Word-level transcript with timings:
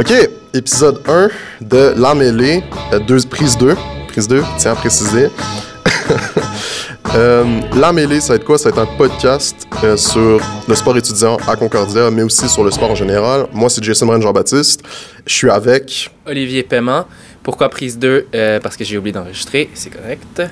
OK, 0.00 0.14
épisode 0.54 1.02
1 1.06 1.28
de 1.60 1.92
La 1.98 2.14
Mêlée, 2.14 2.64
euh, 2.94 2.98
deux, 3.00 3.20
prise 3.28 3.58
2. 3.58 3.76
Prise 4.08 4.26
2, 4.28 4.42
tiens 4.56 4.72
à 4.72 4.74
préciser. 4.74 5.28
Euh, 7.16 7.44
la 7.74 7.92
Mêlée, 7.92 8.20
ça 8.20 8.28
va 8.28 8.34
être 8.36 8.44
quoi? 8.44 8.56
Ça 8.56 8.70
va 8.70 8.82
être 8.82 8.88
un 8.88 8.96
podcast 8.96 9.66
euh, 9.82 9.96
sur 9.96 10.40
le 10.68 10.74
sport 10.76 10.96
étudiant 10.96 11.38
à 11.48 11.56
Concordia, 11.56 12.08
mais 12.08 12.22
aussi 12.22 12.48
sur 12.48 12.62
le 12.62 12.70
sport 12.70 12.92
en 12.92 12.94
général. 12.94 13.46
Moi, 13.52 13.68
c'est 13.68 13.82
Jason 13.82 14.06
Morin 14.06 14.20
Jean-Baptiste. 14.20 14.84
Je 15.26 15.34
suis 15.34 15.50
avec... 15.50 16.08
Olivier 16.24 16.62
Paiement. 16.62 17.06
Pourquoi 17.42 17.68
prise 17.68 17.98
2? 17.98 18.28
Euh, 18.32 18.60
parce 18.60 18.76
que 18.76 18.84
j'ai 18.84 18.96
oublié 18.96 19.12
d'enregistrer, 19.12 19.70
c'est 19.74 19.90
correct. 19.90 20.42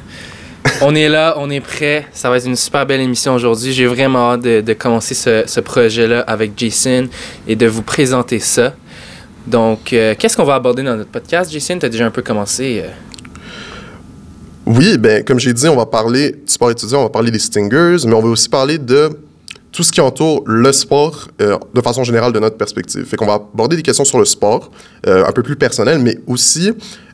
on 0.80 0.96
est 0.96 1.08
là, 1.08 1.34
on 1.36 1.48
est 1.48 1.60
prêt. 1.60 2.06
Ça 2.12 2.28
va 2.28 2.38
être 2.38 2.46
une 2.46 2.56
super 2.56 2.84
belle 2.86 3.02
émission 3.02 3.34
aujourd'hui. 3.34 3.72
J'ai 3.72 3.86
vraiment 3.86 4.32
hâte 4.32 4.40
de, 4.40 4.60
de 4.60 4.72
commencer 4.72 5.14
ce, 5.14 5.44
ce 5.46 5.60
projet-là 5.60 6.22
avec 6.22 6.52
Jason 6.56 7.08
et 7.46 7.54
de 7.54 7.66
vous 7.68 7.82
présenter 7.82 8.40
ça. 8.40 8.74
Donc, 9.48 9.92
euh, 9.92 10.14
qu'est-ce 10.18 10.36
qu'on 10.36 10.44
va 10.44 10.56
aborder 10.56 10.82
dans 10.82 10.96
notre 10.96 11.10
podcast, 11.10 11.50
Jason? 11.50 11.78
Tu 11.78 11.86
as 11.86 11.88
déjà 11.88 12.04
un 12.04 12.10
peu 12.10 12.20
commencé. 12.22 12.82
euh, 12.84 12.90
Oui, 14.66 14.98
ben, 14.98 15.24
comme 15.24 15.38
j'ai 15.38 15.54
dit, 15.54 15.66
on 15.68 15.76
va 15.76 15.86
parler 15.86 16.32
du 16.32 16.38
sport 16.52 16.70
étudiant, 16.70 17.00
on 17.00 17.04
va 17.04 17.08
parler 17.08 17.30
des 17.30 17.38
Stingers, 17.38 17.96
mais 18.06 18.12
on 18.12 18.20
va 18.20 18.28
aussi 18.28 18.48
parler 18.48 18.76
de 18.76 19.08
tout 19.72 19.82
ce 19.82 19.90
qui 19.90 20.00
entoure 20.00 20.42
le 20.46 20.70
sport 20.72 21.28
euh, 21.40 21.56
de 21.74 21.80
façon 21.80 22.04
générale 22.04 22.32
de 22.32 22.38
notre 22.38 22.56
perspective. 22.56 23.04
Fait 23.06 23.16
qu'on 23.16 23.26
va 23.26 23.34
aborder 23.34 23.76
des 23.76 23.82
questions 23.82 24.04
sur 24.04 24.18
le 24.18 24.24
sport, 24.26 24.70
un 25.06 25.32
peu 25.32 25.42
plus 25.42 25.56
personnelles, 25.56 25.98
mais 26.00 26.18
aussi, 26.26 26.72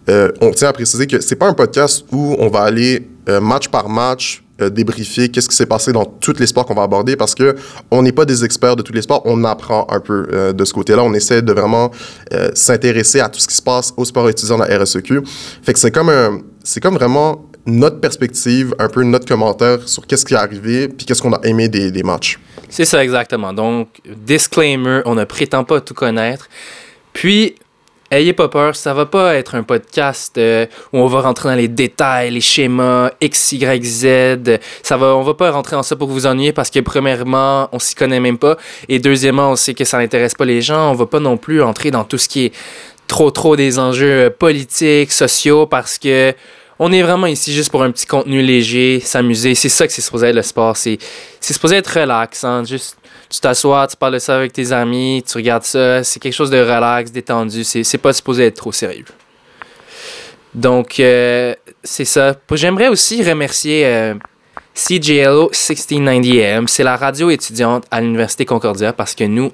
on 0.08 0.50
tient 0.50 0.68
à 0.68 0.72
préciser 0.72 1.06
que 1.06 1.20
c'est 1.20 1.36
pas 1.36 1.46
un 1.48 1.54
podcast 1.54 2.04
où 2.10 2.36
on 2.38 2.48
va 2.48 2.60
aller 2.62 3.06
match 3.40 3.68
par 3.68 3.88
match 3.88 4.43
euh, 4.62 4.70
débriefer 4.70 5.28
qu'est-ce 5.30 5.48
qui 5.48 5.56
s'est 5.56 5.66
passé 5.66 5.92
dans 5.92 6.04
tous 6.04 6.38
les 6.38 6.46
sports 6.46 6.64
qu'on 6.64 6.74
va 6.74 6.82
aborder 6.82 7.16
parce 7.16 7.34
que 7.34 7.56
on 7.90 8.02
n'est 8.02 8.12
pas 8.12 8.24
des 8.24 8.44
experts 8.44 8.76
de 8.76 8.82
tous 8.82 8.92
les 8.92 9.02
sports, 9.02 9.22
on 9.24 9.42
apprend 9.42 9.86
un 9.90 9.98
peu 9.98 10.28
euh, 10.32 10.52
de 10.52 10.64
ce 10.64 10.72
côté-là, 10.72 11.02
on 11.02 11.12
essaie 11.12 11.42
de 11.42 11.52
vraiment 11.52 11.90
euh, 12.32 12.50
s'intéresser 12.54 13.18
à 13.20 13.28
tout 13.28 13.40
ce 13.40 13.48
qui 13.48 13.56
se 13.56 13.62
passe 13.62 13.92
au 13.96 14.04
sport 14.04 14.28
étudiant 14.28 14.58
de 14.58 14.64
la 14.64 14.78
RSEQ. 14.78 15.22
Fait 15.62 15.72
que 15.72 15.78
c'est 15.80 15.90
comme 15.90 16.94
vraiment 16.94 17.48
notre 17.66 17.98
perspective, 17.98 18.74
un 18.78 18.88
peu 18.88 19.02
notre 19.02 19.26
commentaire 19.26 19.88
sur 19.88 20.06
qu'est-ce 20.06 20.24
qui 20.24 20.34
est 20.34 20.38
arrivé 20.38 20.88
puis 20.88 21.06
qu'est-ce 21.06 21.22
qu'on 21.22 21.32
a 21.32 21.40
aimé 21.44 21.68
des, 21.68 21.90
des 21.90 22.02
matchs. 22.02 22.38
C'est 22.68 22.84
ça 22.84 23.02
exactement. 23.02 23.52
Donc, 23.52 23.88
disclaimer, 24.04 25.00
on 25.04 25.14
ne 25.14 25.24
prétend 25.24 25.64
pas 25.64 25.80
tout 25.80 25.94
connaître. 25.94 26.48
Puis, 27.12 27.54
ayez 28.18 28.32
pas 28.32 28.48
peur, 28.48 28.76
ça 28.76 28.94
va 28.94 29.06
pas 29.06 29.34
être 29.34 29.54
un 29.54 29.62
podcast 29.62 30.36
euh, 30.38 30.66
où 30.92 30.98
on 30.98 31.06
va 31.06 31.20
rentrer 31.20 31.48
dans 31.48 31.54
les 31.54 31.68
détails, 31.68 32.30
les 32.30 32.40
schémas, 32.40 33.10
X, 33.20 33.52
Y, 33.52 33.84
Z. 33.84 34.60
Ça 34.82 34.96
va, 34.96 35.14
on 35.16 35.22
va 35.22 35.34
pas 35.34 35.50
rentrer 35.50 35.76
dans 35.76 35.82
ça 35.82 35.96
pour 35.96 36.08
vous 36.08 36.26
ennuyer 36.26 36.52
parce 36.52 36.70
que 36.70 36.80
premièrement, 36.80 37.68
on 37.72 37.78
s'y 37.78 37.94
connaît 37.94 38.20
même 38.20 38.38
pas. 38.38 38.56
Et 38.88 38.98
deuxièmement, 38.98 39.50
on 39.50 39.56
sait 39.56 39.74
que 39.74 39.84
ça 39.84 39.98
n'intéresse 39.98 40.34
pas 40.34 40.44
les 40.44 40.62
gens. 40.62 40.90
On 40.90 40.94
va 40.94 41.06
pas 41.06 41.20
non 41.20 41.36
plus 41.36 41.62
entrer 41.62 41.90
dans 41.90 42.04
tout 42.04 42.18
ce 42.18 42.28
qui 42.28 42.46
est 42.46 42.52
trop 43.06 43.30
trop 43.30 43.56
des 43.56 43.78
enjeux 43.78 44.26
euh, 44.26 44.30
politiques, 44.30 45.12
sociaux 45.12 45.66
parce 45.66 45.98
que 45.98 46.34
on 46.86 46.92
est 46.92 47.00
vraiment 47.00 47.26
ici 47.26 47.50
juste 47.50 47.70
pour 47.70 47.82
un 47.82 47.90
petit 47.90 48.04
contenu 48.04 48.42
léger, 48.42 49.00
s'amuser. 49.00 49.54
C'est 49.54 49.70
ça 49.70 49.86
que 49.86 49.92
c'est 49.92 50.02
supposé 50.02 50.26
être 50.26 50.36
le 50.36 50.42
sport. 50.42 50.76
C'est, 50.76 50.98
supposé 51.40 51.76
être 51.76 51.98
relaxant. 51.98 52.62
Juste, 52.62 52.98
tu 53.30 53.40
t'assois, 53.40 53.86
tu 53.86 53.96
parles 53.96 54.12
de 54.12 54.18
ça 54.18 54.36
avec 54.36 54.52
tes 54.52 54.70
amis, 54.70 55.24
tu 55.26 55.38
regardes 55.38 55.62
ça. 55.62 56.04
C'est 56.04 56.20
quelque 56.20 56.34
chose 56.34 56.50
de 56.50 56.58
relax, 56.58 57.10
détendu. 57.10 57.64
C'est, 57.64 57.84
c'est 57.84 57.96
pas 57.96 58.12
supposé 58.12 58.44
être 58.44 58.56
trop 58.56 58.70
sérieux. 58.70 59.06
Donc, 60.54 61.00
euh, 61.00 61.54
c'est 61.82 62.04
ça. 62.04 62.36
J'aimerais 62.52 62.88
aussi 62.88 63.24
remercier 63.24 63.86
euh, 63.86 64.14
CJLO 64.74 65.50
1690M. 65.52 66.66
C'est 66.66 66.84
la 66.84 66.98
radio 66.98 67.30
étudiante 67.30 67.86
à 67.90 68.02
l'Université 68.02 68.44
Concordia 68.44 68.92
parce 68.92 69.14
que 69.14 69.24
nous, 69.24 69.52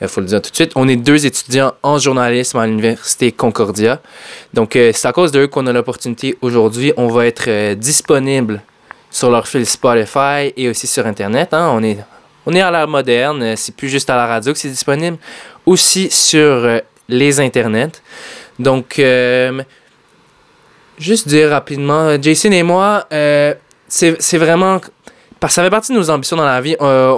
il 0.00 0.08
faut 0.08 0.20
le 0.20 0.26
dire 0.26 0.40
tout 0.40 0.50
de 0.50 0.54
suite, 0.54 0.72
on 0.76 0.88
est 0.88 0.96
deux 0.96 1.26
étudiants 1.26 1.72
en 1.82 1.98
journalisme 1.98 2.58
à 2.58 2.66
l'Université 2.66 3.32
Concordia. 3.32 4.00
Donc, 4.54 4.74
euh, 4.76 4.92
c'est 4.94 5.06
à 5.08 5.12
cause 5.12 5.30
d'eux 5.32 5.46
qu'on 5.46 5.66
a 5.66 5.72
l'opportunité 5.72 6.36
aujourd'hui. 6.40 6.92
On 6.96 7.08
va 7.08 7.26
être 7.26 7.44
euh, 7.48 7.74
disponible 7.74 8.62
sur 9.10 9.30
leur 9.30 9.46
fil 9.46 9.66
Spotify 9.66 10.52
et 10.56 10.68
aussi 10.68 10.86
sur 10.86 11.06
Internet. 11.06 11.52
hein. 11.52 11.70
On, 11.74 11.82
est, 11.82 11.98
on 12.46 12.52
est 12.54 12.60
à 12.60 12.70
l'ère 12.70 12.88
moderne. 12.88 13.42
euh, 13.42 13.54
C'est 13.56 13.74
plus 13.76 13.88
juste 13.88 14.08
à 14.08 14.16
la 14.16 14.26
radio 14.26 14.52
que 14.52 14.58
c'est 14.58 14.68
disponible. 14.70 15.18
Aussi 15.66 16.10
sur 16.10 16.40
euh, 16.40 16.78
les 17.08 17.38
Internets. 17.40 18.00
Donc, 18.58 18.98
euh, 18.98 19.62
juste 20.98 21.28
dire 21.28 21.50
rapidement, 21.50 22.08
euh, 22.08 22.18
Jason 22.20 22.52
et 22.52 22.62
moi, 22.62 23.06
euh, 23.12 23.54
c'est 23.88 24.38
vraiment. 24.38 24.80
Parce 25.40 25.52
que 25.52 25.54
ça 25.56 25.62
fait 25.64 25.70
partie 25.70 25.92
de 25.92 25.98
nos 25.98 26.10
ambitions 26.10 26.36
dans 26.36 26.44
la 26.44 26.60
vie. 26.60 26.76
Euh, 26.82 27.16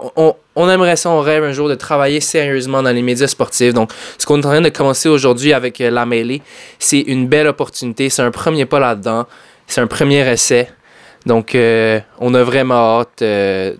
on, 0.54 0.68
aimerait 0.68 0.94
ça, 0.94 1.10
on 1.10 1.20
rêve 1.20 1.42
un 1.42 1.50
jour 1.50 1.68
de 1.68 1.74
travailler 1.74 2.20
sérieusement 2.20 2.80
dans 2.80 2.92
les 2.92 3.02
médias 3.02 3.26
sportifs. 3.26 3.74
Donc, 3.74 3.90
ce 4.16 4.24
qu'on 4.24 4.36
est 4.40 4.46
en 4.46 4.50
train 4.50 4.60
de 4.60 4.68
commencer 4.68 5.08
aujourd'hui 5.08 5.52
avec 5.52 5.80
euh, 5.80 5.90
La 5.90 6.06
Mêlée, 6.06 6.40
c'est 6.78 7.00
une 7.00 7.26
belle 7.26 7.48
opportunité. 7.48 8.08
C'est 8.10 8.22
un 8.22 8.30
premier 8.30 8.64
pas 8.64 8.78
là-dedans. 8.78 9.26
C'est 9.66 9.80
un 9.80 9.88
premier 9.88 10.20
essai. 10.30 10.68
Donc, 11.26 11.54
euh, 11.56 11.98
on 12.20 12.32
a 12.34 12.42
vraiment 12.44 13.00
hâte 13.00 13.24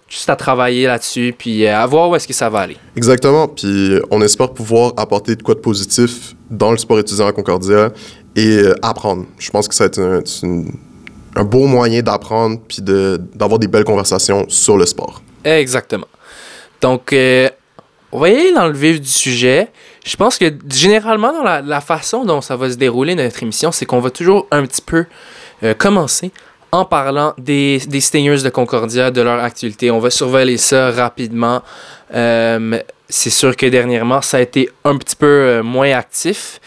juste 0.09 0.29
à 0.29 0.37
travailler 0.37 0.87
là-dessus, 0.87 1.35
puis 1.37 1.67
à 1.67 1.85
voir 1.87 2.09
où 2.11 2.17
est-ce 2.17 2.27
que 2.27 2.35
ça 2.35 2.49
va 2.49 2.61
aller. 2.61 2.77
Exactement. 2.97 3.47
Puis 3.49 3.97
on 4.11 4.23
espère 4.23 4.51
pouvoir 4.51 4.93
apporter 4.97 5.37
de 5.37 5.43
quoi 5.43 5.55
de 5.55 5.61
positif 5.61 6.35
dans 6.51 6.71
le 6.73 6.79
sport 6.79 6.99
étudiant 6.99 7.27
à 7.29 7.33
Concordia 7.33 7.91
et 8.37 8.63
apprendre. 8.83 9.25
Je 9.39 9.51
pense 9.51 9.67
que 9.69 9.75
ça 9.75 9.85
va 9.85 9.89
être 10.19 10.31
une- 10.43 10.73
un 11.37 11.45
beau 11.45 11.67
moyen 11.67 12.03
d'apprendre 12.03 12.61
puis 12.67 12.79
d'avoir 12.81 13.59
des 13.59 13.69
belles 13.69 13.85
conversations 13.85 14.45
sur 14.49 14.77
le 14.77 14.87
sport. 14.87 15.23
Exactement. 15.45 16.07
Donc, 16.81 17.13
euh, 17.13 17.49
y 18.13 18.25
aller 18.25 18.53
dans 18.53 18.67
le 18.67 18.75
vif 18.75 19.01
du 19.01 19.09
sujet. 19.09 19.69
Je 20.05 20.17
pense 20.17 20.37
que 20.37 20.53
généralement, 20.69 21.33
dans 21.33 21.43
la, 21.45 21.63
la 21.63 21.81
façon 21.81 22.25
dont 22.25 22.41
ça 22.41 22.57
va 22.57 22.71
se 22.71 22.77
dérouler 22.77 23.15
notre 23.15 23.43
émission, 23.43 23.73
c'est 23.73 23.87
qu'on 23.87 24.01
va 24.01 24.11
toujours 24.11 24.47
un 24.51 24.67
petit 24.67 24.83
peu 24.83 25.07
euh, 25.63 25.75
commencer 25.75 26.33
en 26.73 26.85
parlant 26.85 27.35
des, 27.39 27.79
des 27.87 28.01
Stingers 28.01 28.43
de 28.43 28.49
Concordia, 28.49 29.11
de 29.11 29.21
leur 29.21 29.43
activité. 29.43 29.91
On 29.91 30.01
va 30.01 30.11
surveiller 30.11 30.57
ça 30.57 30.91
rapidement. 30.91 31.63
Euh, 32.15 32.79
c'est 33.09 33.31
sûr 33.31 33.57
que 33.57 33.67
dernièrement, 33.67 34.23
ça 34.23 34.39
a 34.39 34.41
été 34.41 34.71
un 34.85 34.97
petit 34.97 35.17
peu 35.17 35.27
euh, 35.27 35.63
moins 35.63 35.93
actif. 35.93 36.61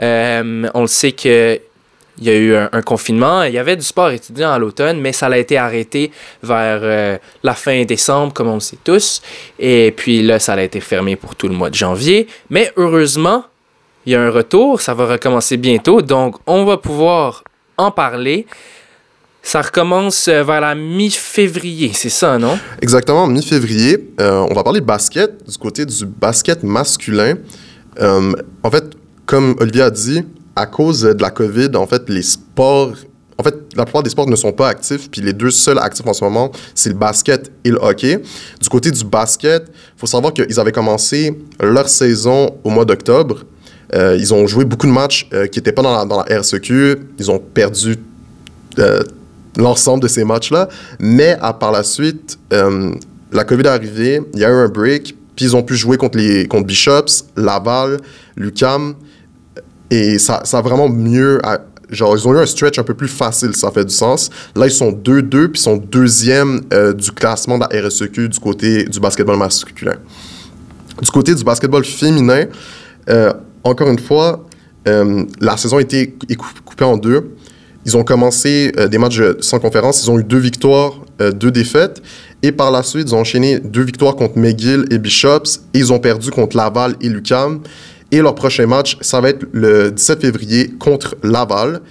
On 0.00 0.80
le 0.82 0.86
sait 0.86 1.10
que 1.12 1.60
il 2.20 2.26
y 2.26 2.30
a 2.30 2.36
eu 2.36 2.54
un, 2.54 2.82
confinement. 2.82 3.44
Il 3.44 3.52
y 3.52 3.58
avait 3.58 3.76
du 3.76 3.84
sport 3.84 4.10
étudiant 4.10 4.50
à 4.50 4.58
l'automne, 4.58 5.00
mais 5.00 5.12
ça 5.12 5.26
a 5.26 5.36
été 5.36 5.56
arrêté 5.56 6.10
vers 6.42 6.80
euh, 6.82 7.18
la 7.42 7.54
fin 7.54 7.84
décembre, 7.84 8.32
comme 8.32 8.48
on 8.48 8.54
le 8.54 8.60
sait 8.60 8.78
tous. 8.82 9.22
Et 9.58 9.92
puis 9.96 10.22
là, 10.22 10.38
ça 10.38 10.54
a 10.54 10.62
été 10.62 10.80
fermé 10.80 11.16
pour 11.16 11.36
tout 11.36 11.48
le 11.48 11.54
mois 11.54 11.70
de 11.70 11.74
janvier. 11.74 12.26
Mais 12.50 12.72
heureusement, 12.76 13.44
il 14.06 14.12
y 14.12 14.16
a 14.16 14.22
un 14.22 14.30
retour. 14.30 14.80
Ça 14.80 14.94
va 14.94 15.06
recommencer 15.06 15.56
bientôt. 15.56 16.02
Donc, 16.02 16.36
on 16.46 16.64
va 16.64 16.76
pouvoir 16.76 17.44
en 17.76 17.90
parler. 17.90 18.46
Ça 19.42 19.62
recommence 19.62 20.28
euh, 20.28 20.42
vers 20.42 20.60
la 20.60 20.74
mi-février, 20.74 21.92
c'est 21.94 22.10
ça, 22.10 22.36
non? 22.38 22.58
Exactement, 22.82 23.26
mi-février, 23.26 24.10
euh, 24.20 24.46
on 24.50 24.52
va 24.52 24.62
parler 24.62 24.80
basket, 24.80 25.48
du 25.48 25.56
côté 25.56 25.86
du 25.86 26.04
basket 26.04 26.62
masculin. 26.62 27.34
En 28.00 28.70
fait, 28.70 28.84
comme 29.26 29.56
Olivier 29.60 29.82
a 29.82 29.90
dit, 29.90 30.24
à 30.58 30.66
cause 30.66 31.02
de 31.02 31.22
la 31.22 31.30
COVID, 31.30 31.70
en 31.76 31.86
fait, 31.86 32.08
les 32.08 32.22
sports, 32.22 32.92
en 33.38 33.42
fait, 33.44 33.54
la 33.76 33.84
plupart 33.84 34.02
des 34.02 34.10
sports 34.10 34.28
ne 34.28 34.34
sont 34.34 34.52
pas 34.52 34.68
actifs, 34.68 35.08
puis 35.10 35.20
les 35.20 35.32
deux 35.32 35.50
seuls 35.50 35.78
actifs 35.78 36.06
en 36.06 36.12
ce 36.12 36.24
moment, 36.24 36.50
c'est 36.74 36.90
le 36.90 36.96
basket 36.96 37.52
et 37.64 37.70
le 37.70 37.78
hockey. 37.80 38.20
Du 38.60 38.68
côté 38.68 38.90
du 38.90 39.04
basket, 39.04 39.64
il 39.68 40.00
faut 40.00 40.06
savoir 40.06 40.32
qu'ils 40.32 40.58
avaient 40.58 40.72
commencé 40.72 41.38
leur 41.60 41.88
saison 41.88 42.56
au 42.64 42.70
mois 42.70 42.84
d'octobre. 42.84 43.44
Euh, 43.94 44.16
ils 44.18 44.34
ont 44.34 44.46
joué 44.46 44.64
beaucoup 44.64 44.86
de 44.86 44.92
matchs 44.92 45.28
euh, 45.32 45.46
qui 45.46 45.60
n'étaient 45.60 45.72
pas 45.72 45.82
dans 45.82 46.04
la, 46.04 46.40
RSEQ. 46.40 46.98
Ils 47.18 47.30
ont 47.30 47.38
perdu 47.38 47.96
euh, 48.80 49.02
l'ensemble 49.56 50.02
de 50.02 50.08
ces 50.08 50.24
matchs-là. 50.24 50.68
Mais 50.98 51.38
par 51.60 51.70
la 51.70 51.84
suite, 51.84 52.38
la 52.50 53.44
COVID 53.44 53.62
est 53.62 53.68
arrivée, 53.68 54.20
il 54.34 54.40
y 54.40 54.44
a 54.44 54.50
eu 54.50 54.52
un 54.52 54.68
break, 54.68 55.14
puis 55.36 55.44
ils 55.44 55.56
ont 55.56 55.62
pu 55.62 55.76
jouer 55.76 55.96
contre, 55.96 56.18
les, 56.18 56.48
contre 56.48 56.66
Bishops, 56.66 57.24
Laval, 57.36 57.98
Lucam. 58.36 58.96
Et 59.90 60.18
ça, 60.18 60.42
ça 60.44 60.58
a 60.58 60.62
vraiment 60.62 60.88
mieux. 60.88 61.40
genre, 61.90 62.16
ils 62.16 62.28
ont 62.28 62.34
eu 62.34 62.38
un 62.38 62.46
stretch 62.46 62.78
un 62.78 62.82
peu 62.82 62.94
plus 62.94 63.08
facile, 63.08 63.54
ça 63.56 63.70
fait 63.70 63.84
du 63.84 63.94
sens. 63.94 64.28
Là, 64.54 64.66
ils 64.66 64.70
sont 64.72 64.92
2-2, 64.92 65.48
puis 65.48 65.60
sont 65.60 65.76
deuxième 65.76 66.60
euh, 66.72 66.92
du 66.92 67.10
classement 67.12 67.56
de 67.58 67.64
la 67.70 67.86
RSEQ 67.88 68.28
du 68.28 68.38
côté 68.38 68.84
du 68.84 69.00
basketball 69.00 69.36
masculin. 69.38 69.94
Du 71.00 71.10
côté 71.10 71.34
du 71.34 71.44
basketball 71.44 71.84
féminin, 71.84 72.44
euh, 73.08 73.32
encore 73.64 73.88
une 73.88 73.98
fois, 73.98 74.44
euh, 74.86 75.24
la 75.40 75.56
saison 75.56 75.78
a 75.78 75.80
été 75.80 76.10
cou- 76.10 76.26
cou- 76.36 76.62
coupée 76.64 76.84
en 76.84 76.96
deux. 76.96 77.34
Ils 77.86 77.96
ont 77.96 78.04
commencé 78.04 78.70
des 78.90 78.98
matchs 78.98 79.22
sans 79.40 79.58
conférence. 79.60 80.02
Ils 80.02 80.10
ont 80.10 80.18
eu 80.18 80.24
deux 80.24 80.38
victoires, 80.38 80.92
deux 81.34 81.50
défaites. 81.50 82.02
Et 82.42 82.52
par 82.52 82.70
la 82.70 82.82
suite, 82.82 83.08
ils 83.08 83.14
ont 83.14 83.20
enchaîné 83.20 83.60
deux 83.60 83.82
victoires 83.82 84.14
contre 84.14 84.36
McGill 84.36 84.84
et 84.90 84.98
Bishops. 84.98 85.60
Et 85.72 85.78
ils 85.78 85.90
ont 85.92 85.98
perdu 85.98 86.30
contre 86.30 86.54
Laval 86.56 86.96
et 87.00 87.08
Lucam. 87.08 87.60
Et 88.10 88.22
leur 88.22 88.34
prochain 88.34 88.66
match, 88.66 88.96
ça 89.00 89.20
va 89.20 89.30
être 89.30 89.46
le 89.52 89.90
17 89.90 90.22
février 90.22 90.70
contre 90.78 91.16
Laval. 91.22 91.82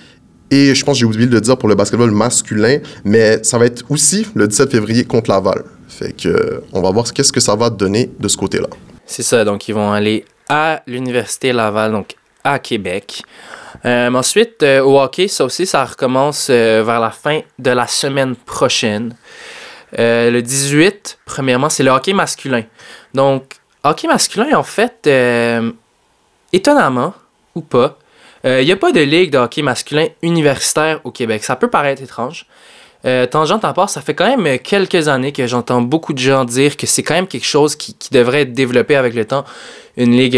Et 0.50 0.74
je 0.74 0.84
pense 0.84 0.96
que 0.96 1.00
j'ai 1.00 1.06
oublié 1.06 1.28
de 1.28 1.34
le 1.34 1.42
dire 1.42 1.58
pour 1.58 1.70
le 1.70 1.76
basketball 1.76 2.10
masculin, 2.12 2.80
mais 3.04 3.44
ça 3.44 3.58
va 3.58 3.66
être 3.66 3.84
aussi 3.90 4.26
le 4.34 4.48
17 4.48 4.72
février 4.72 5.04
contre 5.04 5.30
Laval. 5.30 5.64
Fait 5.88 6.14
que, 6.14 6.30
euh, 6.30 6.64
on 6.74 6.82
va 6.82 6.92
voir 6.92 7.12
qu'est-ce 7.12 7.34
que 7.34 7.40
ça 7.40 7.56
va 7.56 7.70
donner 7.70 8.10
de 8.20 8.28
ce 8.28 8.38
côté-là. 8.38 8.68
C'est 9.06 9.24
ça, 9.24 9.44
donc 9.44 9.68
ils 9.68 9.74
vont 9.74 9.92
aller 9.92 10.26
à 10.50 10.82
l'Université 10.88 11.52
Laval, 11.52 11.92
donc 11.92 12.16
à 12.44 12.60
Québec. 12.60 13.24
Euh, 13.86 14.12
ensuite, 14.14 14.64
euh, 14.64 14.82
au 14.82 15.00
hockey, 15.00 15.28
ça 15.28 15.44
aussi, 15.44 15.66
ça 15.66 15.84
recommence 15.84 16.50
vers 16.50 17.00
la 17.00 17.12
fin 17.12 17.42
de 17.60 17.72
la 17.72 17.88
semaine 17.88 18.36
prochaine. 18.36 19.16
le 19.98 20.40
18, 20.42 21.20
premièrement, 21.26 21.70
c'est 21.70 21.84
le 21.84 21.92
hockey 21.92 22.14
masculin. 22.14 22.64
Donc, 23.14 23.56
hockey 23.84 24.08
masculin, 24.08 24.58
en 24.58 24.64
fait, 24.64 25.08
étonnamment 26.54 27.14
ou 27.56 27.62
pas, 27.62 27.98
il 28.44 28.64
n'y 28.64 28.72
a 28.72 28.78
pas 28.78 28.94
de 28.94 29.02
ligue 29.02 29.32
de 29.32 29.38
hockey 29.38 29.62
masculin 29.62 30.08
universitaire 30.22 31.02
au 31.04 31.12
Québec. 31.12 31.44
Ça 31.44 31.58
peut 31.58 31.70
paraître 31.70 32.02
étrange. 32.02 32.46
tangente 33.30 33.66
à 33.66 33.74
part, 33.74 33.90
ça 33.90 34.00
fait 34.00 34.14
quand 34.14 34.38
même 34.38 34.60
quelques 34.60 35.10
années 35.10 35.34
que 35.34 35.48
j'entends 35.48 35.82
beaucoup 35.82 36.14
de 36.14 36.20
gens 36.20 36.46
dire 36.46 36.78
que 36.78 36.88
c'est 36.88 37.04
quand 37.04 37.16
même 37.16 37.28
quelque 37.28 37.46
chose 37.46 37.76
qui, 37.76 37.96
devrait 38.12 38.44
être 38.44 38.54
développé 38.54 38.96
avec 38.96 39.16
le 39.16 39.26
temps. 39.26 39.44
Une 39.98 40.16
ligue 40.16 40.38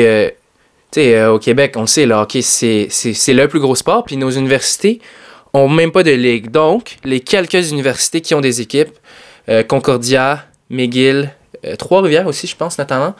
tu 0.91 1.01
sais, 1.01 1.15
euh, 1.15 1.33
au 1.33 1.39
Québec, 1.39 1.73
on 1.75 1.81
le 1.81 1.87
sait, 1.87 2.07
le 2.07 2.15
hockey, 2.15 2.41
c'est 2.41 2.87
le 3.27 3.47
plus 3.47 3.59
gros 3.59 3.75
sport. 3.75 4.03
Puis 4.03 4.17
nos 4.17 4.31
universités 4.31 4.99
ont 5.53 5.69
même 5.69 5.91
pas 5.91 6.01
de 6.01 6.11
ligue. 6.11 6.49
Donc, 6.49 6.97
les 7.03 7.19
quelques 7.19 7.71
universités 7.71 8.21
qui 8.21 8.33
ont 8.33 8.41
des 8.41 8.61
équipes, 8.61 8.97
euh, 9.49 9.61
Concordia, 9.61 10.45
McGill, 10.71 11.31
euh, 11.65 11.75
Trois-Rivières 11.75 12.25
aussi, 12.25 12.47
je 12.47 12.55
pense, 12.55 12.79
notamment, 12.79 13.13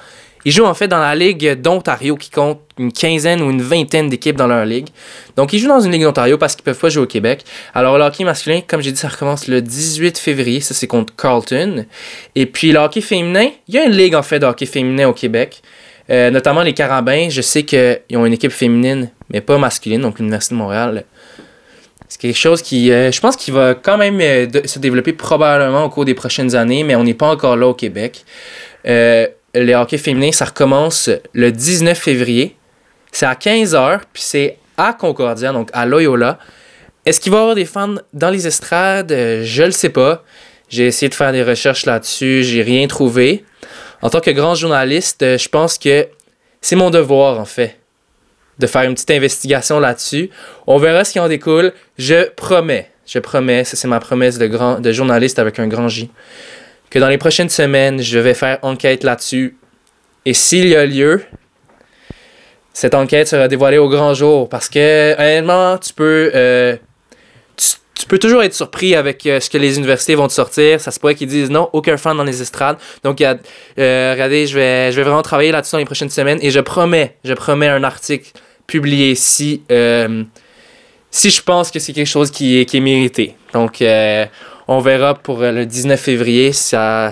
ils 0.49 0.51
jouent 0.51 0.65
en 0.65 0.73
fait 0.73 0.87
dans 0.87 0.99
la 0.99 1.13
Ligue 1.13 1.61
d'Ontario 1.61 2.15
qui 2.15 2.31
compte 2.31 2.59
une 2.79 2.91
quinzaine 2.91 3.39
ou 3.43 3.51
une 3.51 3.61
vingtaine 3.61 4.09
d'équipes 4.09 4.35
dans 4.35 4.47
leur 4.47 4.65
ligue. 4.65 4.87
Donc, 5.35 5.53
ils 5.53 5.59
jouent 5.59 5.67
dans 5.67 5.79
une 5.79 5.91
Ligue 5.91 6.01
d'Ontario 6.01 6.39
parce 6.39 6.55
qu'ils 6.55 6.63
peuvent 6.63 6.79
pas 6.79 6.89
jouer 6.89 7.03
au 7.03 7.05
Québec. 7.05 7.43
Alors, 7.75 7.99
le 7.99 8.03
hockey 8.03 8.23
masculin, 8.23 8.61
comme 8.65 8.81
j'ai 8.81 8.91
dit, 8.91 8.97
ça 8.97 9.09
recommence 9.09 9.47
le 9.47 9.61
18 9.61 10.17
février. 10.17 10.59
Ça, 10.59 10.73
c'est 10.73 10.87
contre 10.87 11.15
Carlton. 11.15 11.85
Et 12.33 12.47
puis, 12.47 12.71
le 12.71 12.79
hockey 12.79 13.01
féminin, 13.01 13.49
il 13.67 13.75
y 13.75 13.77
a 13.77 13.83
une 13.83 13.91
ligue 13.91 14.15
en 14.15 14.23
fait 14.23 14.39
de 14.39 14.47
hockey 14.47 14.65
féminin 14.65 15.07
au 15.07 15.13
Québec. 15.13 15.61
Euh, 16.09 16.31
notamment 16.31 16.63
les 16.63 16.73
Carabins, 16.73 17.27
je 17.29 17.41
sais 17.41 17.61
qu'ils 17.61 17.99
ont 18.15 18.25
une 18.25 18.33
équipe 18.33 18.51
féminine, 18.51 19.11
mais 19.29 19.41
pas 19.41 19.59
masculine, 19.59 20.01
donc 20.01 20.17
l'Université 20.17 20.55
de 20.55 20.59
Montréal. 20.59 21.03
C'est 22.07 22.19
quelque 22.19 22.35
chose 22.35 22.63
qui, 22.63 22.91
euh, 22.91 23.11
je 23.11 23.21
pense, 23.21 23.35
qui 23.35 23.51
va 23.51 23.75
quand 23.75 23.99
même 23.99 24.19
euh, 24.19 24.47
se 24.65 24.79
développer 24.79 25.13
probablement 25.13 25.85
au 25.85 25.89
cours 25.89 26.05
des 26.05 26.15
prochaines 26.15 26.55
années, 26.55 26.83
mais 26.83 26.95
on 26.95 27.03
n'est 27.03 27.13
pas 27.13 27.27
encore 27.27 27.55
là 27.55 27.67
au 27.67 27.75
Québec. 27.75 28.25
Le 29.55 29.73
hockey 29.73 29.97
féminin, 29.97 30.31
ça 30.31 30.45
recommence 30.45 31.09
le 31.33 31.51
19 31.51 31.97
février. 31.97 32.55
C'est 33.11 33.25
à 33.25 33.33
15h, 33.33 34.01
puis 34.13 34.23
c'est 34.23 34.57
à 34.77 34.93
Concordia, 34.93 35.51
donc 35.51 35.69
à 35.73 35.85
Loyola. 35.85 36.39
Est-ce 37.05 37.19
qu'il 37.19 37.31
va 37.31 37.39
y 37.39 37.41
avoir 37.41 37.55
des 37.55 37.65
fans 37.65 37.95
dans 38.13 38.29
les 38.29 38.45
estrades? 38.45 39.11
Je 39.11 39.63
le 39.63 39.71
sais 39.71 39.89
pas. 39.89 40.23
J'ai 40.69 40.85
essayé 40.85 41.09
de 41.09 41.15
faire 41.15 41.31
des 41.31 41.43
recherches 41.43 41.85
là-dessus, 41.85 42.43
j'ai 42.43 42.61
rien 42.61 42.85
trouvé 42.87 43.43
en 44.01 44.09
tant 44.09 44.21
que 44.21 44.31
grand 44.31 44.55
journaliste, 44.55 45.23
euh, 45.23 45.37
je 45.37 45.49
pense 45.49 45.77
que 45.77 46.07
c'est 46.61 46.75
mon 46.75 46.89
devoir, 46.89 47.39
en 47.39 47.45
fait, 47.45 47.77
de 48.59 48.67
faire 48.67 48.83
une 48.83 48.93
petite 48.93 49.11
investigation 49.11 49.79
là-dessus. 49.79 50.29
On 50.67 50.77
verra 50.77 51.03
ce 51.03 51.13
qui 51.13 51.19
en 51.19 51.27
découle. 51.27 51.73
Je 51.97 52.29
promets, 52.29 52.89
je 53.05 53.19
promets, 53.19 53.63
c'est 53.63 53.87
ma 53.87 53.99
promesse 53.99 54.37
de 54.37 54.91
journaliste 54.91 55.39
avec 55.39 55.59
un 55.59 55.67
grand 55.67 55.87
J, 55.87 56.09
que 56.89 56.99
dans 56.99 57.09
les 57.09 57.17
prochaines 57.17 57.49
semaines, 57.49 58.01
je 58.01 58.19
vais 58.19 58.33
faire 58.33 58.59
enquête 58.61 59.03
là-dessus. 59.03 59.57
Et 60.25 60.33
s'il 60.33 60.67
y 60.67 60.75
a 60.75 60.85
lieu, 60.85 61.23
cette 62.73 62.95
enquête 62.95 63.27
sera 63.27 63.47
dévoilée 63.47 63.77
au 63.77 63.89
grand 63.89 64.13
jour 64.13 64.49
parce 64.49 64.69
que, 64.69 65.13
honnêtement, 65.17 65.77
tu 65.77 65.93
peux 65.93 66.31
euh, 66.33 66.75
tu 67.93 68.05
peux 68.07 68.17
toujours 68.17 68.41
être 68.43 68.53
surpris 68.53 68.95
avec 68.95 69.25
euh, 69.25 69.41
ce 69.41 69.49
que 69.49 69.57
les 69.57 69.77
universités 69.77 70.15
vont 70.15 70.27
te 70.27 70.33
sortir. 70.33 70.79
Ça 70.79 70.89
se 70.89 70.99
pourrait 70.99 71.15
qu'ils 71.15 71.27
disent 71.27 71.49
non, 71.49 71.69
aucun 71.73 71.97
fan 71.97 72.15
dans 72.15 72.23
les 72.23 72.41
estrades. 72.41 72.77
Donc, 73.03 73.19
euh, 73.21 73.35
regardez, 73.77 74.47
je 74.47 74.57
vais, 74.57 74.91
je 74.91 74.95
vais 74.95 75.03
vraiment 75.03 75.21
travailler 75.21 75.51
là-dessus 75.51 75.73
dans 75.73 75.79
les 75.79 75.85
prochaines 75.85 76.09
semaines 76.09 76.39
et 76.41 76.49
je 76.49 76.61
promets, 76.61 77.17
je 77.25 77.33
promets 77.33 77.67
un 77.67 77.83
article 77.83 78.31
publié 78.67 79.15
si, 79.15 79.63
si 81.11 81.29
je 81.29 81.41
pense 81.41 81.71
que 81.71 81.79
c'est 81.79 81.91
quelque 81.91 82.07
chose 82.07 82.31
qui 82.31 82.59
est, 82.59 82.65
qui 82.65 82.77
est 82.77 82.81
mérité. 82.81 83.35
Donc, 83.53 83.83
on 84.71 84.79
verra 84.79 85.15
pour 85.15 85.39
le 85.39 85.65
19 85.65 85.99
février. 85.99 86.53
Ça, 86.53 87.09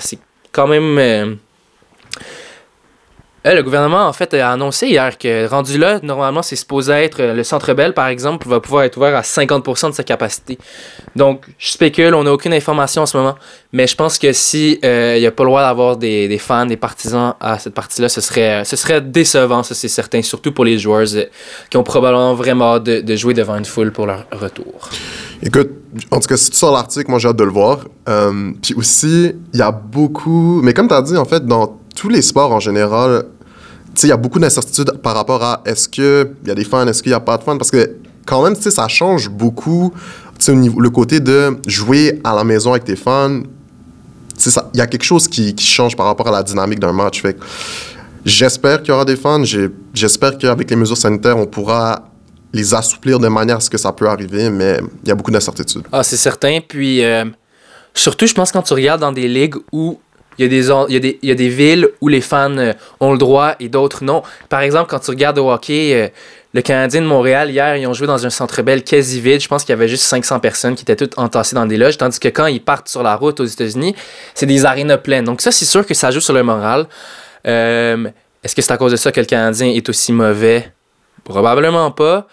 même 0.67 0.97
euh, 3.47 3.53
le 3.55 3.63
gouvernement, 3.63 4.05
en 4.05 4.13
fait, 4.13 4.33
a 4.35 4.51
annoncé 4.51 4.87
hier 4.87 5.17
que 5.17 5.47
rendu 5.47 5.79
là, 5.79 5.99
normalement, 6.03 6.43
c'est 6.43 6.55
supposé 6.55 6.91
être 6.93 7.19
euh, 7.19 7.33
le 7.33 7.43
Centre 7.43 7.73
Bell, 7.73 7.93
par 7.93 8.07
exemple, 8.09 8.47
va 8.47 8.59
pouvoir 8.59 8.83
être 8.83 8.97
ouvert 8.97 9.15
à 9.15 9.21
50% 9.21 9.89
de 9.89 9.95
sa 9.95 10.03
capacité. 10.03 10.59
Donc, 11.15 11.45
je 11.57 11.71
spécule, 11.71 12.13
on 12.13 12.23
n'a 12.23 12.31
aucune 12.31 12.53
information 12.53 13.01
en 13.01 13.05
ce 13.07 13.17
moment, 13.17 13.35
mais 13.71 13.87
je 13.87 13.95
pense 13.95 14.19
que 14.19 14.33
si 14.33 14.79
euh, 14.83 15.13
il 15.17 15.21
n'y 15.21 15.27
a 15.27 15.31
pas 15.31 15.43
le 15.43 15.49
droit 15.49 15.61
d'avoir 15.61 15.97
des, 15.97 16.27
des, 16.27 16.37
fans, 16.37 16.67
des 16.67 16.77
partisans 16.77 17.33
à 17.39 17.57
cette 17.57 17.73
partie-là, 17.73 18.09
ce 18.09 18.21
serait, 18.21 18.65
ce 18.65 18.75
serait 18.75 19.01
décevant, 19.01 19.63
ça 19.63 19.73
c'est 19.73 19.87
certain, 19.87 20.21
surtout 20.21 20.51
pour 20.51 20.65
les 20.65 20.77
joueurs 20.77 21.07
qui 21.69 21.77
ont 21.77 21.83
probablement 21.83 22.35
vraiment 22.35 22.75
hâte 22.75 22.83
de, 22.83 23.15
jouer 23.15 23.33
devant 23.33 23.55
une 23.55 23.65
foule 23.65 23.91
pour 23.91 24.05
leur 24.05 24.25
retour. 24.31 24.89
Écoute, 25.41 25.69
en 26.11 26.19
tout 26.19 26.27
cas, 26.27 26.37
si 26.37 26.49
tu 26.49 26.57
sors 26.57 26.73
l'article, 26.73 27.09
moi 27.09 27.19
j'ai 27.19 27.27
hâte 27.27 27.37
de 27.37 27.43
le 27.43 27.51
voir. 27.51 27.85
Puis 28.61 28.73
aussi, 28.75 29.33
il 29.53 29.59
y 29.59 29.61
a 29.61 29.71
beaucoup, 29.71 30.61
mais 30.63 30.73
comme 30.73 30.87
tu 30.87 30.93
as 30.93 31.01
dit, 31.01 31.17
en 31.17 31.25
fait, 31.25 31.45
dans 31.45 31.79
tous 31.95 32.09
les 32.09 32.21
sports 32.21 32.51
en 32.51 32.59
général, 32.59 33.25
il 34.03 34.09
y 34.09 34.11
a 34.11 34.17
beaucoup 34.17 34.39
d'incertitudes 34.39 34.91
par 35.01 35.15
rapport 35.15 35.43
à 35.43 35.61
est-ce 35.65 35.89
qu'il 35.89 36.29
y 36.45 36.51
a 36.51 36.55
des 36.55 36.63
fans, 36.63 36.85
est-ce 36.87 37.01
qu'il 37.01 37.11
n'y 37.11 37.15
a 37.15 37.19
pas 37.19 37.37
de 37.37 37.43
fans, 37.43 37.57
parce 37.57 37.71
que 37.71 37.95
quand 38.25 38.43
même, 38.43 38.55
ça 38.55 38.87
change 38.87 39.29
beaucoup 39.29 39.93
au 40.47 40.51
niveau, 40.53 40.79
le 40.79 40.89
côté 40.89 41.19
de 41.19 41.57
jouer 41.65 42.19
à 42.23 42.35
la 42.35 42.43
maison 42.43 42.71
avec 42.71 42.83
tes 42.83 42.95
fans. 42.95 43.41
Il 44.73 44.77
y 44.77 44.81
a 44.81 44.87
quelque 44.87 45.03
chose 45.03 45.27
qui, 45.27 45.55
qui, 45.55 45.65
change 45.65 45.95
par 45.95 46.05
rapport 46.05 46.27
à 46.27 46.31
la 46.31 46.43
dynamique 46.43 46.79
d'un 46.79 46.91
match. 46.91 47.23
J'espère 48.23 48.81
qu'il 48.81 48.89
y 48.89 48.91
aura 48.91 49.05
des 49.05 49.15
fans. 49.15 49.43
J'espère 49.93 50.37
qu'avec 50.37 50.69
les 50.69 50.75
mesures 50.75 50.97
sanitaires, 50.97 51.37
on 51.37 51.47
pourra 51.47 52.03
les 52.53 52.73
assouplir 52.73 53.19
de 53.19 53.27
manière 53.27 53.57
à 53.57 53.59
ce 53.59 53.69
que 53.69 53.77
ça 53.77 53.91
peut 53.91 54.07
arriver, 54.07 54.49
mais 54.49 54.79
il 55.03 55.09
y 55.09 55.11
a 55.11 55.15
beaucoup 55.15 55.31
d'incertitudes. 55.31 55.83
Ah, 55.91 56.03
c'est 56.03 56.17
certain. 56.17 56.59
Puis, 56.65 57.03
euh, 57.03 57.25
surtout, 57.93 58.25
je 58.25 58.33
pense 58.33 58.51
quand 58.51 58.61
tu 58.61 58.73
regardes 58.73 59.01
dans 59.01 59.11
des 59.11 59.27
ligues 59.27 59.55
où 59.71 59.99
il 60.39 60.43
y, 60.43 61.31
a 61.31 61.35
des, 61.35 61.49
villes 61.49 61.89
où 61.99 62.09
les 62.09 62.21
fans 62.21 62.55
euh, 62.59 62.73
ont 62.99 63.11
le 63.11 63.17
droit 63.17 63.55
et 63.59 63.69
d'autres 63.69 64.03
non. 64.03 64.21
Par 64.49 64.61
exemple, 64.61 64.87
quand 64.87 64.99
tu 64.99 65.09
regardes 65.09 65.39
au 65.39 65.49
hockey, 65.49 65.95
euh, 65.95 66.07
le 66.53 66.61
Canadien 66.61 67.01
de 67.01 67.07
Montréal, 67.07 67.49
hier, 67.49 67.75
ils 67.75 67.87
ont 67.87 67.93
joué 67.93 68.05
dans 68.05 68.23
un 68.23 68.29
centre 68.29 68.61
belle 68.61 68.83
quasi 68.83 69.19
vide. 69.19 69.41
Je 69.41 69.47
pense 69.47 69.63
qu'il 69.63 69.71
y 69.71 69.73
avait 69.73 69.87
juste 69.87 70.03
500 70.03 70.39
personnes 70.39 70.75
qui 70.75 70.83
étaient 70.83 70.95
toutes 70.95 71.17
entassées 71.17 71.55
dans 71.55 71.65
des 71.65 71.77
loges. 71.77 71.97
Tandis 71.97 72.19
que 72.19 72.27
quand 72.27 72.45
ils 72.45 72.63
partent 72.63 72.87
sur 72.87 73.01
la 73.01 73.15
route 73.15 73.39
aux 73.39 73.45
États-Unis, 73.45 73.95
c'est 74.35 74.45
des 74.45 74.63
arénas 74.63 74.99
pleines. 74.99 75.25
Donc, 75.25 75.41
ça, 75.41 75.51
c'est 75.51 75.65
sûr 75.65 75.83
que 75.85 75.95
ça 75.95 76.11
joue 76.11 76.21
sur 76.21 76.33
le 76.33 76.43
moral. 76.43 76.85
Est-ce 77.43 78.55
que 78.55 78.61
c'est 78.61 78.71
à 78.71 78.77
cause 78.77 78.91
de 78.91 78.97
ça 78.97 79.11
que 79.11 79.19
le 79.19 79.25
Canadien 79.25 79.69
est 79.69 79.89
aussi 79.89 80.13
mauvais? 80.13 80.71
Probablement 81.27 81.91
pas. 81.91 82.27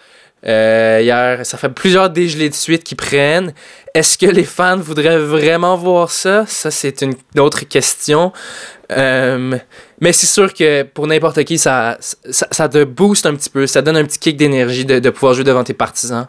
Euh, 0.47 0.99
hier, 1.01 1.45
ça 1.45 1.57
fait 1.57 1.69
plusieurs 1.69 2.09
dégelés 2.09 2.49
de 2.49 2.53
suite 2.53 2.83
qui 2.83 2.95
prennent. 2.95 3.53
Est-ce 3.93 4.17
que 4.17 4.25
les 4.25 4.43
fans 4.43 4.77
voudraient 4.77 5.17
vraiment 5.17 5.75
voir 5.75 6.11
ça? 6.11 6.45
Ça, 6.47 6.69
c'est 6.71 7.01
une 7.01 7.15
autre 7.39 7.61
question. 7.67 8.31
Euh, 8.91 9.57
mais 9.99 10.13
c'est 10.13 10.27
sûr 10.27 10.53
que 10.53 10.83
pour 10.83 11.07
n'importe 11.07 11.43
qui, 11.43 11.57
ça, 11.57 11.97
ça, 11.99 12.69
te 12.69 12.83
booste 12.83 13.25
un 13.25 13.35
petit 13.35 13.49
peu. 13.49 13.65
Ça 13.65 13.81
donne 13.81 13.97
un 13.97 14.05
petit 14.05 14.19
kick 14.19 14.37
d'énergie 14.37 14.85
de, 14.85 15.09
pouvoir 15.09 15.33
jouer 15.33 15.43
devant 15.43 15.63
tes 15.63 15.73
partisans. 15.73 16.27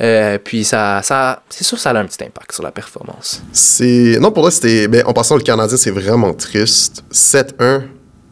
Euh, 0.00 0.38
puis 0.42 0.64
ça, 0.64 1.02
ça 1.02 1.44
c'est 1.48 1.62
sûr 1.62 1.78
ça 1.78 1.90
a 1.90 1.98
un 2.00 2.04
petit 2.04 2.24
impact 2.24 2.50
sur 2.50 2.64
la 2.64 2.72
performance. 2.72 3.40
Non 4.20 4.32
pour 4.32 4.42
moi 4.42 4.50
c'était 4.50 4.88
ben, 4.88 5.04
en 5.06 5.12
passant 5.12 5.36
le 5.36 5.42
Canadien 5.42 5.76
c'est 5.76 5.92
vraiment 5.92 6.34
triste. 6.34 7.04
7-1 7.12 7.82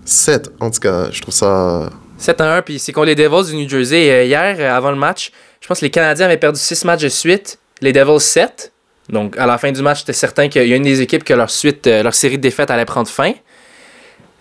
7 0.04 0.50
en 0.58 0.72
tout 0.72 0.80
cas, 0.80 1.08
je 1.12 1.22
trouve 1.22 1.32
ça 1.34 1.88
7 2.22 2.40
1, 2.40 2.62
puis 2.62 2.78
c'est 2.78 2.92
contre 2.92 3.06
les 3.06 3.16
Devils 3.16 3.50
du 3.50 3.56
New 3.56 3.68
Jersey. 3.68 4.08
Euh, 4.08 4.22
hier, 4.22 4.56
euh, 4.58 4.76
avant 4.76 4.90
le 4.90 4.96
match, 4.96 5.32
je 5.60 5.66
pense 5.66 5.80
que 5.80 5.84
les 5.84 5.90
Canadiens 5.90 6.26
avaient 6.26 6.36
perdu 6.36 6.60
6 6.60 6.84
matchs 6.84 7.02
de 7.02 7.08
suite, 7.08 7.58
les 7.80 7.92
Devils 7.92 8.20
7. 8.20 8.72
Donc, 9.08 9.36
à 9.36 9.44
la 9.44 9.58
fin 9.58 9.72
du 9.72 9.82
match, 9.82 10.00
j'étais 10.00 10.12
certain 10.12 10.48
qu'il 10.48 10.64
y 10.64 10.72
a 10.72 10.76
une 10.76 10.84
des 10.84 11.00
équipes 11.00 11.24
que 11.24 11.34
leur 11.34 11.50
suite, 11.50 11.88
euh, 11.88 12.04
leur 12.04 12.14
série 12.14 12.36
de 12.36 12.42
défaites 12.42 12.70
allait 12.70 12.84
prendre 12.84 13.08
fin. 13.08 13.32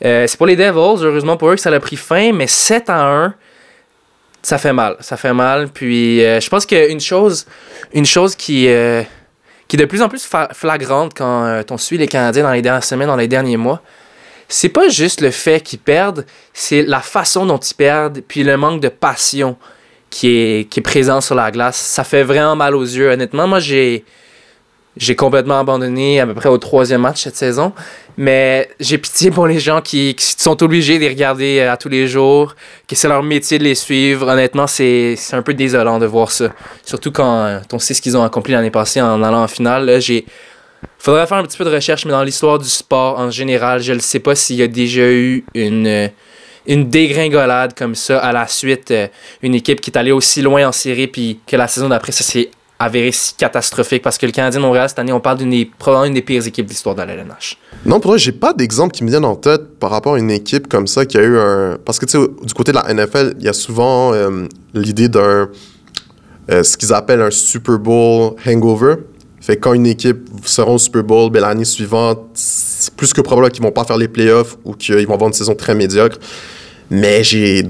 c'est 0.04 0.38
pour 0.38 0.46
les 0.46 0.56
Devils, 0.56 1.04
heureusement 1.04 1.38
pour 1.38 1.50
eux 1.50 1.56
que 1.56 1.62
ça 1.62 1.72
a 1.72 1.80
pris 1.80 1.96
fin, 1.96 2.32
mais 2.34 2.46
7 2.46 2.90
à 2.92 3.04
1, 3.04 3.34
ça 4.44 4.60
fait 4.60 4.74
mal. 4.74 4.98
Ça 5.00 5.18
fait 5.18 5.34
mal. 5.34 5.70
Puis, 5.70 6.20
je 6.20 6.50
pense 6.50 6.68
qu'une 6.68 7.02
chose, 7.02 7.48
une 7.94 8.06
chose 8.06 8.36
qui, 8.36 8.68
qui 9.68 9.76
est 9.76 9.80
de 9.80 9.86
plus 9.86 10.02
en 10.02 10.10
plus 10.10 10.28
flagrante 10.54 11.14
quand 11.16 11.64
on 11.70 11.78
suit 11.78 11.98
les 11.98 12.08
Canadiens 12.08 12.44
dans 12.44 12.52
les 12.52 12.62
dernières 12.62 12.84
semaines, 12.84 13.08
dans 13.08 13.16
les 13.16 13.28
derniers 13.28 13.58
mois, 13.58 13.82
c'est 14.52 14.70
pas 14.70 14.90
juste 14.90 15.22
le 15.22 15.32
fait 15.32 15.62
qu'ils 15.62 15.80
perdent, 15.80 16.26
c'est 16.54 16.84
la 16.84 17.00
façon 17.00 17.46
dont 17.46 17.58
ils 17.58 17.74
perdent, 17.74 18.22
puis 18.28 18.44
le 18.44 18.58
manque 18.58 18.82
de 18.82 18.90
passion 18.90 19.56
qui 20.10 20.28
est, 20.28 20.70
qui 20.70 20.82
est 20.82 20.84
présent 20.84 21.22
sur 21.22 21.36
la 21.36 21.52
glace. 21.52 21.78
Ça 21.78 22.04
fait 22.04 22.24
vraiment 22.24 22.58
mal 22.58 22.76
aux 22.76 22.84
yeux, 22.84 23.10
honnêtement. 23.10 23.48
Moi, 23.48 23.60
j'ai, 23.60 24.04
j'ai 24.98 25.16
complètement 25.16 25.60
abandonné 25.60 26.20
à 26.20 26.28
peu 26.28 26.34
près 26.34 26.50
au 26.50 26.58
troisième 26.58 27.02
match 27.02 27.24
cette 27.24 27.38
saison. 27.38 27.72
Mais 28.18 28.70
j'ai 28.82 28.98
pitié 28.98 29.32
pour 29.32 29.48
les 29.48 29.60
gens 29.60 29.80
qui, 29.80 30.18
sont 30.20 30.62
obligés 30.62 30.96
de 30.96 31.04
les 31.04 31.10
regarder 31.10 31.60
euh, 31.60 31.72
à 31.72 31.78
tous 31.78 31.88
les 31.88 32.08
jours, 32.08 32.56
que 32.90 32.96
c'est 32.96 33.08
leur 33.08 33.24
métier 33.24 33.58
de 33.58 33.64
les 33.64 33.74
suivre. 33.74 34.28
Honnêtement, 34.28 34.68
c'est, 34.68 35.16
un 35.32 35.42
peu 35.42 35.54
désolant 35.54 35.98
de 35.98 36.06
voir 36.06 36.30
ça. 36.30 36.50
Surtout 36.84 37.14
quand 37.14 37.46
euh, 37.46 37.60
on 37.72 37.80
sait 37.80 37.94
ce 37.94 38.02
qu'ils 38.02 38.18
ont 38.18 38.24
accompli 38.24 38.52
l'année 38.52 38.70
passée 38.70 39.02
en 39.02 39.24
allant 39.24 39.44
en 39.44 39.48
finale. 39.48 40.02
J'ai, 40.02 40.26
Faudrait 41.04 41.26
faire 41.26 41.38
un 41.38 41.44
petit 41.44 41.58
peu 41.58 41.66
de 41.66 41.72
recherche, 41.74 42.06
mais 42.06 42.12
dans 42.12 42.24
l'histoire 42.24 42.60
du 42.60 42.70
sport 42.70 43.18
en 43.18 43.32
général, 43.32 43.82
je 43.82 43.94
ne 43.94 44.00
sais 44.00 44.20
pas 44.20 44.36
s'il 44.36 44.58
y 44.58 44.62
a 44.62 44.68
déjà 44.68 45.10
eu 45.12 45.44
une, 45.56 46.10
une 46.68 46.90
dégringolade 46.90 47.74
comme 47.74 47.96
ça 47.96 48.20
à 48.20 48.32
la 48.32 48.46
suite, 48.46 48.92
euh, 48.92 49.08
une 49.42 49.56
équipe 49.56 49.82
qui 49.82 49.90
est 49.90 49.98
allée 49.98 50.12
aussi 50.12 50.44
loin 50.44 50.68
en 50.68 50.72
série, 50.72 51.08
puis 51.08 51.40
que 51.48 51.56
la 51.56 51.68
saison 51.68 51.90
d'après, 51.90 52.12
ça 52.12 52.24
s'est 52.24 52.52
avéré 52.78 53.12
si 53.12 53.34
catastrophique 53.36 54.04
parce 54.04 54.20
que 54.20 54.28
le 54.28 54.32
Canadien 54.32 54.60
de 54.60 54.66
Montréal, 54.66 54.90
cette 54.90 55.00
année, 55.00 55.12
on 55.12 55.20
parle 55.20 55.40
d'une 55.40 55.66
probablement 55.80 56.06
une 56.06 56.14
des 56.14 56.22
pires 56.22 56.46
équipes 56.46 56.66
de 56.66 56.72
l'histoire 56.72 56.94
de 56.94 57.02
la 57.02 57.14
LNH. 57.14 57.58
Non, 57.86 58.00
pour 58.00 58.12
moi, 58.12 58.18
j'ai 58.18 58.32
pas 58.32 58.54
d'exemple 58.54 58.94
qui 58.94 59.04
me 59.04 59.10
viennent 59.10 59.26
en 59.26 59.36
tête 59.36 59.80
par 59.80 59.90
rapport 59.90 60.14
à 60.16 60.20
une 60.20 60.30
équipe 60.32 60.68
comme 60.68 60.86
ça 60.86 61.06
qui 61.08 61.18
a 61.18 61.22
eu 61.22 61.36
un. 61.38 61.80
Parce 61.84 61.98
que, 61.98 62.06
tu 62.06 62.12
sais, 62.20 62.28
du 62.44 62.54
côté 62.54 62.72
de 62.72 62.78
la 62.78 62.94
NFL, 62.94 63.36
il 63.40 63.46
y 63.46 63.50
a 63.50 63.54
souvent 63.54 64.14
euh, 64.14 64.46
l'idée 64.76 65.10
d'un. 65.10 65.50
euh, 66.50 66.64
ce 66.64 66.76
qu'ils 66.78 66.94
appellent 66.94 67.22
un 67.22 67.32
Super 67.32 67.78
Bowl 67.80 68.34
hangover. 68.48 68.96
Fait 69.42 69.56
que 69.56 69.62
quand 69.62 69.74
une 69.74 69.88
équipe 69.88 70.30
sera 70.46 70.72
au 70.72 70.78
Super 70.78 71.04
Bowl, 71.04 71.32
ben, 71.32 71.42
l'année 71.42 71.66
suivante, 71.66 72.20
c'est 72.36 72.94
plus 72.94 73.12
que 73.12 73.22
probable 73.22 73.52
qu'ils 73.52 73.64
vont 73.64 73.72
pas 73.72 73.84
faire 73.84 73.98
les 73.98 74.08
playoffs 74.08 74.58
ou 74.64 74.74
qu'ils 74.74 75.08
vont 75.08 75.16
avoir 75.16 75.28
une 75.28 75.34
saison 75.34 75.56
très 75.56 75.76
médiocre. 75.76 76.18
Mais 76.90 77.24
j'ai. 77.24 77.64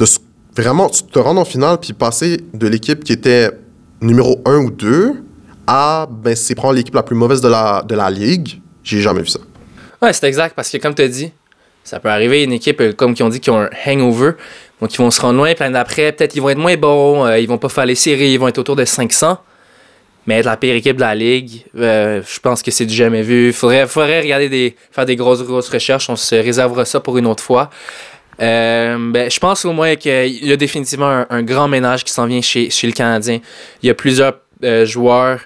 Vraiment, 0.54 0.90
te 0.90 1.18
rends 1.18 1.38
en 1.38 1.46
finale 1.46 1.78
puis 1.80 1.94
passer 1.94 2.42
de 2.54 2.68
l'équipe 2.68 3.06
qui 3.06 3.14
était 3.14 3.52
numéro 4.02 4.42
1 4.46 4.58
ou 4.58 4.70
2 4.70 5.24
à. 5.66 6.10
Ben, 6.12 6.36
c'est 6.36 6.56
prendre 6.56 6.74
l'équipe 6.74 6.94
la 6.94 7.04
plus 7.04 7.16
mauvaise 7.16 7.40
de 7.40 7.48
la, 7.48 7.84
de 7.88 7.96
la 7.96 8.10
ligue. 8.10 8.62
J'ai 8.84 9.00
jamais 9.00 9.22
vu 9.22 9.28
ça. 9.28 9.40
Ouais, 10.02 10.12
c'est 10.12 10.28
exact, 10.28 10.56
parce 10.56 10.70
que 10.70 10.78
comme 10.78 10.96
tu 10.96 11.04
as 11.04 11.08
dit, 11.08 11.32
ça 11.84 12.00
peut 12.00 12.10
arriver 12.10 12.44
une 12.44 12.52
équipe, 12.52 12.82
euh, 12.82 12.92
comme 12.92 13.14
qui 13.14 13.24
ont 13.24 13.30
dit, 13.30 13.40
qui 13.40 13.50
ont 13.50 13.62
un 13.62 13.70
hangover, 13.86 14.32
donc 14.82 14.94
ils 14.94 14.98
vont 14.98 15.12
se 15.12 15.22
rendre 15.22 15.38
loin, 15.38 15.54
l'année 15.60 15.74
d'après, 15.74 16.12
peut-être 16.12 16.36
ils 16.36 16.42
vont 16.42 16.50
être 16.50 16.58
moins 16.58 16.76
bons, 16.76 17.26
euh, 17.26 17.40
ils 17.40 17.48
vont 17.48 17.58
pas 17.58 17.70
faire 17.70 17.86
les 17.86 17.96
séries, 17.96 18.32
ils 18.32 18.40
vont 18.40 18.48
être 18.48 18.58
autour 18.58 18.76
de 18.76 18.84
500. 18.84 19.38
Mais 20.28 20.40
être 20.40 20.46
la 20.46 20.58
pire 20.58 20.76
équipe 20.76 20.98
de 20.98 21.02
la 21.02 21.16
ligue, 21.16 21.66
euh, 21.76 22.22
je 22.28 22.40
pense 22.40 22.62
que 22.62 22.70
c'est 22.70 22.86
du 22.86 22.94
jamais 22.94 23.24
vu. 23.24 23.52
Faudrait, 23.54 23.88
faudrait 23.88 24.22
regarder 24.22 24.76
faire 24.92 25.06
des 25.06 25.16
grosses, 25.16 25.44
grosses 25.44 25.70
recherches. 25.70 26.10
On 26.10 26.16
se 26.16 26.36
réservera 26.36 26.86
ça 26.86 27.00
pour 27.00 27.18
une 27.18 27.26
autre 27.26 27.44
fois. 27.44 27.70
Euh, 28.40 28.98
ben, 29.12 29.30
je 29.30 29.40
pense 29.40 29.66
au 29.66 29.72
moins 29.72 29.96
qu'il 29.96 30.46
y 30.46 30.52
a 30.52 30.58
définitivement 30.58 31.26
un, 31.30 31.44
grand 31.44 31.68
ménage 31.68 32.04
qui 32.04 32.14
s'en 32.14 32.26
vient 32.28 32.42
chez, 32.42 32.70
chez 32.70 32.88
le 32.88 32.94
Canadien. 32.94 33.40
Il 33.82 33.88
y 33.88 33.90
a 33.90 33.96
plusieurs 33.96 34.34
euh, 34.64 34.86
joueurs 34.86 35.42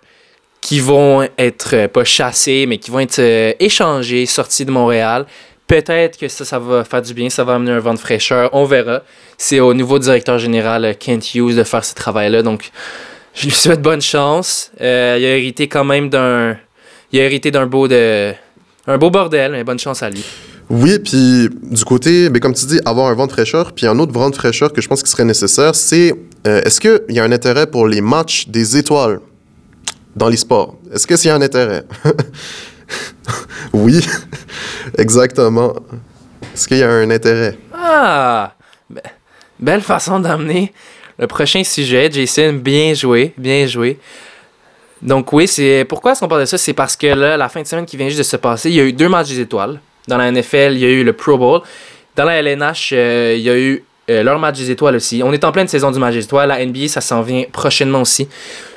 qui 0.60 0.80
vont 0.80 1.28
être 1.38 1.88
pas 1.88 2.04
chassés, 2.04 2.66
mais 2.68 2.78
qui 2.78 2.92
vont 2.92 3.00
être 3.00 3.22
échangés, 3.60 4.26
sortis 4.26 4.66
de 4.66 4.72
Montréal. 4.72 5.26
Peut-être 5.68 6.18
que 6.18 6.28
ça, 6.28 6.44
ça 6.46 6.60
va 6.60 6.84
faire 6.84 7.02
du 7.02 7.14
bien, 7.14 7.30
ça 7.30 7.44
va 7.44 7.56
amener 7.56 7.72
un 7.72 7.80
vent 7.80 7.94
de 7.94 8.00
fraîcheur. 8.00 8.50
On 8.54 8.66
verra. 8.66 9.02
C'est 9.38 9.60
au 9.60 9.74
nouveau 9.74 10.00
directeur 10.00 10.38
général 10.38 10.96
Kent 11.00 11.36
Hughes 11.36 11.56
de 11.56 11.64
faire 11.64 11.84
ce 11.84 11.96
travail-là. 11.96 12.42
Donc, 12.42 12.72
je 13.36 13.46
lui 13.46 13.52
souhaite 13.52 13.82
bonne 13.82 14.02
chance. 14.02 14.72
Euh, 14.82 15.18
il 15.20 15.26
a 15.26 15.38
hérité 15.38 15.68
quand 15.68 15.84
même 15.84 16.10
d'un. 16.10 16.58
Il 17.12 17.20
a 17.20 17.24
hérité 17.24 17.52
d'un 17.52 17.66
beau 17.68 17.88
de. 17.88 18.34
Un 18.88 18.98
beau 18.98 19.10
bordel, 19.10 19.52
mais 19.52 19.64
bonne 19.64 19.80
chance 19.80 20.04
à 20.04 20.10
lui. 20.10 20.24
Oui, 20.70 20.98
puis 21.00 21.50
du 21.62 21.86
côté, 21.86 22.30
mais 22.30 22.40
comme 22.40 22.54
tu 22.54 22.66
dis, 22.66 22.80
avoir 22.86 23.08
un 23.08 23.14
vent 23.14 23.28
de 23.28 23.32
fraîcheur, 23.32 23.72
puis 23.74 23.86
un 23.86 23.98
autre 24.00 24.12
vent 24.14 24.30
de 24.30 24.36
fraîcheur 24.36 24.74
que 24.74 24.82
je 24.82 24.88
pense 24.88 25.02
qu'il 25.02 25.10
serait 25.10 25.26
nécessaire, 25.26 25.76
c'est 25.76 26.14
euh, 26.48 26.62
est-ce 26.64 26.80
qu'il 26.80 27.16
y 27.16 27.20
a 27.20 27.24
un 27.24 27.32
intérêt 27.32 27.68
pour 27.68 27.88
les 27.88 28.02
matchs 28.02 28.48
des 28.48 28.78
étoiles 28.78 29.20
dans 30.16 30.28
les 30.30 30.38
sports? 30.38 30.76
Est-ce 30.92 31.06
que 31.06 31.16
s'il 31.18 31.28
y 31.28 31.32
a 31.32 31.36
un 31.36 31.42
intérêt? 31.42 31.84
oui, 33.74 34.00
exactement. 34.98 35.76
Est-ce 36.54 36.68
qu'il 36.68 36.78
y 36.78 36.84
a 36.84 36.90
un 36.90 37.10
intérêt? 37.12 37.58
Ah! 37.74 38.54
Be- 38.92 39.02
belle 39.60 39.82
façon 39.82 40.20
d'amener 40.20 40.74
le 41.18 41.28
prochain 41.28 41.64
sujet, 41.64 42.10
Jason. 42.12 42.54
Bien 42.54 42.94
joué, 42.94 43.34
bien 43.38 43.66
joué. 43.68 44.00
Donc 45.02 45.32
oui, 45.34 45.48
c'est 45.48 45.86
pourquoi 45.88 46.12
est-ce 46.12 46.22
qu'on 46.22 46.28
parle 46.28 46.42
de 46.42 46.46
ça? 46.46 46.58
C'est 46.58 46.74
parce 46.74 46.96
que 46.96 47.08
là, 47.08 47.38
la 47.38 47.50
fin 47.50 47.62
de 47.62 47.68
semaine 47.68 47.86
qui 47.86 47.98
vient 47.98 48.08
juste 48.08 48.20
de 48.20 48.24
se 48.24 48.38
passer, 48.38 48.70
il 48.70 48.76
y 48.76 48.80
a 48.80 48.84
eu 48.84 48.94
deux 48.94 49.10
matchs 49.10 49.30
des 49.30 49.40
étoiles. 49.40 49.80
Dans 50.08 50.18
la 50.18 50.32
NFL, 50.32 50.72
il 50.74 50.80
y 50.80 50.86
a 50.86 50.90
eu 50.90 51.04
le 51.04 51.14
Pro 51.14 51.38
Bowl. 51.38 51.62
Dans 52.16 52.26
la 52.26 52.42
LNH, 52.42 52.92
euh, 52.94 53.36
il 53.38 53.44
y 53.44 53.50
a 53.50 53.58
eu 53.58 53.84
euh, 54.10 54.24
leur 54.24 54.40
match 54.40 54.58
des 54.58 54.72
étoiles 54.72 54.96
aussi. 54.96 55.22
On 55.24 55.34
est 55.34 55.44
en 55.44 55.52
pleine 55.52 55.68
saison 55.68 55.92
du 55.92 56.00
match 56.00 56.14
des 56.14 56.24
étoiles. 56.24 56.50
La 56.50 56.64
NBA, 56.66 56.88
ça 56.88 57.02
s'en 57.02 57.22
vient 57.22 57.44
prochainement 57.52 58.02
aussi. 58.02 58.28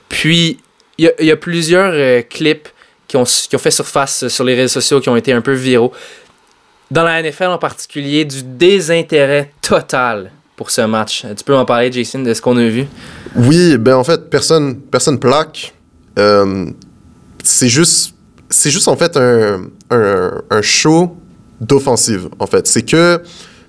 Puis, 0.08 0.58
il 0.96 1.12
y 1.20 1.30
a, 1.30 1.36
plusieurs 1.36 1.92
euh, 1.94 2.22
clips 2.22 2.68
qui 3.06 3.16
ont, 3.16 3.24
qui 3.24 3.54
ont 3.54 3.60
fait 3.60 3.70
surface 3.70 4.26
sur 4.28 4.42
les 4.42 4.54
réseaux 4.54 4.80
sociaux, 4.80 5.00
qui 5.00 5.08
ont 5.08 5.16
été 5.16 5.32
un 5.32 5.40
peu 5.40 5.52
viraux. 5.52 5.92
Dans 6.90 7.04
la 7.04 7.22
NFL 7.22 7.46
en 7.46 7.58
particulier, 7.58 8.24
du 8.24 8.42
désintérêt 8.42 9.52
total 9.60 10.32
pour 10.58 10.72
ce 10.72 10.80
match. 10.82 11.24
Tu 11.36 11.44
peux 11.44 11.54
m'en 11.54 11.64
parler, 11.64 11.90
Jason, 11.90 12.18
de 12.18 12.34
ce 12.34 12.42
qu'on 12.42 12.56
a 12.58 12.68
vu? 12.68 12.84
Oui, 13.36 13.78
ben 13.78 13.94
en 13.94 14.02
fait, 14.02 14.28
personne, 14.28 14.74
personne 14.80 15.18
plaque. 15.18 15.72
Euh, 16.18 16.66
c'est 17.44 17.68
juste, 17.68 18.14
c'est 18.50 18.72
juste 18.72 18.88
en 18.88 18.96
fait 18.96 19.16
un, 19.16 19.62
un, 19.90 20.42
un 20.50 20.62
show 20.62 21.16
d'offensive. 21.60 22.28
En 22.40 22.46
fait, 22.48 22.66
c'est 22.66 22.82
que 22.82 23.22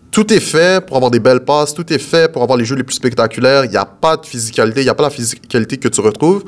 tout 0.10 0.34
est 0.34 0.40
fait 0.40 0.84
pour 0.84 0.96
avoir 0.96 1.12
des 1.12 1.20
belles 1.20 1.46
passes, 1.46 1.76
tout 1.76 1.94
est 1.94 2.00
fait 2.00 2.32
pour 2.32 2.42
avoir 2.42 2.58
les 2.58 2.66
jeux 2.66 2.76
les 2.76 2.84
plus 2.84 2.96
spectaculaires. 2.96 3.66
Il 3.66 3.70
n'y 3.70 3.78
a 3.78 3.86
pas 3.86 4.18
de 4.18 4.26
physicalité, 4.26 4.82
il 4.82 4.86
n'y 4.86 4.90
a 4.90 4.96
pas 4.96 5.04
la 5.04 5.12
physicalité 5.12 5.78
que 5.78 5.90
tu 5.90 6.02
retrouves. 6.02 6.44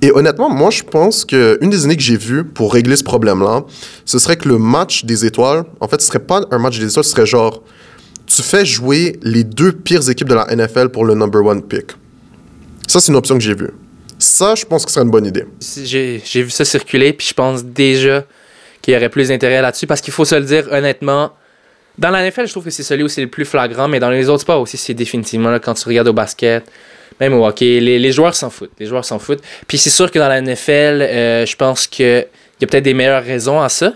Et 0.00 0.12
honnêtement, 0.12 0.48
moi, 0.48 0.70
je 0.70 0.84
pense 0.84 1.24
que 1.24 1.58
une 1.60 1.70
des 1.70 1.84
années 1.84 1.96
que 1.96 2.02
j'ai 2.02 2.16
vues 2.16 2.44
pour 2.44 2.72
régler 2.72 2.94
ce 2.94 3.02
problème-là, 3.02 3.64
ce 4.04 4.20
serait 4.20 4.36
que 4.36 4.48
le 4.48 4.58
match 4.58 5.04
des 5.04 5.26
étoiles, 5.26 5.64
en 5.80 5.88
fait, 5.88 6.00
ce 6.00 6.06
serait 6.06 6.20
pas 6.20 6.42
un 6.52 6.58
match 6.58 6.78
des 6.78 6.86
étoiles, 6.86 7.02
ce 7.02 7.10
serait 7.10 7.26
genre, 7.26 7.64
tu 8.34 8.42
fais 8.42 8.64
jouer 8.64 9.18
les 9.22 9.42
deux 9.42 9.72
pires 9.72 10.08
équipes 10.08 10.28
de 10.28 10.34
la 10.34 10.46
NFL 10.54 10.90
pour 10.90 11.04
le 11.04 11.14
number 11.14 11.44
one 11.44 11.62
pick. 11.62 11.92
Ça, 12.86 13.00
c'est 13.00 13.10
une 13.10 13.16
option 13.16 13.36
que 13.36 13.42
j'ai 13.42 13.54
vue. 13.54 13.70
Ça, 14.18 14.54
je 14.54 14.64
pense 14.64 14.84
que 14.84 14.90
ce 14.90 14.94
serait 14.94 15.04
une 15.04 15.10
bonne 15.10 15.26
idée. 15.26 15.44
J'ai 15.84 16.20
vu 16.42 16.50
ça 16.50 16.64
circuler, 16.64 17.12
puis 17.12 17.26
je 17.26 17.34
pense 17.34 17.64
déjà 17.64 18.24
qu'il 18.82 18.94
y 18.94 18.96
aurait 18.96 19.08
plus 19.08 19.28
d'intérêt 19.28 19.60
là-dessus, 19.60 19.86
parce 19.86 20.00
qu'il 20.00 20.12
faut 20.12 20.24
se 20.24 20.34
le 20.36 20.44
dire 20.44 20.68
honnêtement. 20.70 21.32
Dans 21.98 22.10
la 22.10 22.22
NFL, 22.28 22.46
je 22.46 22.52
trouve 22.52 22.64
que 22.64 22.70
c'est 22.70 22.82
celui 22.82 23.02
où 23.02 23.08
c'est 23.08 23.20
le 23.20 23.28
plus 23.28 23.44
flagrant, 23.44 23.88
mais 23.88 23.98
dans 23.98 24.10
les 24.10 24.28
autres 24.28 24.42
sports 24.42 24.60
aussi, 24.60 24.76
c'est 24.76 24.94
définitivement 24.94 25.50
là, 25.50 25.58
quand 25.58 25.74
tu 25.74 25.86
regardes 25.88 26.08
au 26.08 26.12
basket, 26.12 26.64
même 27.18 27.34
au 27.34 27.44
hockey, 27.44 27.80
les, 27.80 27.98
les 27.98 28.12
joueurs 28.12 28.34
s'en 28.34 28.48
foutent. 28.48 28.72
Les 28.78 28.86
joueurs 28.86 29.04
s'en 29.04 29.18
foutent. 29.18 29.42
Puis 29.66 29.76
c'est 29.76 29.90
sûr 29.90 30.10
que 30.10 30.18
dans 30.18 30.28
la 30.28 30.40
NFL, 30.40 31.02
euh, 31.02 31.46
je 31.46 31.56
pense 31.56 31.86
qu'il 31.86 32.26
y 32.60 32.64
a 32.64 32.66
peut-être 32.66 32.84
des 32.84 32.94
meilleures 32.94 33.24
raisons 33.24 33.60
à 33.60 33.68
ça. 33.68 33.94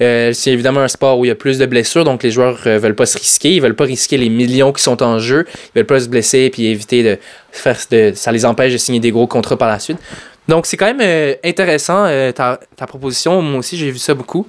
Euh, 0.00 0.32
c'est 0.32 0.50
évidemment 0.50 0.80
un 0.80 0.88
sport 0.88 1.18
où 1.18 1.24
il 1.24 1.28
y 1.28 1.30
a 1.30 1.34
plus 1.34 1.58
de 1.58 1.66
blessures, 1.66 2.04
donc 2.04 2.22
les 2.22 2.30
joueurs 2.30 2.58
euh, 2.66 2.78
veulent 2.78 2.96
pas 2.96 3.06
se 3.06 3.18
risquer. 3.18 3.54
Ils 3.54 3.60
veulent 3.62 3.76
pas 3.76 3.84
risquer 3.84 4.16
les 4.16 4.28
millions 4.30 4.72
qui 4.72 4.82
sont 4.82 5.02
en 5.02 5.18
jeu. 5.18 5.46
Ils 5.48 5.78
veulent 5.78 5.86
pas 5.86 6.00
se 6.00 6.08
blesser 6.08 6.50
puis 6.50 6.66
éviter 6.66 7.02
de 7.02 7.18
faire 7.52 7.78
de, 7.90 8.12
ça 8.14 8.32
les 8.32 8.44
empêche 8.44 8.72
de 8.72 8.78
signer 8.78 9.00
des 9.00 9.10
gros 9.10 9.26
contrats 9.26 9.56
par 9.56 9.68
la 9.68 9.78
suite. 9.78 9.98
Donc 10.48 10.66
c'est 10.66 10.76
quand 10.76 10.86
même 10.86 11.00
euh, 11.02 11.34
intéressant 11.44 12.06
ta, 12.34 12.58
ta 12.74 12.86
proposition. 12.86 13.42
Moi 13.42 13.60
aussi 13.60 13.76
j'ai 13.76 13.90
vu 13.90 13.98
ça 13.98 14.14
beaucoup. 14.14 14.46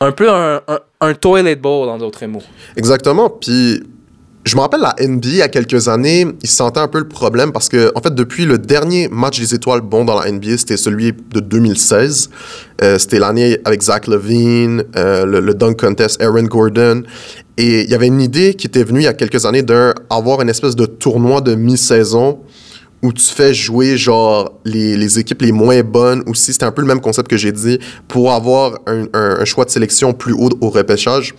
Un 0.00 0.10
peu 0.12 0.28
un, 0.28 0.60
un, 0.66 0.80
un 1.00 1.14
toilet 1.14 1.54
bowl 1.54 1.88
en 1.88 1.96
d'autres 1.96 2.26
mots. 2.26 2.42
Exactement. 2.76 3.30
Puis, 3.30 3.82
je 4.44 4.56
me 4.56 4.60
rappelle 4.60 4.80
la 4.80 4.94
NBA 5.00 5.28
il 5.28 5.36
y 5.36 5.42
a 5.42 5.48
quelques 5.48 5.86
années, 5.88 6.26
ils 6.42 6.48
sentaient 6.48 6.80
un 6.80 6.88
peu 6.88 6.98
le 6.98 7.06
problème 7.06 7.52
parce 7.52 7.68
que, 7.68 7.92
en 7.94 8.00
fait, 8.00 8.12
depuis 8.14 8.44
le 8.44 8.58
dernier 8.58 9.08
match 9.08 9.38
des 9.38 9.54
étoiles 9.54 9.82
bon 9.82 10.04
dans 10.04 10.18
la 10.18 10.30
NBA, 10.32 10.58
c'était 10.58 10.76
celui 10.76 11.12
de 11.12 11.38
2016. 11.40 12.28
Euh, 12.82 12.98
c'était 12.98 13.20
l'année 13.20 13.58
avec 13.64 13.82
Zach 13.82 14.08
Levine, 14.08 14.82
euh, 14.96 15.24
le, 15.26 15.38
le 15.40 15.54
dunk 15.54 15.76
contest, 15.78 16.20
Aaron 16.20 16.42
Gordon. 16.44 17.04
Et 17.56 17.82
il 17.82 17.90
y 17.90 17.94
avait 17.94 18.08
une 18.08 18.20
idée 18.20 18.54
qui 18.54 18.66
était 18.66 18.82
venue 18.82 19.00
il 19.00 19.04
y 19.04 19.06
a 19.08 19.12
quelques 19.14 19.46
années 19.46 19.62
d'avoir 19.62 20.40
une 20.42 20.48
espèce 20.48 20.74
de 20.74 20.86
tournoi 20.86 21.40
de 21.40 21.54
mi-saison 21.54 22.40
où 23.02 23.12
tu 23.12 23.24
fais 23.24 23.52
jouer 23.54 23.96
genre 23.96 24.58
les, 24.64 24.96
les 24.96 25.18
équipes 25.18 25.42
les 25.42 25.52
moins 25.52 25.82
bonnes 25.82 26.22
aussi. 26.26 26.52
C'était 26.52 26.64
un 26.64 26.72
peu 26.72 26.82
le 26.82 26.88
même 26.88 27.00
concept 27.00 27.28
que 27.28 27.36
j'ai 27.36 27.52
dit 27.52 27.78
pour 28.08 28.32
avoir 28.32 28.78
un, 28.86 29.04
un- 29.12 29.36
un 29.40 29.44
choix 29.44 29.64
de 29.64 29.70
sélection 29.70 30.12
plus 30.12 30.32
haut 30.32 30.50
au 30.60 30.70
repêchage. 30.70 31.34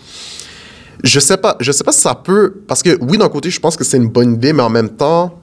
Je 1.04 1.20
sais 1.20 1.38
pas, 1.38 1.58
je 1.60 1.72
sais 1.72 1.84
pas 1.84 1.92
si 1.92 2.02
ça 2.02 2.16
peut 2.16 2.62
parce 2.68 2.82
que 2.82 2.98
oui 3.02 3.18
d'un 3.18 3.30
côté 3.30 3.50
je 3.50 3.60
pense 3.60 3.76
que 3.76 3.84
c'est 3.84 3.98
une 3.98 4.08
bonne 4.08 4.36
idée 4.36 4.54
mais 4.54 4.64
en 4.64 4.70
même 4.70 4.90
temps 4.90 5.38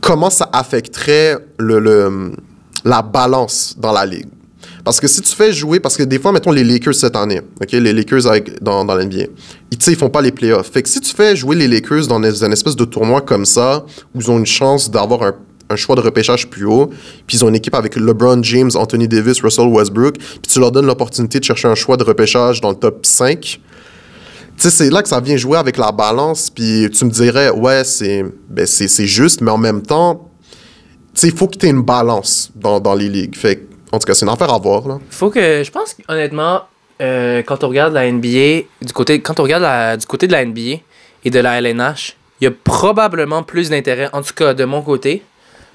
comment 0.00 0.30
ça 0.30 0.48
affecterait 0.52 1.36
le, 1.58 2.32
la 2.84 3.02
balance 3.02 3.74
dans 3.78 3.92
la 3.92 4.06
ligue? 4.06 4.28
Parce 4.84 4.98
que 4.98 5.08
si 5.08 5.20
tu 5.20 5.34
fais 5.34 5.52
jouer, 5.52 5.78
parce 5.78 5.96
que 5.96 6.02
des 6.02 6.18
fois, 6.18 6.32
mettons 6.32 6.52
les 6.52 6.64
Lakers 6.64 6.94
cette 6.94 7.14
année, 7.14 7.42
les 7.70 7.92
Lakers 7.92 8.22
dans, 8.62 8.82
l'NBA, 8.82 9.24
ils, 9.70 9.78
ils 9.88 9.96
font 9.96 10.08
pas 10.08 10.22
les 10.22 10.32
playoffs. 10.32 10.70
Fait 10.70 10.82
que 10.82 10.88
si 10.88 11.00
tu 11.00 11.14
fais 11.14 11.36
jouer 11.36 11.54
les 11.54 11.68
Lakers 11.68 12.06
dans 12.06 12.22
une 12.22 12.52
espèce 12.52 12.76
de 12.76 12.84
tournoi 12.84 13.20
comme 13.20 13.44
ça, 13.44 13.84
où 14.14 14.20
ils 14.20 14.30
ont 14.30 14.38
une 14.38 14.46
chance 14.46 14.90
d'avoir 14.90 15.22
un, 15.22 15.34
un 15.68 15.76
choix 15.76 15.96
de 15.96 16.00
repêchage 16.00 16.48
plus 16.48 16.64
haut, 16.64 16.90
puis 17.26 17.36
ils 17.36 17.44
ont 17.44 17.48
une 17.48 17.56
équipe 17.56 17.74
avec 17.74 17.96
LeBron 17.96 18.42
James, 18.42 18.70
Anthony 18.74 19.06
Davis, 19.06 19.40
Russell 19.42 19.66
Westbrook, 19.66 20.16
puis 20.16 20.50
tu 20.50 20.58
leur 20.58 20.72
donnes 20.72 20.86
l'opportunité 20.86 21.38
de 21.38 21.44
chercher 21.44 21.68
un 21.68 21.74
choix 21.74 21.98
de 21.98 22.04
repêchage 22.04 22.60
dans 22.60 22.70
le 22.70 22.76
top 22.76 23.04
5, 23.04 23.40
tu 23.40 23.60
c'est 24.68 24.90
là 24.90 25.02
que 25.02 25.08
ça 25.08 25.20
vient 25.20 25.36
jouer 25.36 25.56
avec 25.56 25.78
la 25.78 25.92
balance, 25.92 26.50
puis 26.50 26.90
tu 26.90 27.04
me 27.04 27.10
dirais, 27.10 27.50
ouais, 27.50 27.84
c'est 27.84 28.24
ben, 28.48 28.66
juste, 28.66 29.40
mais 29.40 29.50
en 29.50 29.58
même 29.58 29.82
temps, 29.82 30.28
tu 31.14 31.20
sais, 31.20 31.28
il 31.28 31.36
faut 31.36 31.48
qu'il 31.48 31.62
y 31.62 31.66
ait 31.66 31.70
une 31.70 31.82
balance 31.82 32.50
dans, 32.54 32.78
dans 32.80 32.94
les 32.94 33.08
ligues. 33.08 33.36
Fait 33.36 33.56
que, 33.56 33.62
en 33.92 33.98
tout 33.98 34.06
cas, 34.06 34.14
c'est 34.14 34.26
une 34.26 34.32
affaire 34.32 34.52
à 34.52 34.58
voir, 34.58 34.86
là. 34.86 34.98
Faut 35.08 35.30
que 35.30 35.62
je 35.64 35.70
pense 35.70 35.94
que, 35.94 36.02
honnêtement 36.08 36.62
euh, 37.00 37.42
quand 37.42 37.64
on 37.64 37.68
regarde 37.68 37.94
la 37.94 38.10
NBA 38.10 38.66
du 38.82 38.92
côté 38.92 39.22
quand 39.22 39.40
on 39.40 39.44
regarde 39.44 39.98
du 39.98 40.06
côté 40.06 40.26
de 40.26 40.32
la 40.32 40.44
NBA 40.44 40.80
et 41.24 41.30
de 41.30 41.40
la 41.40 41.58
LNH, 41.58 42.16
il 42.40 42.44
y 42.44 42.46
a 42.46 42.50
probablement 42.50 43.42
plus 43.42 43.70
d'intérêt 43.70 44.10
en 44.12 44.22
tout 44.22 44.34
cas 44.34 44.52
de 44.52 44.64
mon 44.64 44.82
côté 44.82 45.22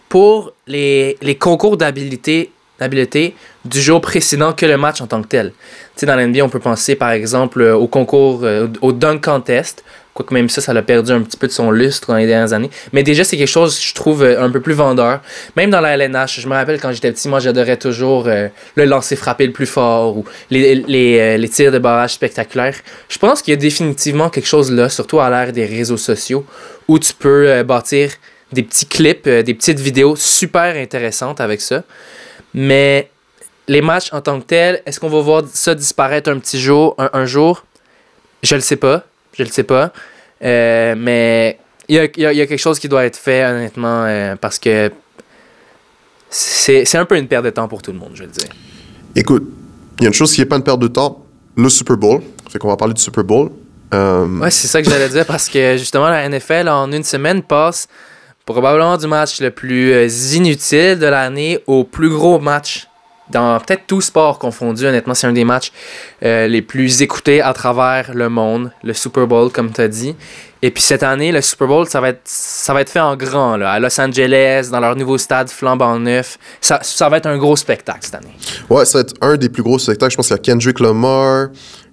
pour 0.08 0.54
les, 0.68 1.18
les 1.22 1.36
concours 1.36 1.78
d'habilité 1.78 2.52
d'habileté 2.80 3.36
du 3.64 3.82
jour 3.82 4.02
précédent 4.02 4.54
que 4.54 4.66
le 4.66 4.78
match 4.78 5.02
en 5.02 5.08
tant 5.08 5.22
que 5.22 5.28
tel. 5.28 5.52
Tu 5.52 6.02
sais 6.02 6.06
dans 6.06 6.16
la 6.16 6.28
NBA, 6.28 6.44
on 6.44 6.50
peut 6.50 6.60
penser 6.60 6.96
par 6.96 7.12
exemple 7.12 7.62
euh, 7.62 7.76
au 7.76 7.88
concours 7.88 8.42
euh, 8.44 8.68
au 8.82 8.92
dunk 8.92 9.24
contest 9.24 9.84
Quoique 10.14 10.34
même 10.34 10.48
ça, 10.48 10.62
ça 10.62 10.72
l'a 10.72 10.82
perdu 10.82 11.12
un 11.12 11.20
petit 11.20 11.36
peu 11.36 11.46
de 11.46 11.52
son 11.52 11.72
lustre 11.72 12.08
dans 12.08 12.16
les 12.16 12.26
dernières 12.26 12.54
années. 12.54 12.70
Mais 12.94 13.04
déjà, 13.04 13.26
c'est 13.26 13.36
quelque 13.36 13.50
chose, 13.50 13.78
je 13.82 13.94
trouve, 13.94 14.24
euh, 14.24 14.42
un 14.42 14.50
peu 14.50 14.62
plus 14.62 14.74
vendeur. 14.74 15.20
Même 15.58 15.70
dans 15.70 15.82
la 15.82 15.98
LNH, 15.98 16.40
je 16.40 16.48
me 16.48 16.54
rappelle 16.54 16.80
quand 16.80 16.94
j'étais 16.94 17.12
petit, 17.12 17.28
moi, 17.28 17.42
j'adorais 17.42 17.76
toujours 17.76 18.30
le 18.30 18.86
lancer 18.86 19.18
frappé 19.18 19.46
le 19.46 19.52
plus 19.52 19.66
fort 19.66 20.16
ou 20.16 20.24
les, 20.50 20.76
les, 20.76 21.38
les 21.38 21.50
tirs 21.50 21.74
de 21.74 21.80
barrage 21.80 22.14
spectaculaires. 22.14 22.76
Je 23.10 23.18
pense 23.18 23.42
qu'il 23.42 23.52
y 23.52 23.58
a 23.58 23.60
définitivement 23.60 24.30
quelque 24.30 24.48
chose 24.48 24.72
là, 24.72 24.88
surtout 24.88 25.20
à 25.20 25.30
l'ère 25.30 25.52
des 25.52 25.66
réseaux 25.66 25.98
sociaux, 25.98 26.46
où 26.88 26.98
tu 26.98 27.14
peux 27.14 27.62
bâtir 27.64 28.12
des 28.54 28.64
petits 28.64 28.86
clips, 28.86 29.28
des 29.28 29.54
petites 29.54 29.82
vidéos 29.82 30.16
super 30.16 30.78
intéressantes 30.78 31.42
avec 31.42 31.60
ça. 31.60 31.84
Mais 32.56 33.10
les 33.68 33.82
matchs 33.82 34.14
en 34.14 34.22
tant 34.22 34.40
que 34.40 34.46
tels, 34.46 34.82
est-ce 34.86 35.00
qu'on 35.00 35.10
va 35.10 35.20
voir 35.20 35.44
ça 35.52 35.76
disparaître 35.76 36.32
un 36.32 36.40
petit 36.40 36.60
jour, 36.60 36.96
un, 36.98 37.26
jour? 37.26 37.66
Je 38.42 38.56
le 38.56 38.62
sais 38.62 38.78
pas. 38.78 39.04
Je 39.38 39.44
le 39.44 39.50
sais 39.50 39.64
pas. 39.64 39.92
Euh, 40.42 40.96
mais 40.98 41.60
il 41.90 41.96
y 41.96 42.00
a, 42.00 42.08
quelque 42.08 42.58
chose 42.58 42.80
qui 42.80 42.88
doit 42.88 43.06
être 43.06 43.18
fait, 43.18 43.44
honnêtement, 43.46 44.06
euh, 44.06 44.36
parce 44.38 44.58
que 44.58 44.90
c'est 46.30 46.96
un 46.96 47.06
peu 47.06 47.18
une 47.18 47.28
perte 47.28 47.44
de 47.44 47.50
temps 47.50 47.68
pour 47.68 47.82
tout 47.82 47.92
le 47.92 48.00
monde, 48.00 48.12
je 48.14 48.24
veux 48.24 48.30
dire. 48.30 48.48
Écoute, 49.16 49.44
il 50.00 50.04
y 50.04 50.06
a 50.06 50.08
une 50.08 50.14
chose 50.14 50.34
qui 50.34 50.40
n'est 50.40 50.46
pas 50.46 50.56
une 50.56 50.64
perte 50.64 50.80
de 50.80 50.88
temps 50.88 51.26
le 51.58 51.70
Super 51.70 51.98
Bowl. 51.98 52.22
Fait 52.50 52.58
qu'on 52.58 52.70
va 52.70 52.78
parler 52.78 52.94
du 52.94 53.02
Super 53.02 53.24
Bowl. 53.26 53.52
Euh... 53.94 54.40
Ouais, 54.40 54.52
c'est 54.52 54.68
ça 54.68 54.82
que 54.82 54.90
j'allais 54.90 55.10
dire 55.10 55.26
parce 55.26 55.50
que 55.50 55.76
justement, 55.76 56.08
la 56.08 56.28
NFL, 56.30 56.70
en 56.70 56.90
une 56.92 57.04
semaine, 57.04 57.44
passe 57.44 57.90
probablement 58.46 58.98
du 58.98 59.08
match 59.08 59.42
le 59.42 59.52
plus 59.52 59.94
euh, 59.94 60.08
inutile 60.34 61.00
de 61.00 61.08
l'année 61.08 61.60
au 61.68 61.84
plus 61.84 62.10
gros 62.10 62.40
match 62.40 62.88
dans 63.30 63.60
peut-être 63.60 63.88
tout 63.88 64.02
sport 64.02 64.38
confondu, 64.38 64.86
honnêtement, 64.86 65.14
c'est 65.14 65.28
un 65.28 65.34
des 65.34 65.46
matchs 65.46 65.72
euh, 66.24 66.48
les 66.48 66.62
plus 66.62 67.02
écoutés 67.02 67.42
à 67.42 67.54
travers 67.54 68.14
le 68.14 68.30
monde, 68.30 68.72
le 68.84 68.94
Super 68.94 69.26
Bowl, 69.26 69.52
comme 69.52 69.72
tu 69.72 69.82
as 69.82 69.88
dit. 69.88 70.16
Et 70.62 70.72
puis 70.72 70.84
cette 70.84 71.04
année, 71.04 71.32
le 71.32 71.42
Super 71.42 71.68
Bowl, 71.68 71.88
ça 71.88 72.02
va 72.02 72.10
être, 72.10 72.22
ça 72.24 72.74
va 72.74 72.82
être 72.82 72.90
fait 72.90 73.00
en 73.00 73.16
grand, 73.16 73.58
là, 73.58 73.72
à 73.72 73.80
Los 73.80 74.00
Angeles, 74.00 74.70
dans 74.72 74.80
leur 74.80 74.96
nouveau 74.96 75.18
stade 75.18 75.50
flambant 75.50 76.00
neuf. 76.00 76.38
Ça, 76.62 76.80
ça 76.82 77.10
va 77.10 77.18
être 77.18 77.26
un 77.26 77.38
gros 77.38 77.56
spectacle 77.56 78.00
cette 78.02 78.16
année. 78.16 78.36
Ouais, 78.70 78.86
ça 78.86 79.00
va 79.00 79.02
être 79.02 79.14
un 79.22 79.38
des 79.38 79.50
plus 79.50 79.64
gros 79.64 79.80
spectacles. 79.80 80.12
Je 80.12 80.18
pense 80.18 80.28
qu'il 80.28 80.36
y 80.36 80.40
a 80.40 80.42
Kendrick 80.42 80.80
Lamar, 80.80 81.48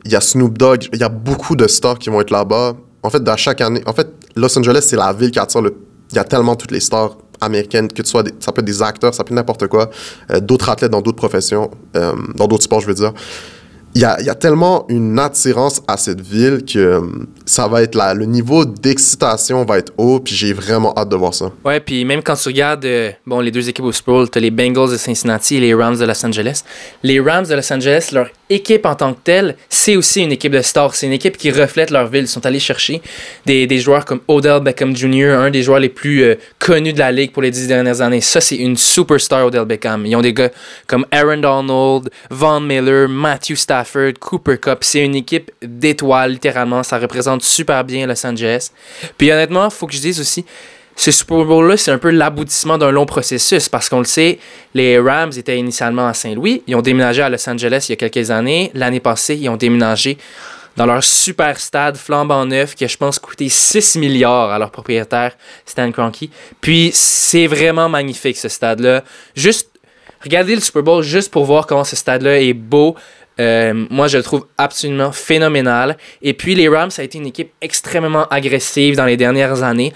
il 0.05 0.13
y 0.13 0.17
a 0.17 0.21
Snoop 0.21 0.57
Dogg, 0.59 0.89
il 0.93 1.01
y 1.01 1.05
a 1.05 1.09
beaucoup 1.09 1.57
de 1.57 1.67
stars 1.67 1.99
qui 1.99 2.11
vont 2.11 2.21
être 2.21 2.31
là-bas. 2.31 2.75
En 3.03 3.11
fait, 3.11 3.23
dans 3.23 3.37
chaque 3.37 3.61
année, 3.61 3.83
en 3.87 3.93
fait, 3.93 4.09
Los 4.37 4.57
Angeles, 4.59 4.85
c'est 4.89 4.97
la 4.97 5.13
ville 5.13 5.31
qui 5.31 5.39
attire 5.39 5.63
le. 5.63 5.75
Il 6.13 6.17
y 6.17 6.19
a 6.19 6.25
tellement 6.25 6.57
toutes 6.57 6.71
les 6.71 6.81
stars 6.81 7.17
américaine, 7.41 7.89
que 7.89 8.03
tu 8.03 8.09
sois 8.09 8.23
ça 8.41 8.53
peut 8.53 8.63
des 8.63 8.83
acteurs, 8.83 9.15
ça 9.15 9.25
peut 9.25 9.33
être 9.33 9.37
n'importe 9.37 9.67
quoi, 9.67 9.91
euh, 10.31 10.41
d'autres 10.41 10.69
athlètes 10.69 10.93
dans 10.93 11.01
d'autres 11.03 11.17
professions, 11.17 11.71
euh, 11.97 12.13
dans 12.37 12.47
d'autres 12.47 12.65
sports, 12.65 12.81
je 12.81 12.87
veux 12.87 12.95
dire. 12.95 13.13
Il 13.95 14.01
y 14.01 14.05
a, 14.07 14.35
tellement 14.35 14.87
une 14.89 15.19
attirance 15.19 15.83
à 15.87 15.99
cette 15.99 16.23
ville 16.23 16.65
que 16.65 16.79
euh, 16.79 17.01
ça 17.47 17.69
va 17.69 17.83
être 17.83 17.95
là, 17.95 18.15
le 18.15 18.25
niveau 18.25 18.65
d'excitation 18.65 19.65
va 19.65 19.79
être 19.79 19.93
haut, 19.97 20.21
puis 20.21 20.35
j'ai 20.35 20.53
vraiment 20.53 20.95
hâte 20.97 21.09
de 21.09 21.17
voir 21.17 21.35
ça. 21.35 21.51
Ouais, 21.65 21.81
puis 21.81 22.05
même 22.05 22.23
quand 22.23 22.35
tu 22.37 22.49
regardes 22.49 22.85
euh, 22.85 23.11
bon, 23.27 23.41
les 23.41 23.51
deux 23.51 23.69
équipes 23.69 23.85
au 23.85 23.93
Super 23.93 24.15
Bowl, 24.15 24.31
tu 24.31 24.41
les 24.41 24.51
Bengals 24.51 24.91
de 24.91 24.97
Cincinnati 24.97 25.57
et 25.57 25.61
les 25.61 25.75
Rams 25.75 25.97
de 25.97 26.05
Los 26.05 26.25
Angeles. 26.25 26.63
Les 27.03 27.21
Rams 27.21 27.47
de 27.47 27.55
Los 27.55 27.73
Angeles, 27.73 28.11
leur 28.13 28.29
équipe 28.51 28.87
en 28.87 28.95
tant 28.95 29.15
que 29.15 29.21
telle, 29.25 29.57
c'est 29.69 29.97
aussi 29.97 30.23
une 30.23 30.33
équipe 30.33 30.53
de 30.53 30.63
stars. 30.63 30.95
C'est 30.95 31.07
une 31.07 31.13
équipe 31.13 31.37
qui 31.37 31.51
reflète 31.51 31.91
leur 31.91 32.09
ville. 32.09 32.25
Ils 32.25 32.29
sont 32.29 32.45
allés 32.45 32.61
chercher 32.61 33.03
des, 33.47 33.67
des 33.67 33.79
joueurs 33.79 34.05
comme 34.05 34.21
Odell 34.29 34.61
Beckham 34.61 34.95
Jr., 34.95 35.31
un 35.39 35.51
des 35.51 35.63
joueurs 35.63 35.81
les 35.81 35.89
plus 35.89 36.23
euh, 36.23 36.35
connus 36.59 36.93
de 36.93 36.99
la 36.99 37.11
ligue 37.13 37.33
pour 37.33 37.43
les 37.43 37.51
dix 37.51 37.67
dernières 37.67 38.01
années. 38.01 38.21
Ça, 38.21 38.41
c'est 38.41 38.57
une 38.57 38.77
superstar, 38.77 39.47
Odell 39.47 39.65
Beckham. 39.65 40.07
Ils 40.07 40.17
ont 40.17 40.21
des 40.21 40.33
gars 40.33 40.51
comme 40.87 41.07
Aaron 41.11 41.39
Donald, 41.39 42.11
Von 42.31 42.61
Miller, 42.61 43.09
Matthew 43.09 43.55
Stafford. 43.55 44.13
Cooper 44.21 44.59
Cup. 44.59 44.79
C'est 44.83 45.05
une 45.05 45.15
équipe 45.15 45.51
d'étoiles, 45.63 46.33
littéralement. 46.33 46.83
Ça 46.83 46.99
représente 46.99 47.32
super 47.41 47.85
bien 47.85 48.07
Los 48.07 48.27
Angeles. 48.27 48.71
Puis 49.17 49.31
honnêtement, 49.33 49.71
faut 49.71 49.87
que 49.87 49.95
je 49.95 50.01
dise 50.01 50.21
aussi, 50.21 50.45
ce 50.95 51.11
Super 51.11 51.45
Bowl-là, 51.45 51.77
c'est 51.77 51.91
un 51.91 51.99
peu 51.99 52.11
l'aboutissement 52.11 52.77
d'un 52.77 52.91
long 52.91 53.07
processus 53.07 53.69
parce 53.69 53.89
qu'on 53.89 53.99
le 53.99 54.05
sait, 54.05 54.39
les 54.75 54.99
Rams 54.99 55.33
étaient 55.37 55.59
initialement 55.59 56.07
à 56.07 56.15
Saint-Louis. 56.15 56.63
Ils 56.67 56.77
ont 56.77 56.83
déménagé 56.83 57.23
à 57.23 57.29
Los 57.29 57.49
Angeles 57.49 57.87
il 57.89 57.93
y 57.93 58.05
a 58.05 58.09
quelques 58.09 58.31
années. 58.31 58.71
L'année 58.75 59.01
passée, 59.01 59.37
ils 59.37 59.49
ont 59.49 59.57
déménagé 59.57 60.19
dans 60.77 60.87
leur 60.87 61.03
super 61.03 61.59
stade 61.59 61.97
flambant 61.97 62.47
neuf 62.47 62.75
qui 62.75 62.85
a, 62.85 62.89
je 62.89 62.97
pense, 62.97 63.19
coûté 63.19 63.49
6 63.49 63.97
milliards 63.97 64.51
à 64.51 64.59
leur 64.59 64.71
propriétaire, 64.71 65.37
Stan 65.67 65.91
Kroenke. 65.91 66.29
Puis, 66.61 66.91
c'est 66.95 67.47
vraiment 67.47 67.89
magnifique, 67.89 68.37
ce 68.37 68.49
stade-là. 68.49 69.03
Juste, 69.35 69.71
regardez 70.23 70.55
le 70.55 70.61
Super 70.61 70.83
Bowl 70.83 71.03
juste 71.03 71.31
pour 71.31 71.45
voir 71.45 71.67
comment 71.67 71.85
ce 71.85 71.97
stade-là 71.97 72.41
est 72.41 72.55
beau. 72.55 72.97
Euh, 73.41 73.87
moi, 73.91 74.09
je 74.09 74.19
le 74.19 74.23
trouve 74.23 74.47
absolument 74.59 75.13
phénoménal. 75.13 75.97
Et 76.21 76.35
puis, 76.35 76.55
les 76.55 76.69
Rams, 76.69 76.91
ça 76.91 77.03
a 77.03 77.05
été 77.05 77.19
une 77.19 77.27
équipe 77.27 77.51
extrêmement 77.61 78.27
agressive 78.29 78.97
dans 78.97 79.07
les 79.07 79.17
dernières 79.17 79.63
années. 79.63 79.93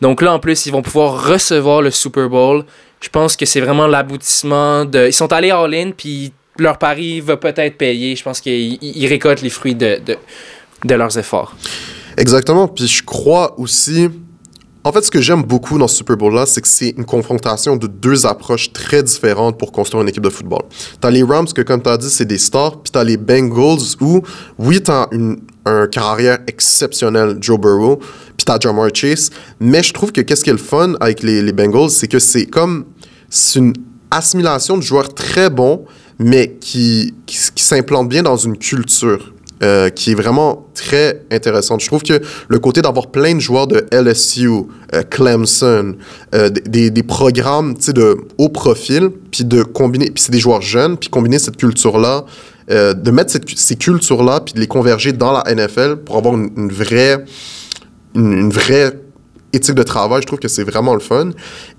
Donc 0.00 0.22
là, 0.22 0.32
en 0.32 0.38
plus, 0.38 0.66
ils 0.66 0.72
vont 0.72 0.82
pouvoir 0.82 1.26
recevoir 1.26 1.82
le 1.82 1.90
Super 1.90 2.28
Bowl. 2.28 2.64
Je 3.00 3.08
pense 3.08 3.36
que 3.36 3.46
c'est 3.46 3.60
vraiment 3.60 3.86
l'aboutissement 3.86 4.84
de. 4.84 5.06
Ils 5.06 5.12
sont 5.12 5.32
allés 5.32 5.50
all-in, 5.50 5.90
puis 5.96 6.32
leur 6.58 6.78
pari 6.78 7.20
va 7.20 7.36
peut-être 7.36 7.76
payer. 7.76 8.16
Je 8.16 8.22
pense 8.22 8.40
qu'ils 8.40 9.06
récoltent 9.06 9.42
les 9.42 9.50
fruits 9.50 9.74
de, 9.74 10.00
de, 10.04 10.16
de 10.84 10.94
leurs 10.94 11.18
efforts. 11.18 11.54
Exactement. 12.16 12.68
Puis 12.68 12.86
je 12.86 13.02
crois 13.02 13.58
aussi 13.58 14.10
en 14.86 14.92
fait, 14.92 15.02
ce 15.02 15.10
que 15.10 15.20
j'aime 15.20 15.42
beaucoup 15.42 15.78
dans 15.78 15.88
ce 15.88 15.96
Super 15.96 16.16
Bowl-là, 16.16 16.46
c'est 16.46 16.60
que 16.60 16.68
c'est 16.68 16.90
une 16.90 17.04
confrontation 17.04 17.74
de 17.74 17.88
deux 17.88 18.24
approches 18.24 18.72
très 18.72 19.02
différentes 19.02 19.58
pour 19.58 19.72
construire 19.72 20.02
une 20.04 20.08
équipe 20.08 20.22
de 20.22 20.30
football. 20.30 20.62
T'as 21.00 21.10
les 21.10 21.24
Rams, 21.24 21.48
que 21.52 21.62
comme 21.62 21.82
t'as 21.82 21.96
dit, 21.96 22.08
c'est 22.08 22.24
des 22.24 22.38
stars, 22.38 22.80
puis 22.82 22.92
t'as 22.92 23.02
les 23.02 23.16
Bengals, 23.16 23.96
où, 24.00 24.22
oui, 24.60 24.80
t'as 24.80 25.08
une, 25.10 25.40
un 25.64 25.88
carrière 25.88 26.38
exceptionnel, 26.46 27.36
Joe 27.40 27.58
Burrow, 27.58 27.96
puis 27.96 28.44
t'as 28.44 28.60
Jamar 28.60 28.90
Chase, 28.94 29.30
mais 29.58 29.82
je 29.82 29.92
trouve 29.92 30.12
que 30.12 30.20
qu'est-ce 30.20 30.44
qui 30.44 30.50
est 30.50 30.52
le 30.52 30.58
fun 30.60 30.94
avec 31.00 31.24
les, 31.24 31.42
les 31.42 31.52
Bengals, 31.52 31.90
c'est 31.90 32.06
que 32.06 32.20
c'est 32.20 32.46
comme, 32.46 32.84
c'est 33.28 33.58
une 33.58 33.72
assimilation 34.12 34.76
de 34.76 34.82
joueurs 34.82 35.12
très 35.12 35.50
bons, 35.50 35.84
mais 36.20 36.58
qui, 36.60 37.12
qui, 37.26 37.38
qui 37.56 37.64
s'implantent 37.64 38.08
bien 38.08 38.22
dans 38.22 38.36
une 38.36 38.56
culture. 38.56 39.32
Euh, 39.62 39.88
qui 39.88 40.10
est 40.10 40.14
vraiment 40.14 40.66
très 40.74 41.22
intéressante. 41.30 41.80
Je 41.80 41.86
trouve 41.86 42.02
que 42.02 42.20
le 42.46 42.58
côté 42.58 42.82
d'avoir 42.82 43.06
plein 43.06 43.34
de 43.34 43.40
joueurs 43.40 43.66
de 43.66 43.86
LSU, 43.90 44.50
euh, 44.50 45.02
Clemson, 45.08 45.94
euh, 46.34 46.50
des, 46.50 46.90
des, 46.90 47.02
programmes 47.02 47.72
de 47.88 48.18
haut 48.36 48.50
profil, 48.50 49.08
puis 49.30 49.44
de 49.44 49.62
combiner, 49.62 50.10
puis 50.10 50.22
c'est 50.22 50.30
des 50.30 50.40
joueurs 50.40 50.60
jeunes, 50.60 50.98
puis 50.98 51.08
combiner 51.08 51.38
cette 51.38 51.56
culture-là, 51.56 52.26
de 52.68 53.10
mettre 53.10 53.32
ces 53.56 53.76
cultures-là, 53.76 54.40
puis 54.40 54.52
de 54.52 54.60
les 54.60 54.66
converger 54.66 55.14
dans 55.14 55.32
la 55.32 55.54
NFL 55.54 56.02
pour 56.04 56.18
avoir 56.18 56.34
une, 56.34 56.70
vraie, 56.70 57.24
une, 58.14 58.50
vraie 58.50 58.92
éthique 59.54 59.74
de 59.74 59.84
travail, 59.84 60.20
je 60.20 60.26
trouve 60.26 60.40
que 60.40 60.48
c'est 60.48 60.64
vraiment 60.64 60.92
le 60.92 61.00
fun. 61.00 61.30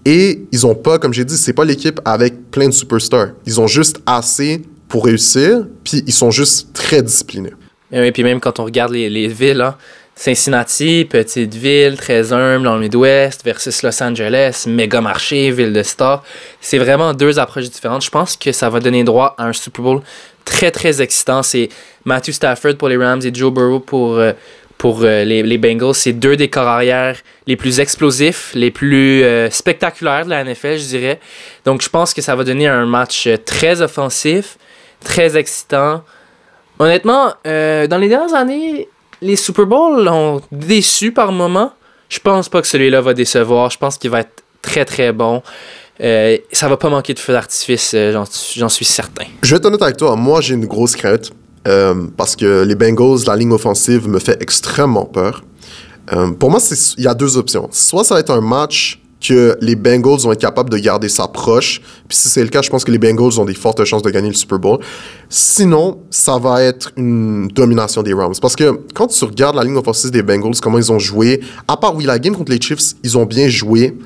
Et 0.03 0.47
ils 0.51 0.65
ont 0.65 0.73
pas, 0.73 0.97
comme 0.97 1.13
j'ai 1.13 1.25
dit, 1.25 1.37
c'est 1.37 1.53
pas 1.53 1.65
l'équipe 1.65 2.01
avec 2.05 2.49
plein 2.49 2.65
de 2.65 2.73
superstars. 2.73 3.33
Ils 3.45 3.61
ont 3.61 3.67
juste 3.67 3.99
assez 4.07 4.63
pour 4.87 5.05
réussir, 5.05 5.67
puis 5.83 6.03
ils 6.07 6.13
sont 6.13 6.31
juste 6.31 6.73
très 6.73 7.03
disciplinés. 7.03 7.53
Et 7.91 8.11
puis 8.11 8.23
même 8.23 8.39
quand 8.39 8.59
on 8.59 8.65
regarde 8.65 8.91
les, 8.91 9.09
les 9.09 9.27
villes, 9.27 9.73
Cincinnati, 10.17 11.05
petite 11.07 11.53
ville, 11.53 11.95
très 11.95 12.33
humble 12.33 12.63
dans 12.63 12.73
le 12.73 12.81
Midwest, 12.81 13.45
versus 13.45 13.83
Los 13.83 14.01
Angeles, 14.01 14.65
méga 14.67 14.99
marché, 14.99 15.51
ville 15.51 15.71
de 15.71 15.83
stars. 15.83 16.23
C'est 16.59 16.79
vraiment 16.79 17.13
deux 17.13 17.37
approches 17.37 17.69
différentes. 17.69 18.03
Je 18.03 18.09
pense 18.09 18.35
que 18.35 18.51
ça 18.51 18.67
va 18.69 18.79
donner 18.79 19.03
droit 19.03 19.35
à 19.37 19.45
un 19.45 19.53
Super 19.53 19.83
Bowl 19.83 20.01
très, 20.43 20.71
très 20.71 21.03
excitant. 21.03 21.43
C'est 21.43 21.69
Matthew 22.03 22.31
Stafford 22.31 22.77
pour 22.77 22.89
les 22.89 22.97
Rams 22.97 23.21
et 23.23 23.31
Joe 23.31 23.53
Burrow 23.53 23.79
pour, 23.79 24.15
euh, 24.15 24.33
pour 24.79 25.03
euh, 25.03 25.23
les, 25.23 25.43
les, 25.43 25.57
Bengals. 25.59 25.93
C'est 25.93 26.13
deux 26.13 26.35
des 26.35 26.49
corps 26.49 26.67
arrière 26.67 27.15
les 27.45 27.55
plus 27.55 27.79
explosifs, 27.79 28.51
les 28.55 28.71
plus 28.71 29.23
euh, 29.23 29.51
spectaculaires 29.51 30.25
de 30.25 30.31
la 30.31 30.43
NFL, 30.43 30.79
je 30.79 30.87
dirais. 30.87 31.19
Donc 31.63 31.83
je 31.83 31.89
pense 31.89 32.15
que 32.15 32.23
ça 32.23 32.35
va 32.35 32.43
donner 32.43 32.67
un 32.67 32.87
match 32.87 33.29
très 33.45 33.83
offensif, 33.83 34.57
très 35.03 35.37
excitant. 35.37 36.03
Honnêtement, 36.79 37.33
euh, 37.45 37.87
dans 37.87 37.97
les 37.97 38.09
dernières 38.09 38.35
années, 38.35 38.87
les 39.21 39.35
Super 39.35 39.65
Bowls 39.65 40.07
ont 40.07 40.41
déçu 40.51 41.11
par 41.11 41.31
moments. 41.31 41.71
Je 42.09 42.19
pense 42.19 42.49
pas 42.49 42.61
que 42.61 42.67
celui-là 42.67 43.01
va 43.01 43.13
décevoir. 43.13 43.69
Je 43.71 43.77
pense 43.77 43.97
qu'il 43.97 44.09
va 44.09 44.21
être 44.21 44.43
très 44.61 44.85
très 44.85 45.11
bon. 45.11 45.41
Euh, 46.01 46.37
ça 46.51 46.67
va 46.67 46.77
pas 46.77 46.89
manquer 46.89 47.13
de 47.15 47.19
feu 47.19 47.33
d'artifice, 47.33 47.93
euh, 47.95 48.23
j'en 48.55 48.69
suis 48.69 48.85
certain. 48.85 49.25
Je 49.41 49.49
vais 49.49 49.57
être 49.57 49.65
honnête 49.65 49.81
avec 49.81 49.97
toi. 49.97 50.15
Moi, 50.15 50.41
j'ai 50.41 50.53
une 50.53 50.67
grosse 50.67 50.95
crainte 50.95 51.31
parce 52.15 52.37
que 52.37 52.63
les 52.63 52.75
Bengals, 52.75 53.25
la 53.27 53.35
ligne 53.35 53.51
offensive, 53.51 54.07
me 54.07 54.19
fait 54.19 54.41
extrêmement 54.41 55.03
peur. 55.03 55.43
pour 56.39 56.49
moi, 56.49 56.61
il 56.97 57.03
y 57.03 57.07
a 57.07 57.13
deux 57.13 57.35
options. 57.35 57.67
Soit 57.73 58.05
ça 58.05 58.13
va 58.13 58.21
être 58.21 58.31
un 58.31 58.39
match 58.39 59.01
que 59.19 59.57
les 59.61 59.75
Bengals 59.75 60.19
vont 60.19 60.31
être 60.31 60.41
capables 60.41 60.69
de 60.69 60.77
garder 60.77 61.09
ça 61.09 61.27
proche. 61.27 61.81
Puis 62.07 62.17
si 62.17 62.29
c'est 62.29 62.43
le 62.43 62.49
cas, 62.49 62.61
je 62.61 62.69
pense 62.69 62.83
que 62.83 62.91
les 62.91 62.99
Bengals 62.99 63.39
ont 63.39 63.45
des 63.45 63.53
fortes 63.53 63.83
chances 63.85 64.03
de 64.03 64.09
gagner 64.09 64.29
le 64.29 64.35
Super 64.35 64.59
Bowl. 64.59 64.79
Sinon, 65.29 65.99
ça 66.09 66.37
va 66.37 66.63
être 66.63 66.91
une 66.97 67.47
domination 67.47 68.03
des 68.03 68.13
Rams. 68.13 68.35
Parce 68.41 68.55
que 68.55 68.81
quand 68.93 69.07
tu 69.07 69.25
regardes 69.25 69.55
la 69.55 69.63
ligne 69.63 69.77
offensive 69.77 70.11
des 70.11 70.23
Bengals, 70.23 70.59
comment 70.61 70.77
ils 70.77 70.91
ont 70.91 70.99
joué, 70.99 71.41
à 71.67 71.77
part, 71.77 71.95
oui, 71.95 72.05
la 72.05 72.19
game 72.19 72.35
contre 72.35 72.51
les 72.51 72.61
Chiefs, 72.61 72.93
ils 73.03 73.17
ont 73.17 73.25
bien 73.25 73.47
joué. 73.47 73.97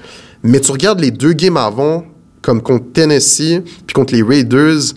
Mais 0.43 0.59
tu 0.59 0.71
regardes 0.71 0.99
les 0.99 1.11
deux 1.11 1.33
games 1.33 1.57
avant, 1.57 2.05
comme 2.41 2.61
contre 2.61 2.91
Tennessee, 2.93 3.61
puis 3.85 3.93
contre 3.93 4.13
les 4.13 4.23
Raiders, 4.23 4.93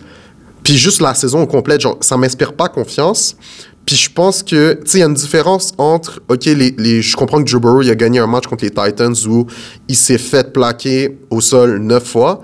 puis 0.63 0.77
juste 0.77 0.99
la 0.99 1.13
saison 1.13 1.45
complète, 1.45 1.81
genre, 1.81 1.97
ça 2.01 2.17
m'inspire 2.17 2.53
pas 2.53 2.69
confiance. 2.69 3.37
Puis 3.85 3.95
je 3.95 4.11
pense 4.11 4.41
que, 4.41 4.73
tu 4.73 4.81
sais, 4.85 4.97
il 4.97 5.01
y 5.01 5.03
a 5.03 5.07
une 5.07 5.13
différence 5.13 5.73
entre, 5.77 6.19
OK, 6.27 6.45
les, 6.45 6.73
les, 6.77 7.01
je 7.01 7.15
comprends 7.15 7.43
que 7.43 7.47
Joe 7.47 7.61
Burrow, 7.61 7.83
il 7.83 7.89
a 7.91 7.95
gagné 7.95 8.19
un 8.19 8.27
match 8.27 8.47
contre 8.47 8.63
les 8.63 8.71
Titans 8.71 9.15
où 9.27 9.45
il 9.87 9.95
s'est 9.95 10.17
fait 10.17 10.51
plaquer 10.51 11.17
au 11.29 11.39
sol 11.39 11.77
neuf 11.79 12.05
fois. 12.05 12.41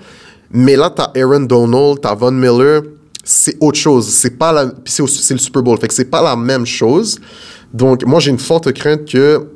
Mais 0.52 0.76
là, 0.76 0.92
t'as 0.96 1.12
Aaron 1.16 1.42
Donald, 1.42 2.00
t'as 2.02 2.14
Von 2.14 2.32
Miller, 2.32 2.84
c'est 3.24 3.58
autre 3.60 3.78
chose. 3.78 4.08
C'est 4.10 4.38
pas 4.38 4.52
la, 4.52 4.72
c'est, 4.86 5.02
le 5.32 5.40
Super 5.40 5.64
Bowl. 5.64 5.78
Fait 5.80 5.88
que 5.88 5.94
c'est 5.94 6.10
pas 6.10 6.22
la 6.22 6.36
même 6.36 6.66
chose. 6.66 7.20
Donc, 7.74 8.06
moi, 8.06 8.20
j'ai 8.20 8.32
une 8.32 8.40
forte 8.40 8.72
crainte 8.74 9.06
que 9.06 9.48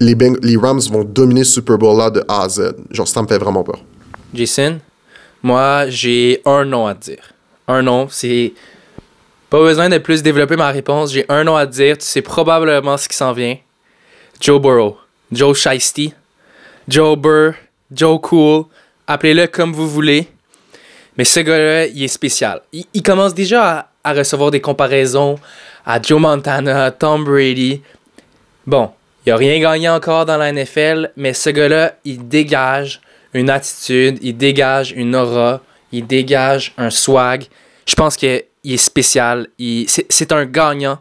les, 0.00 0.16
les 0.42 0.56
Rams 0.56 0.80
vont 0.90 1.04
dominer 1.04 1.44
ce 1.44 1.52
Super 1.52 1.78
Bowl-là 1.78 2.10
de 2.10 2.24
A 2.26 2.42
à 2.42 2.48
Z. 2.48 2.74
Genre, 2.90 3.06
ça 3.06 3.22
me 3.22 3.28
fait 3.28 3.38
vraiment 3.38 3.62
peur. 3.62 3.78
Jason, 4.34 4.80
moi, 5.42 5.88
j'ai 5.88 6.40
un 6.44 6.64
nom 6.64 6.86
à 6.86 6.94
te 6.94 7.10
dire. 7.10 7.34
Un 7.68 7.82
nom, 7.82 8.08
c'est. 8.10 8.54
Pas 9.52 9.60
besoin 9.60 9.90
de 9.90 9.98
plus 9.98 10.22
développer 10.22 10.56
ma 10.56 10.70
réponse. 10.70 11.12
J'ai 11.12 11.26
un 11.28 11.44
nom 11.44 11.56
à 11.56 11.66
te 11.66 11.72
dire. 11.72 11.98
Tu 11.98 12.06
sais 12.06 12.22
probablement 12.22 12.96
ce 12.96 13.06
qui 13.06 13.14
s'en 13.14 13.34
vient. 13.34 13.58
Joe 14.40 14.58
Burrow. 14.58 14.96
Joe 15.30 15.54
Shiesty. 15.54 16.14
Joe 16.88 17.18
Burr. 17.18 17.52
Joe 17.92 18.18
Cool. 18.22 18.64
Appelez-le 19.06 19.48
comme 19.48 19.74
vous 19.74 19.90
voulez. 19.90 20.26
Mais 21.18 21.24
ce 21.24 21.40
gars-là, 21.40 21.84
il 21.84 22.02
est 22.02 22.08
spécial. 22.08 22.62
Il, 22.72 23.02
commence 23.02 23.34
déjà 23.34 23.90
à, 24.02 24.10
à 24.10 24.14
recevoir 24.14 24.50
des 24.50 24.62
comparaisons 24.62 25.38
à 25.84 26.00
Joe 26.00 26.18
Montana, 26.18 26.90
Tom 26.90 27.22
Brady. 27.22 27.82
Bon, 28.66 28.90
il 29.26 29.32
a 29.32 29.36
rien 29.36 29.60
gagné 29.60 29.86
encore 29.90 30.24
dans 30.24 30.38
la 30.38 30.50
NFL, 30.50 31.12
mais 31.18 31.34
ce 31.34 31.50
gars-là, 31.50 31.96
il 32.06 32.26
dégage 32.26 33.02
une 33.34 33.50
attitude, 33.50 34.18
il 34.22 34.34
dégage 34.34 34.92
une 34.92 35.14
aura, 35.14 35.60
il 35.92 36.06
dégage 36.06 36.72
un 36.78 36.88
swag. 36.88 37.44
Je 37.84 37.94
pense 37.94 38.16
qu'il 38.62 38.72
est 38.72 38.76
spécial. 38.76 39.48
Il- 39.58 39.86
C'est 39.88 40.32
un 40.32 40.44
gagnant. 40.46 40.98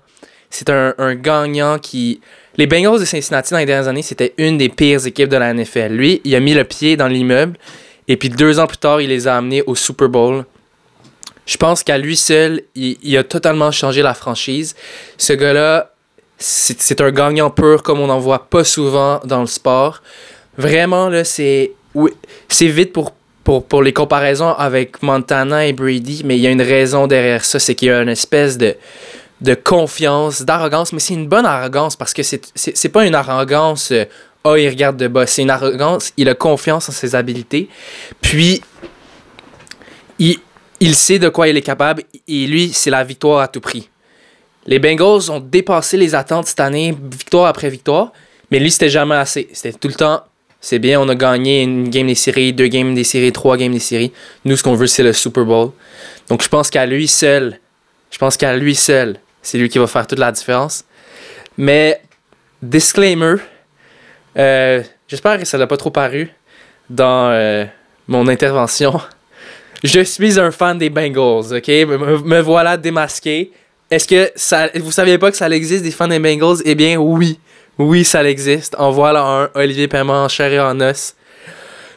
C'est 0.49 0.69
un, 0.69 0.93
un 0.97 1.15
gagnant 1.15 1.79
qui. 1.79 2.19
Les 2.57 2.67
Bengals 2.67 2.99
de 2.99 3.05
Cincinnati 3.05 3.51
dans 3.53 3.59
les 3.59 3.65
dernières 3.65 3.87
années, 3.87 4.01
c'était 4.01 4.33
une 4.37 4.57
des 4.57 4.67
pires 4.67 5.05
équipes 5.07 5.29
de 5.29 5.37
la 5.37 5.53
NFL. 5.53 5.93
Lui, 5.93 6.19
il 6.25 6.35
a 6.35 6.39
mis 6.41 6.53
le 6.53 6.65
pied 6.65 6.97
dans 6.97 7.07
l'immeuble 7.07 7.57
et 8.09 8.17
puis 8.17 8.27
deux 8.29 8.59
ans 8.59 8.67
plus 8.67 8.77
tard, 8.77 8.99
il 8.99 9.07
les 9.07 9.25
a 9.27 9.37
amenés 9.37 9.63
au 9.65 9.75
Super 9.75 10.09
Bowl. 10.09 10.43
Je 11.45 11.55
pense 11.55 11.81
qu'à 11.83 11.97
lui 11.97 12.17
seul, 12.17 12.61
il, 12.75 12.97
il 13.01 13.17
a 13.17 13.23
totalement 13.23 13.71
changé 13.71 14.01
la 14.01 14.13
franchise. 14.13 14.75
Ce 15.17 15.31
gars-là, 15.31 15.93
c'est 16.37 16.81
c'est 16.81 16.99
un 16.99 17.11
gagnant 17.11 17.49
pur 17.49 17.83
comme 17.83 18.01
on 18.01 18.07
n'en 18.07 18.19
voit 18.19 18.49
pas 18.49 18.65
souvent 18.65 19.21
dans 19.23 19.39
le 19.41 19.47
sport. 19.47 20.01
Vraiment, 20.57 21.07
là, 21.07 21.23
c'est 21.23 21.71
oui, 21.95 22.11
c'est 22.49 22.67
vite 22.67 22.91
pour, 22.91 23.13
pour, 23.59 23.83
les 23.83 23.93
comparaisons 23.93 24.53
avec 24.53 25.01
Montana 25.03 25.65
et 25.65 25.73
Brady, 25.73 26.21
mais 26.23 26.37
il 26.37 26.41
y 26.41 26.47
a 26.47 26.51
une 26.51 26.61
raison 26.61 27.07
derrière 27.07 27.43
ça, 27.43 27.59
c'est 27.59 27.75
qu'il 27.75 27.89
y 27.89 27.91
a 27.91 28.01
une 28.01 28.09
espèce 28.09 28.57
de, 28.57 28.75
de 29.41 29.53
confiance, 29.55 30.43
d'arrogance, 30.43 30.93
mais 30.93 30.99
c'est 30.99 31.13
une 31.13 31.27
bonne 31.27 31.45
arrogance 31.45 31.95
parce 31.95 32.13
que 32.13 32.23
c'est 32.23 32.41
c'est 32.55 32.89
pas 32.89 33.05
une 33.05 33.15
arrogance, 33.15 33.91
oh, 34.43 34.55
il 34.55 34.69
regarde 34.69 34.97
de 34.97 35.07
bas, 35.07 35.27
c'est 35.27 35.41
une 35.41 35.49
arrogance, 35.49 36.13
il 36.17 36.29
a 36.29 36.35
confiance 36.35 36.89
en 36.89 36.91
ses 36.91 37.15
habiletés, 37.15 37.67
puis 38.21 38.61
il, 40.19 40.37
il 40.79 40.95
sait 40.95 41.19
de 41.19 41.29
quoi 41.29 41.47
il 41.47 41.57
est 41.57 41.61
capable, 41.61 42.03
et 42.27 42.47
lui, 42.47 42.71
c'est 42.73 42.89
la 42.89 43.03
victoire 43.03 43.39
à 43.39 43.47
tout 43.47 43.61
prix. 43.61 43.89
Les 44.65 44.79
Bengals 44.79 45.31
ont 45.31 45.39
dépassé 45.39 45.97
les 45.97 46.13
attentes 46.13 46.47
cette 46.47 46.59
année, 46.59 46.95
victoire 47.11 47.47
après 47.47 47.69
victoire, 47.69 48.11
mais 48.51 48.59
lui, 48.59 48.69
c'était 48.69 48.89
jamais 48.89 49.15
assez. 49.15 49.47
C'était 49.53 49.77
tout 49.77 49.87
le 49.87 49.93
temps, 49.93 50.23
c'est 50.61 50.79
bien, 50.79 51.01
on 51.01 51.09
a 51.09 51.15
gagné 51.15 51.63
une 51.63 51.89
game 51.89 52.07
des 52.07 52.15
séries, 52.15 52.53
deux 52.53 52.67
games 52.67 52.93
des 52.93 53.03
séries, 53.03 53.31
trois 53.31 53.57
games 53.57 53.73
des 53.73 53.79
séries. 53.79 54.11
Nous, 54.45 54.55
ce 54.55 54.63
qu'on 54.63 54.75
veut, 54.75 54.87
c'est 54.87 55.03
le 55.03 55.11
Super 55.11 55.43
Bowl. 55.43 55.71
Donc, 56.29 56.43
je 56.43 56.47
pense 56.47 56.69
qu'à 56.69 56.85
lui 56.85 57.07
seul, 57.07 57.59
je 58.11 58.17
pense 58.19 58.37
qu'à 58.37 58.55
lui 58.55 58.75
seul, 58.75 59.17
c'est 59.41 59.57
lui 59.57 59.67
qui 59.69 59.79
va 59.79 59.87
faire 59.87 60.05
toute 60.05 60.19
la 60.19 60.31
différence. 60.31 60.85
Mais, 61.57 61.99
disclaimer, 62.61 63.35
euh, 64.37 64.81
j'espère 65.07 65.39
que 65.39 65.45
ça 65.45 65.57
n'a 65.57 65.67
pas 65.67 65.77
trop 65.77 65.89
paru 65.91 66.29
dans 66.89 67.29
euh, 67.31 67.65
mon 68.07 68.27
intervention. 68.27 68.99
Je 69.83 70.01
suis 70.01 70.39
un 70.39 70.51
fan 70.51 70.77
des 70.77 70.91
Bengals, 70.91 71.53
ok? 71.57 71.67
Me, 71.67 72.19
me- 72.23 72.41
voilà 72.41 72.77
démasqué. 72.77 73.51
Est-ce 73.89 74.07
que 74.07 74.31
ça, 74.35 74.69
vous 74.75 74.91
saviez 74.91 75.17
pas 75.17 75.31
que 75.31 75.37
ça 75.37 75.49
existe 75.49 75.83
des 75.83 75.89
fans 75.91 76.07
des 76.07 76.19
Bengals? 76.19 76.57
Eh 76.65 76.75
bien, 76.75 76.97
oui. 76.97 77.39
Oui, 77.81 78.03
ça 78.03 78.23
existe. 78.29 78.75
En 78.77 78.91
voilà 78.91 79.25
un, 79.25 79.49
Olivier 79.55 79.87
Paiement 79.87 80.23
en 80.23 80.27
chair 80.27 80.51
et 80.51 80.59
en 80.59 80.79
os. 80.81 81.15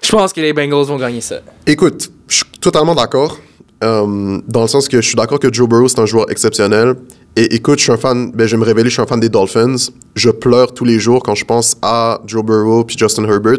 Je 0.02 0.10
pense 0.10 0.32
que 0.32 0.40
les 0.40 0.52
Bengals 0.52 0.84
vont 0.86 0.98
gagner 0.98 1.20
ça. 1.20 1.36
Écoute, 1.66 2.10
je 2.28 2.36
suis 2.36 2.44
totalement 2.60 2.94
d'accord. 2.94 3.38
euh, 3.82 4.40
dans 4.48 4.62
le 4.62 4.68
sens 4.68 4.88
que 4.88 5.00
je 5.00 5.06
suis 5.06 5.16
d'accord 5.16 5.38
que 5.38 5.52
Joe 5.52 5.68
Burrow, 5.68 5.88
c'est 5.88 5.98
un 6.00 6.06
joueur 6.06 6.30
exceptionnel. 6.30 6.94
Et 7.36 7.54
écoute, 7.56 7.78
je 7.78 7.84
suis 7.84 7.92
un 7.92 7.96
fan, 7.96 8.30
ben, 8.32 8.46
je 8.46 8.54
vais 8.54 8.60
me 8.60 8.64
révéler, 8.64 8.88
je 8.88 8.94
suis 8.94 9.02
un 9.02 9.06
fan 9.06 9.20
des 9.20 9.28
Dolphins. 9.28 9.76
Je 10.14 10.30
pleure 10.30 10.72
tous 10.72 10.84
les 10.84 10.98
jours 10.98 11.22
quand 11.22 11.34
je 11.34 11.44
pense 11.44 11.76
à 11.82 12.20
Joe 12.26 12.44
Burrow 12.44 12.84
puis 12.84 12.96
Justin 12.96 13.24
Herbert. 13.24 13.58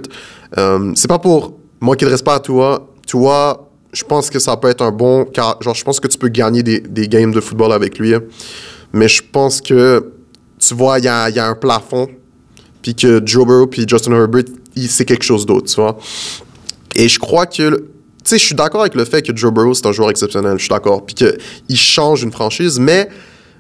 Euh, 0.58 0.94
c'est 0.96 1.10
pas 1.10 1.20
pour 1.20 1.54
manquer 1.82 2.06
de 2.06 2.12
respect 2.12 2.32
à 2.32 2.40
toi. 2.40 2.88
Toi, 3.08 3.70
je 3.92 4.04
pense 4.04 4.30
que 4.30 4.40
ça 4.40 4.56
peut 4.58 4.70
être 4.70 4.82
un 4.82 4.92
bon. 4.92 5.26
Genre, 5.36 5.76
je 5.76 5.84
pense 5.84 6.00
que 6.00 6.08
tu 6.08 6.18
peux 6.18 6.30
gagner 6.30 6.64
des, 6.64 6.80
des 6.80 7.08
games 7.08 7.32
de 7.32 7.42
football 7.42 7.74
avec 7.74 8.00
lui. 8.00 8.14
Mais 8.94 9.08
je 9.10 9.22
pense 9.30 9.62
que, 9.62 10.14
tu 10.60 10.74
vois, 10.74 11.00
il 11.00 11.06
y 11.06 11.08
a, 11.08 11.30
y 11.30 11.40
a 11.40 11.48
un 11.48 11.56
plafond. 11.56 12.08
Puis 12.82 12.96
que 12.96 13.22
Joe 13.26 13.46
Burrow 13.46 13.68
puis 13.68 13.86
Justin 13.88 14.12
Herbert, 14.12 14.44
c'est 14.88 15.06
quelque 15.06 15.24
chose 15.24 15.46
d'autre, 15.46 15.68
tu 15.68 15.82
vois. 15.82 15.98
Et 16.96 17.10
je 17.10 17.20
crois 17.20 17.46
que. 17.46 17.78
Tu 18.24 18.30
sais, 18.30 18.38
je 18.40 18.46
suis 18.46 18.56
d'accord 18.56 18.82
avec 18.82 18.96
le 18.96 19.06
fait 19.06 19.22
que 19.22 19.36
Joe 19.36 19.52
Burrow, 19.54 19.74
c'est 19.74 19.86
un 19.86 19.92
joueur 19.92 20.10
exceptionnel. 20.10 20.54
Je 20.58 20.64
suis 20.64 20.70
d'accord. 20.70 21.06
Puis 21.06 21.16
qu'il 21.16 21.78
change 21.78 22.24
une 22.24 22.32
franchise, 22.32 22.80
mais 22.80 23.08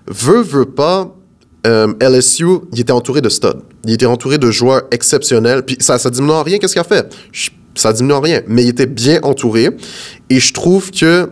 veut, 0.07 0.41
veut 0.41 0.65
pas. 0.65 1.13
euh, 1.67 1.93
LSU, 1.99 2.45
il 2.73 2.79
était 2.79 2.91
entouré 2.91 3.21
de 3.21 3.29
studs. 3.29 3.61
Il 3.85 3.93
était 3.93 4.05
entouré 4.05 4.37
de 4.37 4.51
joueurs 4.51 4.83
exceptionnels. 4.91 5.63
Puis 5.63 5.77
ça, 5.79 5.97
ça 5.97 6.09
diminue 6.09 6.33
en 6.33 6.43
rien. 6.43 6.57
Qu'est-ce 6.59 6.73
qu'il 6.73 6.81
a 6.81 6.83
fait? 6.83 7.15
Ça 7.75 7.91
diminue 7.93 8.13
en 8.13 8.21
rien. 8.21 8.41
Mais 8.47 8.63
il 8.63 8.69
était 8.69 8.85
bien 8.85 9.19
entouré. 9.23 9.69
Et 10.29 10.39
je 10.39 10.53
trouve 10.53 10.91
que, 10.91 11.29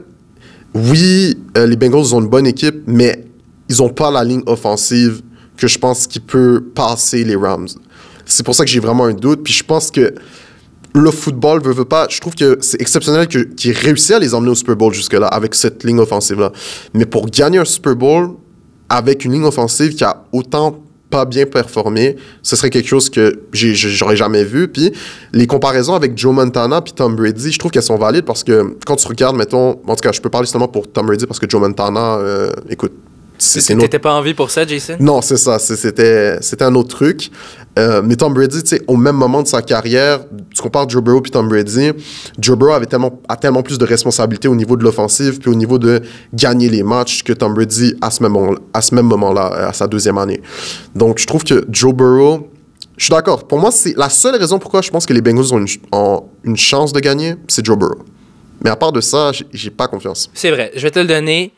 oui, 0.73 1.37
euh, 1.57 1.67
les 1.67 1.75
Bengals 1.75 2.13
ont 2.15 2.21
une 2.21 2.29
bonne 2.29 2.47
équipe, 2.47 2.83
mais 2.87 3.25
ils 3.69 3.77
n'ont 3.77 3.89
pas 3.89 4.09
la 4.11 4.23
ligne 4.23 4.41
offensive 4.47 5.21
que 5.57 5.67
je 5.67 5.77
pense 5.77 6.07
qui 6.07 6.19
peut 6.19 6.63
passer 6.73 7.23
les 7.23 7.35
Rams. 7.35 7.67
C'est 8.25 8.43
pour 8.43 8.55
ça 8.55 8.63
que 8.63 8.69
j'ai 8.69 8.79
vraiment 8.79 9.05
un 9.05 9.13
doute. 9.13 9.43
Puis 9.43 9.53
je 9.53 9.63
pense 9.63 9.91
que 9.91 10.13
le 10.93 11.11
football 11.11 11.61
veut, 11.61 11.73
veut 11.73 11.85
pas. 11.85 12.07
Je 12.09 12.19
trouve 12.19 12.35
que 12.35 12.57
c'est 12.61 12.79
exceptionnel 12.79 13.27
qu'ils 13.27 13.71
aient 13.71 13.73
réussi 13.73 14.13
à 14.13 14.19
les 14.19 14.33
emmener 14.33 14.51
au 14.51 14.55
Super 14.55 14.75
Bowl 14.75 14.93
jusque-là 14.93 15.27
avec 15.27 15.55
cette 15.55 15.83
ligne 15.83 15.99
offensive-là. 15.99 16.51
Mais 16.93 17.05
pour 17.05 17.27
gagner 17.27 17.57
un 17.57 17.65
Super 17.65 17.95
Bowl 17.95 18.35
avec 18.89 19.25
une 19.25 19.33
ligne 19.33 19.43
offensive 19.43 19.95
qui 19.95 20.03
a 20.03 20.23
autant 20.31 20.79
pas 21.09 21.25
bien 21.25 21.45
performé, 21.45 22.15
ce 22.41 22.55
serait 22.55 22.71
quelque 22.71 22.87
chose 22.87 23.09
que 23.09 23.39
j'aurais 23.53 24.15
jamais 24.15 24.43
vu. 24.43 24.67
Puis 24.67 24.91
les 25.31 25.47
comparaisons 25.47 25.93
avec 25.93 26.17
Joe 26.17 26.33
Montana 26.33 26.81
puis 26.81 26.93
Tom 26.93 27.15
Brady, 27.15 27.51
je 27.51 27.59
trouve 27.59 27.71
qu'elles 27.71 27.83
sont 27.83 27.97
valides 27.97 28.25
parce 28.25 28.43
que 28.43 28.75
quand 28.85 28.95
tu 28.95 29.07
regardes, 29.07 29.35
mettons, 29.35 29.79
en 29.87 29.95
tout 29.95 30.01
cas, 30.01 30.11
je 30.11 30.21
peux 30.21 30.29
parler 30.29 30.47
seulement 30.47 30.67
pour 30.67 30.91
Tom 30.91 31.05
Brady 31.05 31.25
parce 31.25 31.39
que 31.39 31.49
Joe 31.49 31.61
Montana, 31.61 32.15
euh, 32.17 32.51
écoute, 32.69 32.93
autre 33.39 33.81
T'étais 33.81 33.99
pas 33.99 34.13
en 34.13 34.21
vie 34.21 34.33
pour 34.33 34.49
ça, 34.51 34.65
Jason? 34.65 34.95
non, 34.99 35.21
c'est 35.21 35.37
ça. 35.37 35.59
C'était, 35.59 36.37
c'était 36.41 36.63
un 36.63 36.73
autre 36.75 36.89
truc. 36.95 37.29
Euh, 37.79 38.01
mais 38.03 38.15
Tom 38.15 38.33
Brady, 38.33 38.61
tu 38.61 38.69
sais, 38.69 38.81
au 38.87 38.95
même 38.95 39.15
moment 39.15 39.41
de 39.41 39.47
sa 39.47 39.61
carrière, 39.63 40.19
tu 40.53 40.61
compares 40.61 40.87
Joe 40.87 41.01
Burrow 41.01 41.21
puis 41.21 41.31
Tom 41.31 41.47
Brady, 41.49 41.91
Joe 42.37 42.55
Burrow 42.57 42.73
avait 42.73 42.85
tellement, 42.85 43.19
a 43.27 43.35
tellement 43.35 43.63
plus 43.63 43.77
de 43.79 43.85
responsabilités 43.85 44.47
au 44.47 44.55
niveau 44.55 44.77
de 44.77 44.83
l'offensive 44.83 45.39
puis 45.39 45.49
au 45.49 45.55
niveau 45.55 45.79
de 45.79 46.01
gagner 46.33 46.69
les 46.69 46.83
matchs 46.83 47.23
que 47.23 47.33
Tom 47.33 47.53
Brady 47.55 47.95
à 48.01 48.11
ce 48.11 48.21
même, 48.21 48.31
moment- 48.33 48.55
à 48.73 48.81
ce 48.81 48.93
même 48.93 49.07
moment-là, 49.07 49.67
à 49.69 49.73
sa 49.73 49.87
deuxième 49.87 50.19
année. 50.19 50.39
Donc, 50.95 51.17
je 51.17 51.25
trouve 51.25 51.43
que 51.43 51.65
Joe 51.71 51.93
Burrow, 51.93 52.47
je 52.95 53.05
suis 53.05 53.11
d'accord. 53.11 53.47
Pour 53.47 53.57
moi, 53.57 53.71
c'est 53.71 53.95
la 53.97 54.09
seule 54.09 54.35
raison 54.35 54.59
pourquoi 54.59 54.81
je 54.83 54.91
pense 54.91 55.07
que 55.07 55.13
les 55.13 55.21
Bengals 55.21 55.51
ont 55.51 55.57
une, 55.57 55.67
ont 55.91 56.23
une 56.43 56.57
chance 56.57 56.93
de 56.93 56.99
gagner, 56.99 57.35
c'est 57.47 57.65
Joe 57.65 57.75
Burrow. 57.77 58.03
Mais 58.63 58.69
à 58.69 58.75
part 58.75 58.91
de 58.91 59.01
ça, 59.01 59.31
j'ai 59.51 59.71
pas 59.71 59.87
confiance. 59.87 60.29
C'est 60.35 60.51
vrai, 60.51 60.71
je 60.75 60.81
vais 60.83 60.91
te 60.91 60.99
le 60.99 61.05
donner. 61.07 61.51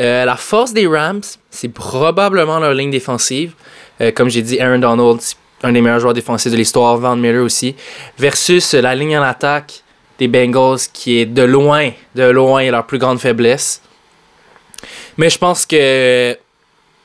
Euh, 0.00 0.24
la 0.24 0.36
force 0.36 0.72
des 0.72 0.86
Rams, 0.86 1.22
c'est 1.50 1.68
probablement 1.68 2.60
leur 2.60 2.74
ligne 2.74 2.90
défensive. 2.90 3.54
Euh, 4.00 4.12
comme 4.12 4.28
j'ai 4.28 4.42
dit, 4.42 4.60
Aaron 4.60 4.78
Donald, 4.78 5.20
un 5.62 5.72
des 5.72 5.80
meilleurs 5.80 6.00
joueurs 6.00 6.14
défensifs 6.14 6.52
de 6.52 6.56
l'histoire, 6.56 6.96
Van 6.98 7.16
Miller 7.16 7.42
aussi. 7.42 7.74
Versus 8.18 8.74
la 8.74 8.94
ligne 8.94 9.18
en 9.18 9.22
attaque 9.22 9.82
des 10.18 10.28
Bengals, 10.28 10.80
qui 10.92 11.18
est 11.18 11.26
de 11.26 11.42
loin, 11.42 11.90
de 12.14 12.24
loin 12.24 12.70
leur 12.70 12.86
plus 12.86 12.98
grande 12.98 13.18
faiblesse. 13.18 13.82
Mais 15.16 15.30
je 15.30 15.38
pense 15.38 15.66
que. 15.66 16.36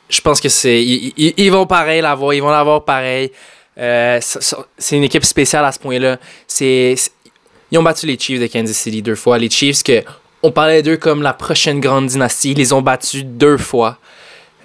Je 0.10 0.22
pense 0.22 0.40
que 0.40 0.50
c'est. 0.50 0.84
Ils, 0.84 1.50
vont 1.50 1.66
pareil 1.66 2.02
l'avoir, 2.02 2.34
ils 2.36 2.42
vont 2.42 2.52
l'avoir 2.52 2.86
pareil. 2.86 3.32
Euh, 3.80 4.20
c'est 4.22 4.96
une 4.96 5.04
équipe 5.04 5.26
spéciale 5.26 5.66
à 5.66 5.72
ce 5.72 5.80
point-là. 5.80 6.20
Ils 6.60 7.80
ont 7.80 7.82
battu 7.82 8.06
les 8.06 8.20
Chiefs 8.20 8.40
de 8.40 8.46
Kansas 8.46 8.78
City 8.78 9.02
deux 9.02 9.16
fois. 9.16 9.40
Les 9.40 9.50
Chiefs 9.50 9.82
que 9.82 10.04
on 10.44 10.52
parlait 10.52 10.84
d'eux 10.84 10.98
comme 10.98 11.22
la 11.22 11.34
prochaine 11.34 11.80
grande 11.80 12.08
dynastie. 12.08 12.52
Ils 12.52 12.58
les 12.58 12.74
ont 12.74 12.82
battus 12.82 13.24
deux 13.24 13.58
fois. 13.58 13.98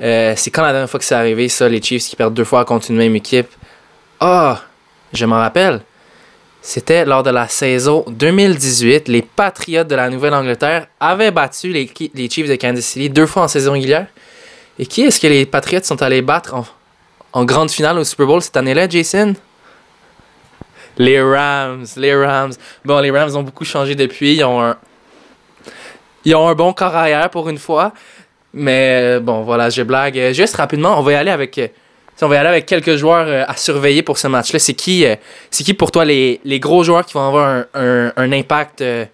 Euh, 0.01 0.35
c'est 0.37 0.51
quand 0.51 0.63
la 0.63 0.73
dernière 0.73 0.91
fois 0.91 0.99
que 0.99 1.07
c'est 1.07 1.15
arrivé, 1.15 1.49
ça, 1.49 1.69
les 1.69 1.81
Chiefs 1.81 2.09
qui 2.09 2.17
perdent 2.17 2.35
deux 2.35 2.45
fois 2.45 2.65
contre 2.65 2.91
une 2.91 2.97
même 2.97 3.15
équipe? 3.15 3.49
Ah, 4.21 4.63
je 5.13 5.25
m'en 5.25 5.37
rappelle. 5.37 5.81
C'était 6.61 7.05
lors 7.05 7.23
de 7.23 7.31
la 7.31 7.47
saison 7.47 8.05
2018. 8.09 9.07
Les 9.07 9.23
Patriots 9.23 9.85
de 9.85 9.95
la 9.95 10.11
Nouvelle-Angleterre 10.11 10.89
avaient 10.99 11.31
battu 11.31 11.73
les, 11.73 11.89
Chiefs 12.29 12.49
de 12.49 12.57
Kansas 12.57 12.85
City 12.85 13.09
deux 13.09 13.27
fois 13.27 13.45
en 13.45 13.49
saison 13.49 13.73
régulière. 13.73 14.09
Et 14.81 14.87
qui 14.87 15.03
est-ce 15.03 15.21
que 15.21 15.29
les 15.29 15.47
Patriots 15.47 15.83
sont 15.85 16.03
allés 16.03 16.23
battre 16.23 16.55
en, 17.33 17.45
grande 17.45 17.71
finale 17.71 17.99
au 17.99 18.05
Super 18.05 18.27
Bowl 18.27 18.43
cette 18.43 18.57
année-là, 18.57 18.89
Jason? 18.89 19.35
Les 20.97 21.23
Rams, 21.23 21.87
les 21.97 22.15
Rams. 22.15 22.53
Bon, 22.85 22.99
les 22.99 23.13
Rams 23.13 23.37
ont 23.37 23.45
beaucoup 23.45 23.65
changé 23.65 23.95
depuis. 23.95 24.43
Ils 26.29 26.35
ont 26.35 26.49
un 26.49 26.55
bon 26.55 26.73
corps 26.73 26.95
arrière 26.95 27.31
pour 27.31 27.49
une 27.49 27.59
fois. 27.59 27.93
Mais 28.55 29.21
bon, 29.21 29.43
voilà, 29.43 29.71
je 29.71 29.83
blague. 29.83 30.19
Euh, 30.19 30.33
Juste 30.33 30.57
rapidement, 30.57 30.99
on 30.99 31.03
va 31.03 31.13
y 31.13 31.15
aller 31.15 31.31
avec, 31.31 31.59
euh, 31.59 31.69
on 32.23 32.29
va 32.29 32.37
y 32.37 32.39
aller 32.39 32.49
avec 32.49 32.67
quelques 32.67 32.97
joueurs 32.97 33.27
euh, 33.29 33.45
à 33.47 33.57
surveiller 33.57 34.03
pour 34.03 34.19
ce 34.19 34.27
match-là. 34.27 34.59
C'est 34.59 34.75
qui, 34.75 35.05
euh, 35.05 35.17
qui 35.51 35.75
pour 35.75 35.91
toi 35.91 36.05
les, 36.05 36.41
les 36.45 36.59
gros 36.59 36.83
joueurs 36.83 37.05
qui 37.05 37.15
vont 37.15 37.27
avoir 37.29 37.65
un, 37.75 38.13
un, 38.17 38.33
impact, 38.33 38.81
euh, 38.81 39.05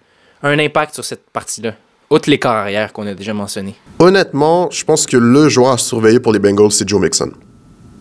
un 0.41 0.57
impact 0.57 0.93
sur 0.95 1.03
cette 1.03 1.29
partie-là? 1.31 1.73
Outre 2.09 2.29
les 2.29 2.37
corps 2.39 2.51
arrière 2.51 2.93
qu'on 2.93 3.07
a 3.07 3.13
déjà 3.13 3.33
mentionné. 3.33 3.75
Honnêtement, 3.99 4.69
je 4.71 4.83
pense 4.85 5.05
que 5.05 5.17
le 5.17 5.49
joueur 5.49 5.71
à 5.73 5.77
surveiller 5.77 6.19
pour 6.19 6.31
les 6.33 6.39
Bengals, 6.39 6.71
c'est 6.71 6.87
Joe 6.87 7.01
Mixon. 7.01 7.31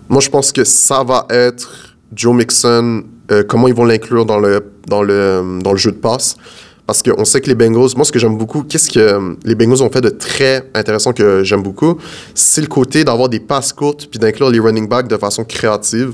Moi, 0.08 0.20
je 0.20 0.28
pense 0.28 0.52
que 0.52 0.62
ça 0.62 1.02
va 1.02 1.26
être 1.30 1.96
Joe 2.14 2.34
Mixon, 2.34 3.02
euh, 3.30 3.42
comment 3.48 3.66
ils 3.66 3.74
vont 3.74 3.86
l'inclure 3.86 4.26
dans 4.26 4.38
le, 4.38 4.72
dans, 4.86 5.02
le, 5.02 5.58
dans 5.62 5.72
le 5.72 5.78
jeu 5.78 5.90
de 5.90 5.96
passe. 5.96 6.36
Parce 6.86 7.02
qu'on 7.02 7.24
sait 7.24 7.40
que 7.40 7.46
les 7.46 7.54
Bengals, 7.54 7.90
moi, 7.96 8.04
ce 8.04 8.12
que 8.12 8.18
j'aime 8.18 8.36
beaucoup, 8.36 8.62
qu'est-ce 8.62 8.90
que 8.90 9.00
euh, 9.00 9.34
les 9.44 9.54
Bengals 9.54 9.82
ont 9.82 9.90
fait 9.90 10.02
de 10.02 10.10
très 10.10 10.68
intéressant 10.74 11.12
que 11.12 11.42
j'aime 11.42 11.62
beaucoup, 11.62 11.98
c'est 12.34 12.60
le 12.60 12.66
côté 12.66 13.04
d'avoir 13.04 13.30
des 13.30 13.40
passes 13.40 13.72
courtes 13.72 14.06
puis 14.10 14.18
d'inclure 14.18 14.50
les 14.50 14.60
running 14.60 14.86
backs 14.86 15.08
de 15.08 15.16
façon 15.16 15.44
créative. 15.44 16.12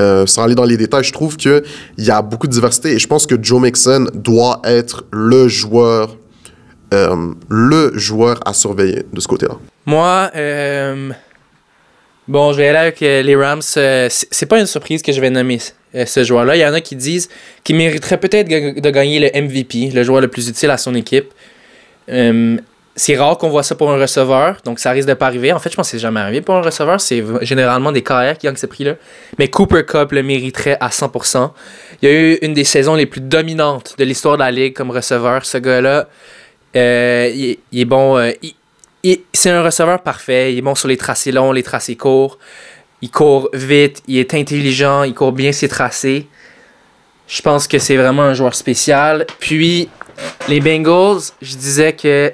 Euh, 0.00 0.24
sans 0.24 0.44
aller 0.44 0.54
dans 0.54 0.64
les 0.64 0.78
détails, 0.78 1.04
je 1.04 1.12
trouve 1.12 1.36
qu'il 1.36 1.62
y 1.98 2.10
a 2.10 2.22
beaucoup 2.22 2.46
de 2.46 2.52
diversité 2.52 2.92
et 2.92 2.98
je 2.98 3.06
pense 3.06 3.26
que 3.26 3.34
Joe 3.40 3.60
Mixon 3.60 4.06
doit 4.14 4.62
être 4.64 5.04
le 5.12 5.46
joueur, 5.48 6.16
euh, 6.94 7.34
le 7.50 7.92
joueur 7.98 8.40
à 8.46 8.54
surveiller 8.54 9.02
de 9.12 9.20
ce 9.20 9.28
côté-là. 9.28 9.56
Moi, 9.84 10.30
bon, 12.26 12.52
je 12.52 12.56
vais 12.56 12.68
aller 12.68 12.78
avec 12.78 13.00
les 13.00 13.36
Rams. 13.36 13.60
C'est 13.60 14.46
pas 14.48 14.58
une 14.58 14.66
surprise 14.66 15.02
que 15.02 15.12
je 15.12 15.20
vais 15.20 15.28
nommer 15.28 15.58
ce 15.94 16.24
joueur-là. 16.24 16.56
Il 16.56 16.60
y 16.60 16.66
en 16.66 16.72
a 16.74 16.80
qui 16.80 16.96
disent 16.96 17.28
qu'il 17.64 17.76
mériterait 17.76 18.18
peut-être 18.18 18.48
de 18.48 18.90
gagner 18.90 19.18
le 19.20 19.40
MVP, 19.42 19.90
le 19.94 20.02
joueur 20.02 20.20
le 20.20 20.28
plus 20.28 20.48
utile 20.48 20.70
à 20.70 20.76
son 20.78 20.94
équipe. 20.94 21.32
Euh, 22.08 22.56
c'est 22.96 23.16
rare 23.16 23.38
qu'on 23.38 23.48
voit 23.48 23.62
ça 23.62 23.76
pour 23.76 23.90
un 23.90 23.96
receveur, 23.98 24.58
donc 24.64 24.78
ça 24.78 24.90
risque 24.90 25.08
de 25.08 25.14
pas 25.14 25.26
arriver. 25.26 25.52
En 25.52 25.58
fait, 25.58 25.70
je 25.70 25.76
pense 25.76 25.86
que 25.86 25.92
c'est 25.92 25.98
jamais 26.02 26.20
arrivé 26.20 26.40
pour 26.42 26.56
un 26.56 26.60
receveur. 26.60 27.00
C'est 27.00 27.22
généralement 27.42 27.92
des 27.92 28.02
carrières 28.02 28.36
qui 28.36 28.46
gagnent 28.46 28.56
ce 28.56 28.66
prix-là. 28.66 28.96
Mais 29.38 29.48
Cooper 29.48 29.84
Cup 29.86 30.12
le 30.12 30.22
mériterait 30.22 30.76
à 30.80 30.88
100%. 30.90 31.52
Il 32.02 32.08
y 32.08 32.12
a 32.12 32.14
eu 32.14 32.38
une 32.42 32.52
des 32.52 32.64
saisons 32.64 32.94
les 32.96 33.06
plus 33.06 33.20
dominantes 33.20 33.94
de 33.96 34.04
l'histoire 34.04 34.34
de 34.36 34.42
la 34.42 34.50
ligue 34.50 34.74
comme 34.74 34.90
receveur. 34.90 35.46
Ce 35.46 35.56
gars-là, 35.58 36.08
euh, 36.76 37.30
il, 37.34 37.80
est- 37.80 37.84
bon. 37.84 38.18
euh, 38.18 38.32
il- 38.42 39.18
c'est 39.32 39.50
un 39.50 39.62
receveur 39.62 40.02
parfait. 40.02 40.52
Il 40.52 40.58
est 40.58 40.62
bon 40.62 40.74
sur 40.74 40.88
les 40.88 40.96
tracés 40.96 41.32
longs, 41.32 41.52
les 41.52 41.62
tracés 41.62 41.96
courts. 41.96 42.38
Il 43.02 43.10
court 43.10 43.48
vite, 43.52 44.02
il 44.06 44.18
est 44.18 44.34
intelligent, 44.34 45.04
il 45.04 45.14
court 45.14 45.32
bien 45.32 45.52
ses 45.52 45.68
tracés. 45.68 46.26
Je 47.26 47.42
pense 47.42 47.66
que 47.66 47.78
c'est 47.78 47.96
vraiment 47.96 48.22
un 48.22 48.34
joueur 48.34 48.54
spécial. 48.54 49.26
Puis, 49.38 49.88
les 50.48 50.60
Bengals, 50.60 51.20
je 51.40 51.56
disais 51.56 51.92
que 51.94 52.32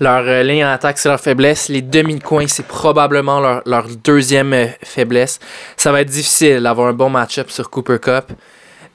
leur 0.00 0.22
euh, 0.26 0.42
ligne 0.42 0.64
en 0.64 0.70
attaque, 0.70 0.98
c'est 0.98 1.08
leur 1.08 1.20
faiblesse. 1.20 1.68
Les 1.68 1.82
demi-coins, 1.82 2.46
c'est 2.48 2.66
probablement 2.66 3.40
leur, 3.40 3.88
deuxième 4.02 4.52
euh, 4.52 4.66
faiblesse. 4.82 5.40
Ça 5.76 5.92
va 5.92 6.00
être 6.00 6.08
difficile 6.08 6.62
d'avoir 6.62 6.88
un 6.88 6.92
bon 6.92 7.10
match-up 7.10 7.50
sur 7.50 7.68
Cooper 7.70 7.98
Cup. 8.00 8.32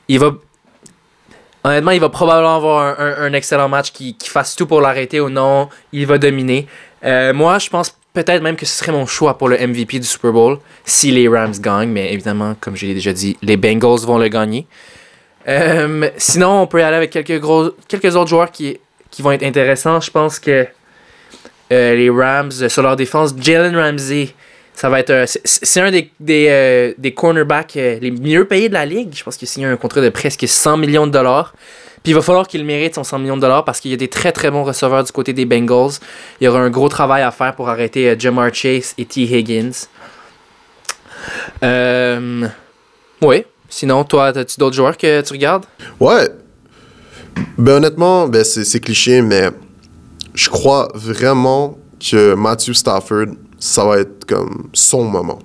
Il 0.08 0.20
va. 0.20 0.32
Honnêtement, 1.66 1.92
il 1.92 2.02
va 2.02 2.10
probablement 2.10 2.58
avoir 2.58 3.00
un, 3.00 3.32
excellent 3.32 3.70
match 3.70 3.92
qui, 3.94 4.18
qui 4.18 4.30
fasse 4.30 4.54
tout 4.54 4.68
pour 4.68 4.82
l'arrêter 4.82 5.22
ou 5.22 5.30
non. 5.30 5.70
Il 5.94 6.06
va 6.06 6.18
dominer. 6.18 6.68
Euh, 7.06 7.34
moi, 7.34 7.58
je 7.58 7.70
pense 7.70 7.98
peut-être 8.14 8.42
même 8.44 8.56
que 8.56 8.66
ce 8.66 8.78
serait 8.78 8.92
mon 8.92 9.06
choix 9.06 9.38
pour 9.38 9.50
le 9.50 9.58
MVP 9.58 10.00
du 10.00 10.06
Super 10.08 10.32
Bowl 10.32 10.60
si 10.86 11.12
les 11.12 11.28
Rams 11.28 11.54
gagnent. 11.60 11.90
Mais 11.90 12.14
évidemment, 12.14 12.56
comme 12.60 12.76
je 12.76 12.86
l'ai 12.86 12.94
déjà 12.94 13.12
dit, 13.14 13.38
les 13.42 13.58
Bengals 13.58 14.06
vont 14.06 14.18
le 14.18 14.28
gagner. 14.28 14.68
Euh, 15.48 16.10
sinon, 16.18 16.62
on 16.62 16.68
peut 16.68 16.80
y 16.80 16.84
aller 16.84 16.96
avec 16.98 17.10
quelques, 17.10 17.40
gros, 17.40 17.72
quelques 17.88 18.16
autres 18.16 18.30
joueurs 18.30 18.52
qui, 18.52 18.80
qui 19.12 19.22
vont 19.22 19.32
être 19.32 19.44
intéressants. 19.44 20.00
Je 20.00 20.12
pense 20.12 20.40
que 20.40 20.66
euh, 21.72 21.96
les 21.96 22.10
Rams, 22.10 22.52
euh, 22.62 22.70
sur 22.70 22.82
leur 22.84 22.96
défense, 22.96 23.34
Jalen 23.38 23.76
Ramsey, 23.76 24.30
ça 24.74 24.90
va 24.90 25.00
être. 25.00 25.26
c'est- 25.28 25.82
un 25.82 25.92
des, 25.92 26.10
des, 26.20 26.94
des 26.98 27.14
cornerbacks 27.14 27.74
les 27.76 28.10
mieux 28.12 28.46
payés 28.46 28.70
de 28.70 28.74
la 28.74 28.86
ligue. 28.86 29.10
Je 29.14 29.24
pense 29.24 29.38
qu'il 29.38 29.66
a 29.66 29.70
un 29.70 29.76
contrat 29.76 30.02
de 30.02 30.10
presque 30.10 30.48
100 30.48 30.78
millions 30.78 31.06
de 31.08 31.12
dollars. 31.12 31.54
Puis 32.04 32.12
il 32.12 32.16
va 32.16 32.22
falloir 32.22 32.48
qu'il 32.48 32.66
mérite 32.66 32.96
son 32.96 33.06
100 33.06 33.20
millions 33.20 33.38
de 33.38 33.42
dollars 33.42 33.64
parce 33.64 33.80
qu'il 33.80 33.92
y 33.92 33.94
a 33.94 33.98
des 33.98 34.10
très 34.10 34.34
très 34.34 34.52
bons 34.52 34.66
receveurs 34.66 35.06
du 35.06 35.12
côté 35.14 35.32
des 35.32 35.46
Bengals. 35.46 35.94
Il 36.42 36.46
y 36.46 36.48
aura 36.50 36.60
un 36.60 36.70
gros 36.70 36.90
travail 36.90 37.24
à 37.24 37.32
faire 37.32 37.56
pour 37.56 37.70
arrêter 37.70 38.10
euh, 38.10 38.16
Jamar 38.20 38.54
Chase 38.54 38.94
et 38.98 39.06
T. 39.06 39.22
Higgins. 39.22 39.88
Euh, 41.64 42.48
oui. 43.22 43.46
Sinon, 43.70 44.04
toi, 44.04 44.28
as-tu 44.28 44.60
d'autres 44.60 44.76
joueurs 44.76 44.98
que 44.98 45.22
tu 45.22 45.34
regardes? 45.34 45.66
Ouais. 46.00 46.30
Ben 47.58 47.78
honnêtement, 47.78 48.28
ben 48.28 48.44
c'est 48.44 48.66
c'est 48.66 48.80
cliché, 48.80 49.22
mais 49.22 49.50
je 50.36 50.50
crois 50.50 50.90
vraiment 50.94 51.78
que 52.00 52.36
Matthew 52.36 52.74
Stafford, 52.74 53.28
ça 53.60 53.86
va 53.86 54.00
être 54.00 54.26
comme 54.26 54.70
son 54.74 55.06
moment. 55.06 55.40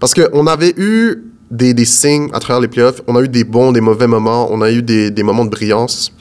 Parce 0.00 0.14
qu'on 0.14 0.46
avait 0.46 0.74
eu 0.76 1.24
des, 1.50 1.74
des 1.74 1.84
signes 1.84 2.28
à 2.32 2.40
travers 2.40 2.60
les 2.60 2.68
playoffs, 2.68 3.02
on 3.06 3.16
a 3.16 3.22
eu 3.22 3.28
des 3.28 3.44
bons, 3.44 3.72
des 3.72 3.80
mauvais 3.80 4.06
moments, 4.06 4.48
on 4.50 4.60
a 4.62 4.70
eu 4.70 4.82
des, 4.82 5.10
des 5.10 5.22
moments 5.22 5.44
de 5.44 5.50
brillance. 5.50 6.12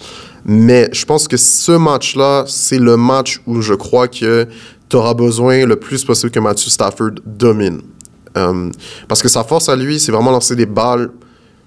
Mais 0.46 0.90
je 0.92 1.06
pense 1.06 1.28
que 1.28 1.38
ce 1.38 1.74
match-là, 1.74 2.46
c'est 2.48 2.80
le 2.80 2.98
match 2.98 3.42
où 3.46 3.62
je 3.62 3.74
crois 3.74 4.08
que 4.08 4.48
tu 4.88 4.96
auras 4.96 5.14
besoin 5.14 5.66
le 5.66 5.76
plus 5.76 6.04
possible 6.04 6.32
que 6.32 6.40
Matthew 6.40 6.70
Stafford 6.70 7.12
domine. 7.26 7.82
Euh, 8.38 8.72
parce 9.08 9.22
que 9.22 9.28
sa 9.28 9.44
force 9.44 9.70
à 9.70 9.76
lui, 9.76 10.00
c'est 10.00 10.12
vraiment 10.12 10.32
lancer 10.32 10.56
des 10.56 10.66
balles 10.66 11.12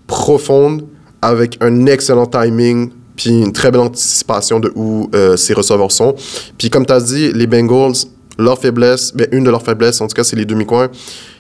profondes 0.07 0.87
avec 1.21 1.59
un 1.61 1.87
excellent 1.87 2.27
timing 2.27 2.91
puis 3.17 3.31
une 3.31 3.53
très 3.53 3.71
belle 3.71 3.83
anticipation 3.83 4.59
de 4.59 4.73
où 4.75 5.09
euh, 5.15 5.37
ses 5.37 5.55
receveurs 5.55 5.93
sont. 5.93 6.15
Puis 6.59 6.71
comme 6.71 6.87
tu 6.87 6.93
as 6.93 7.01
dit, 7.01 7.33
les 7.33 7.47
Bengals, 7.47 7.95
leur 8.39 8.59
faiblesse, 8.59 9.13
ben, 9.15 9.29
une 9.33 9.45
de 9.45 9.51
leurs 9.51 9.63
faiblesses, 9.63 10.01
en 10.01 10.07
tout 10.07 10.15
cas, 10.15 10.25
c'est 10.25 10.37
les 10.37 10.47
demi-coins. 10.47 10.89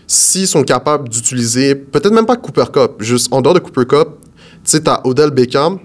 S'ils 0.06 0.48
sont 0.48 0.62
capables 0.62 1.08
d'utiliser, 1.08 1.74
peut-être 1.74 2.12
même 2.12 2.26
pas 2.26 2.36
Cooper 2.36 2.66
Cup, 2.72 2.92
juste 3.00 3.32
en 3.32 3.40
dehors 3.40 3.54
de 3.54 3.60
Cooper 3.60 3.86
Cup, 3.86 4.08
tu 4.64 4.70
sais, 4.70 4.82
tu 4.82 4.90
as 4.90 5.00
Odell 5.06 5.30
Beckham, 5.30 5.78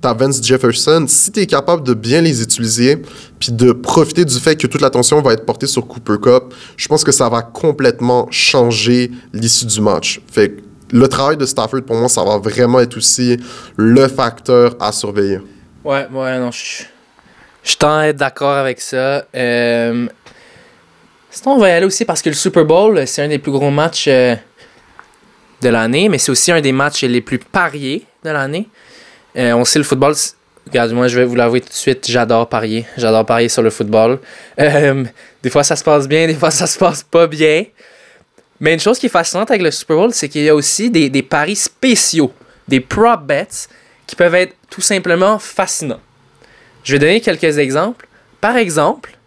tu 0.00 0.08
as 0.08 0.12
Vance 0.12 0.42
Jefferson. 0.42 1.04
Si 1.08 1.32
tu 1.32 1.46
capable 1.46 1.82
de 1.82 1.94
bien 1.94 2.20
les 2.20 2.42
utiliser, 2.42 3.02
puis 3.38 3.52
de 3.52 3.72
profiter 3.72 4.24
du 4.24 4.38
fait 4.38 4.56
que 4.56 4.66
toute 4.66 4.80
l'attention 4.80 5.20
va 5.22 5.32
être 5.32 5.46
portée 5.46 5.66
sur 5.66 5.86
Cooper 5.86 6.16
Cup, 6.22 6.54
je 6.76 6.88
pense 6.88 7.04
que 7.04 7.12
ça 7.12 7.28
va 7.28 7.42
complètement 7.42 8.26
changer 8.30 9.10
l'issue 9.32 9.66
du 9.66 9.80
match. 9.80 10.20
Fait 10.30 10.50
que 10.50 10.62
le 10.92 11.08
travail 11.08 11.36
de 11.36 11.46
Stafford, 11.46 11.82
pour 11.82 11.96
moi, 11.96 12.08
ça 12.08 12.22
va 12.22 12.38
vraiment 12.38 12.80
être 12.80 12.96
aussi 12.96 13.38
le 13.76 14.06
facteur 14.08 14.76
à 14.80 14.92
surveiller. 14.92 15.40
Ouais, 15.84 16.06
ouais, 16.12 16.38
non, 16.38 16.50
je 16.50 16.84
je 17.64 17.76
t'en 17.76 18.12
d'accord 18.12 18.56
avec 18.56 18.80
ça. 18.80 19.24
Euh, 19.34 20.06
sinon, 21.34 21.56
on 21.56 21.58
va 21.58 21.68
y 21.68 21.72
aller 21.72 21.86
aussi 21.86 22.04
parce 22.04 22.22
que 22.22 22.28
le 22.30 22.34
Super 22.34 22.64
Bowl, 22.64 23.06
c'est 23.06 23.22
un 23.22 23.28
des 23.28 23.38
plus 23.38 23.52
gros 23.52 23.70
matchs 23.70 24.06
euh, 24.08 24.34
de 25.62 25.68
l'année, 25.68 26.08
mais 26.08 26.18
c'est 26.18 26.30
aussi 26.32 26.52
un 26.52 26.60
des 26.60 26.72
matchs 26.72 27.02
les 27.04 27.20
plus 27.20 27.38
pariés 27.38 28.04
de 28.24 28.30
l'année. 28.30 28.68
Euh, 29.36 29.52
on 29.52 29.64
sait 29.64 29.78
le 29.78 29.84
football. 29.84 30.14
c'est- 30.14 30.34
Regarde, 30.66 30.92
moi, 30.92 31.08
je 31.08 31.18
vais 31.18 31.26
vous 31.26 31.34
l'avouer 31.34 31.60
tout 31.60 31.68
de 31.68 31.74
suite, 31.74 32.06
j'adore 32.08 32.48
parier. 32.48 32.86
J'adore 32.96 33.26
parier 33.26 33.50
sur 33.50 33.60
le 33.60 33.68
football. 33.68 34.18
Euh, 34.58 35.04
des 35.42 35.50
fois, 35.50 35.62
ça 35.62 35.76
se 35.76 35.84
passe 35.84 36.08
bien, 36.08 36.26
des 36.26 36.34
fois, 36.34 36.50
ça 36.50 36.66
se 36.66 36.78
passe 36.78 37.02
pas 37.02 37.26
bien. 37.26 37.64
Mais 38.60 38.72
une 38.72 38.80
chose 38.80 38.98
qui 38.98 39.06
est 39.06 39.10
fascinante 39.10 39.50
avec 39.50 39.62
le 39.62 39.70
Super 39.70 39.96
Bowl, 39.98 40.14
c'est 40.14 40.28
qu'il 40.30 40.42
y 40.42 40.48
a 40.48 40.54
aussi 40.54 40.88
des, 40.90 41.10
des 41.10 41.22
paris 41.22 41.56
spéciaux, 41.56 42.32
des 42.66 42.80
prop 42.80 43.22
bets 43.26 43.46
qui 44.06 44.16
peuvent 44.16 44.34
être 44.34 44.54
tout 44.70 44.80
simplement 44.80 45.38
fascinants. 45.38 46.00
Je 46.82 46.92
vais 46.92 46.98
donner 46.98 47.20
quelques 47.20 47.58
exemples. 47.58 48.06
Par 48.40 48.56
exemple, 48.56 49.18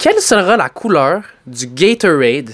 quelle 0.00 0.20
sera 0.20 0.56
la 0.56 0.70
couleur 0.70 1.22
du 1.46 1.66
Gatorade 1.66 2.50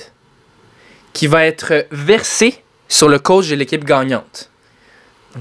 qui 1.12 1.28
va 1.28 1.46
être 1.46 1.86
versé 1.92 2.60
sur 2.88 3.08
le 3.08 3.20
coach 3.20 3.48
de 3.48 3.54
l'équipe 3.54 3.84
gagnante? 3.84 4.50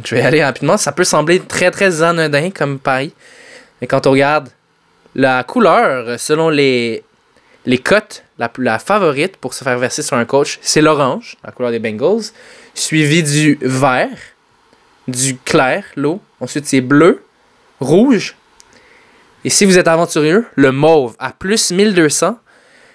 Je 0.03 0.13
vais 0.13 0.21
aller 0.21 0.43
rapidement. 0.43 0.77
Ça 0.77 0.91
peut 0.91 1.03
sembler 1.03 1.39
très 1.39 1.71
très 1.71 2.03
anodin 2.03 2.51
comme 2.51 2.77
pari. 2.77 3.11
Mais 3.81 3.87
quand 3.87 4.05
on 4.05 4.11
regarde 4.11 4.49
la 5.15 5.43
couleur, 5.43 6.19
selon 6.19 6.49
les, 6.49 7.03
les 7.65 7.79
cotes, 7.79 8.23
la, 8.37 8.51
la 8.59 8.77
favorite 8.77 9.37
pour 9.37 9.55
se 9.55 9.63
faire 9.63 9.79
verser 9.79 10.03
sur 10.03 10.15
un 10.15 10.25
coach, 10.25 10.59
c'est 10.61 10.81
l'orange, 10.81 11.37
la 11.43 11.51
couleur 11.51 11.71
des 11.71 11.79
Bengals, 11.79 12.25
suivi 12.75 13.23
du 13.23 13.57
vert, 13.61 14.17
du 15.07 15.37
clair, 15.37 15.85
l'eau. 15.95 16.21
Ensuite, 16.39 16.67
c'est 16.67 16.81
bleu, 16.81 17.23
rouge. 17.79 18.35
Et 19.45 19.49
si 19.51 19.63
vous 19.63 19.77
êtes 19.77 19.87
aventurieux, 19.87 20.47
le 20.55 20.71
mauve 20.71 21.15
à 21.19 21.31
plus 21.31 21.71
1200. 21.71 22.39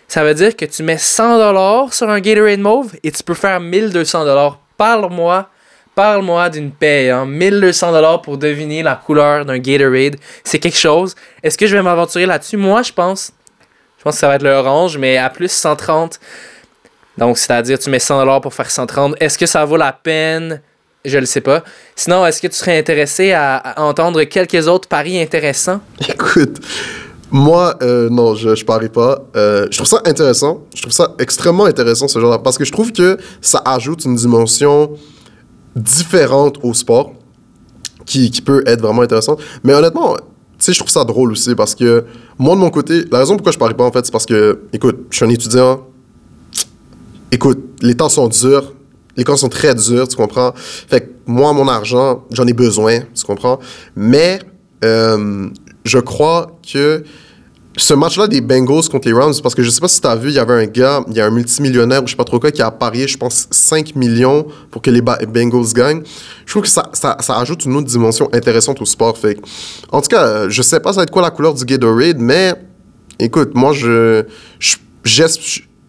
Ça 0.08 0.24
veut 0.24 0.34
dire 0.34 0.56
que 0.56 0.64
tu 0.64 0.82
mets 0.82 0.96
100$ 0.96 1.92
sur 1.92 2.10
un 2.10 2.18
Gatorade 2.18 2.58
mauve 2.58 2.92
et 3.04 3.12
tu 3.12 3.22
peux 3.22 3.34
faire 3.34 3.60
1200$. 3.60 4.54
Parle-moi, 4.76 5.48
parle-moi 5.94 6.50
d'une 6.50 6.72
paye. 6.72 7.10
Hein? 7.10 7.24
1200$ 7.24 8.22
pour 8.22 8.36
deviner 8.36 8.82
la 8.82 8.96
couleur 8.96 9.44
d'un 9.44 9.58
Gatorade. 9.58 10.16
C'est 10.42 10.58
quelque 10.58 10.76
chose. 10.76 11.14
Est-ce 11.44 11.56
que 11.56 11.68
je 11.68 11.76
vais 11.76 11.82
m'aventurer 11.82 12.26
là-dessus? 12.26 12.56
Moi, 12.56 12.82
je 12.82 12.92
pense, 12.92 13.32
Je 13.98 14.02
pense 14.02 14.14
que 14.14 14.20
ça 14.20 14.26
va 14.26 14.34
être 14.34 14.42
le 14.42 14.50
orange, 14.50 14.98
mais 14.98 15.18
à 15.18 15.30
plus 15.30 15.52
130. 15.52 16.18
Donc, 17.16 17.38
c'est-à-dire, 17.38 17.78
tu 17.78 17.90
mets 17.90 17.98
100$ 17.98 18.40
pour 18.40 18.52
faire 18.52 18.70
130. 18.70 19.14
Est-ce 19.20 19.38
que 19.38 19.46
ça 19.46 19.64
vaut 19.64 19.76
la 19.76 19.92
peine? 19.92 20.62
Je 21.04 21.18
le 21.18 21.26
sais 21.26 21.40
pas. 21.40 21.64
Sinon, 21.96 22.26
est-ce 22.26 22.42
que 22.42 22.46
tu 22.46 22.56
serais 22.56 22.78
intéressé 22.78 23.32
à, 23.32 23.74
entendre 23.78 24.22
quelques 24.24 24.68
autres 24.68 24.88
paris 24.88 25.20
intéressants? 25.20 25.80
Écoute, 26.08 26.60
moi, 27.30 27.76
euh, 27.82 28.10
non, 28.10 28.34
je, 28.34 28.54
je 28.54 28.64
parie 28.64 28.90
pas. 28.90 29.22
Euh, 29.34 29.66
je 29.70 29.76
trouve 29.78 29.88
ça 29.88 30.02
intéressant. 30.04 30.62
Je 30.74 30.82
trouve 30.82 30.92
ça 30.92 31.14
extrêmement 31.18 31.64
intéressant, 31.64 32.06
ce 32.06 32.18
genre 32.20 32.42
Parce 32.42 32.58
que 32.58 32.64
je 32.64 32.72
trouve 32.72 32.92
que 32.92 33.16
ça 33.40 33.62
ajoute 33.64 34.04
une 34.04 34.16
dimension 34.16 34.90
différente 35.74 36.58
au 36.62 36.74
sport 36.74 37.12
qui, 38.04 38.30
qui 38.30 38.42
peut 38.42 38.62
être 38.66 38.82
vraiment 38.82 39.02
intéressante. 39.02 39.40
Mais 39.64 39.72
honnêtement, 39.72 40.16
tu 40.16 40.22
sais, 40.58 40.72
je 40.74 40.78
trouve 40.78 40.90
ça 40.90 41.04
drôle 41.04 41.32
aussi 41.32 41.54
parce 41.54 41.74
que 41.74 42.04
moi, 42.38 42.54
de 42.54 42.60
mon 42.60 42.70
côté, 42.70 43.04
la 43.10 43.20
raison 43.20 43.36
pourquoi 43.36 43.52
je 43.52 43.58
parie 43.58 43.74
pas, 43.74 43.84
en 43.84 43.92
fait, 43.92 44.04
c'est 44.04 44.12
parce 44.12 44.26
que, 44.26 44.60
écoute, 44.74 45.06
je 45.10 45.16
suis 45.16 45.24
un 45.24 45.30
étudiant. 45.30 45.86
Écoute, 47.30 47.60
les 47.80 47.96
temps 47.96 48.10
sont 48.10 48.28
durs. 48.28 48.74
Les 49.20 49.24
temps 49.24 49.36
sont 49.36 49.50
très 49.50 49.74
durs, 49.74 50.08
tu 50.08 50.16
comprends? 50.16 50.54
Fait 50.56 51.10
moi, 51.26 51.52
mon 51.52 51.68
argent, 51.68 52.24
j'en 52.32 52.46
ai 52.46 52.54
besoin, 52.54 53.00
tu 53.14 53.22
comprends? 53.26 53.58
Mais 53.94 54.38
euh, 54.82 55.46
je 55.84 55.98
crois 55.98 56.58
que 56.72 57.04
ce 57.76 57.92
match-là 57.92 58.28
des 58.28 58.40
Bengals 58.40 58.88
contre 58.90 59.08
les 59.08 59.12
Rams, 59.12 59.34
parce 59.42 59.54
que 59.54 59.62
je 59.62 59.68
sais 59.68 59.80
pas 59.82 59.88
si 59.88 60.00
tu 60.00 60.06
as 60.06 60.16
vu, 60.16 60.30
il 60.30 60.36
y 60.36 60.38
avait 60.38 60.54
un 60.54 60.64
gars, 60.64 61.04
il 61.08 61.14
y 61.18 61.20
a 61.20 61.26
un 61.26 61.30
multimillionnaire 61.30 62.02
ou 62.02 62.06
je 62.06 62.12
sais 62.12 62.16
pas 62.16 62.24
trop 62.24 62.40
quoi, 62.40 62.50
qui 62.50 62.62
a 62.62 62.70
parié, 62.70 63.06
je 63.06 63.18
pense, 63.18 63.46
5 63.50 63.94
millions 63.94 64.46
pour 64.70 64.80
que 64.80 64.90
les 64.90 65.02
Bengals 65.02 65.74
gagnent. 65.74 66.02
Je 66.46 66.50
trouve 66.52 66.62
que 66.62 66.68
ça, 66.70 66.88
ça, 66.94 67.18
ça 67.20 67.36
ajoute 67.38 67.66
une 67.66 67.76
autre 67.76 67.88
dimension 67.88 68.26
intéressante 68.32 68.80
au 68.80 68.86
sport. 68.86 69.18
Fait 69.18 69.36
en 69.92 70.00
tout 70.00 70.08
cas, 70.08 70.48
je 70.48 70.62
sais 70.62 70.80
pas 70.80 70.94
ça 70.94 71.00
va 71.00 71.02
être 71.02 71.10
quoi 71.10 71.20
la 71.20 71.30
couleur 71.30 71.52
du 71.52 71.66
Gatorade, 71.66 72.16
mais 72.18 72.54
écoute, 73.18 73.50
moi, 73.54 73.74
je, 73.74 74.24
je- 74.58 74.76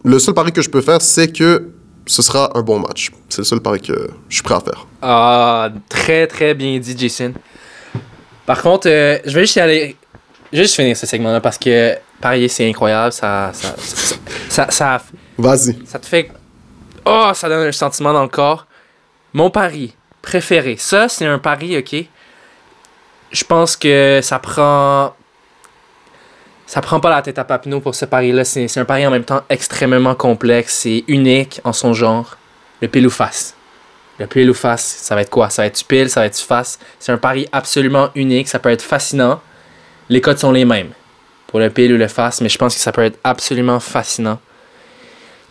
le 0.03 0.19
seul 0.19 0.33
pari 0.33 0.51
que 0.51 0.61
je 0.61 0.69
peux 0.69 0.81
faire, 0.81 1.01
c'est 1.01 1.29
que 1.31 1.69
ce 2.12 2.21
sera 2.21 2.52
un 2.58 2.62
bon 2.62 2.80
match. 2.80 3.10
C'est 3.30 3.39
le 3.39 3.43
seul 3.45 3.62
pari 3.62 3.80
que 3.82 4.10
je 4.28 4.36
suis 4.36 4.43
prêt 4.43 4.56
à 4.56 4.60
faire. 4.60 4.86
Ah, 5.02 5.69
très 5.88 6.28
très 6.28 6.54
bien 6.54 6.78
dit, 6.78 6.95
Jason. 6.97 7.34
Par 8.45 8.62
contre, 8.62 8.89
euh, 8.89 9.17
je 9.26 9.32
vais 9.34 9.41
juste 9.41 9.56
y 9.56 9.60
aller. 9.62 9.95
Je 10.52 10.58
vais 10.58 10.63
juste 10.63 10.76
finir 10.76 10.97
ce 10.97 11.06
segment-là 11.06 11.39
parce 11.39 11.58
que 11.58 11.97
parier, 12.19 12.50
c'est 12.50 12.67
incroyable. 12.67 13.13
Ça 13.13 13.52
ça, 13.54 13.76
ça, 13.78 14.15
ça, 14.50 14.71
ça, 14.71 15.02
Vas-y. 15.38 15.78
ça 15.86 16.00
te 16.00 16.06
fait. 16.06 16.30
Oh, 17.06 17.32
ça 17.34 17.47
donne 17.47 17.67
un 17.67 17.71
sentiment 17.71 18.12
dans 18.12 18.24
le 18.24 18.30
corps. 18.30 18.67
Mon 19.34 19.50
pari 19.50 19.95
préféré. 20.21 20.76
Ça, 20.78 21.08
c'est 21.08 21.26
un 21.26 21.39
pari, 21.39 21.78
ok. 21.78 21.95
Je 23.32 23.43
pense 23.45 23.78
que 23.78 24.19
ça 24.21 24.38
prend. 24.39 25.15
Ça 26.71 26.79
prend 26.79 27.01
pas 27.01 27.10
la 27.10 27.21
tête 27.21 27.38
à 27.38 27.43
Papineau 27.43 27.81
pour 27.81 27.95
ce 27.95 28.05
pari-là. 28.05 28.45
C'est 28.45 28.77
un 28.77 28.86
pari 28.86 29.05
en 29.05 29.12
même 29.12 29.25
temps 29.25 29.41
extrêmement 29.49 30.15
complexe 30.15 30.86
et 30.86 31.03
unique 31.10 31.60
en 31.65 31.73
son 31.73 31.91
genre. 31.93 32.38
Le 32.81 32.88
pile 32.88 33.07
ou 33.07 33.10
face. 33.10 33.55
Le 34.19 34.25
pile 34.25 34.49
ou 34.49 34.53
face, 34.53 34.81
ça 35.01 35.13
va 35.13 35.19
être 35.21 35.29
quoi? 35.29 35.49
Ça 35.49 35.63
va 35.63 35.65
être 35.65 35.77
du 35.79 35.84
pile, 35.84 36.10
ça 36.10 36.21
va 36.21 36.27
être 36.27 36.38
du 36.38 36.41
face. 36.45 36.79
C'est 36.97 37.12
un 37.12 37.17
pari 37.17 37.45
absolument 37.51 38.07
unique. 38.15 38.47
Ça 38.47 38.57
peut 38.60 38.69
être 38.69 38.84
fascinant. 38.84 39.41
Les 40.07 40.21
codes 40.21 40.38
sont 40.38 40.53
les 40.53 40.63
mêmes 40.63 40.91
pour 41.47 41.60
le 41.60 41.69
pile 41.69 41.91
ou 41.91 41.97
le 41.97 42.07
face, 42.07 42.39
mais 42.39 42.47
je 42.47 42.57
pense 42.57 42.73
que 42.73 42.79
ça 42.79 42.93
peut 42.93 43.03
être 43.03 43.19
absolument 43.25 43.81
fascinant. 43.81 44.39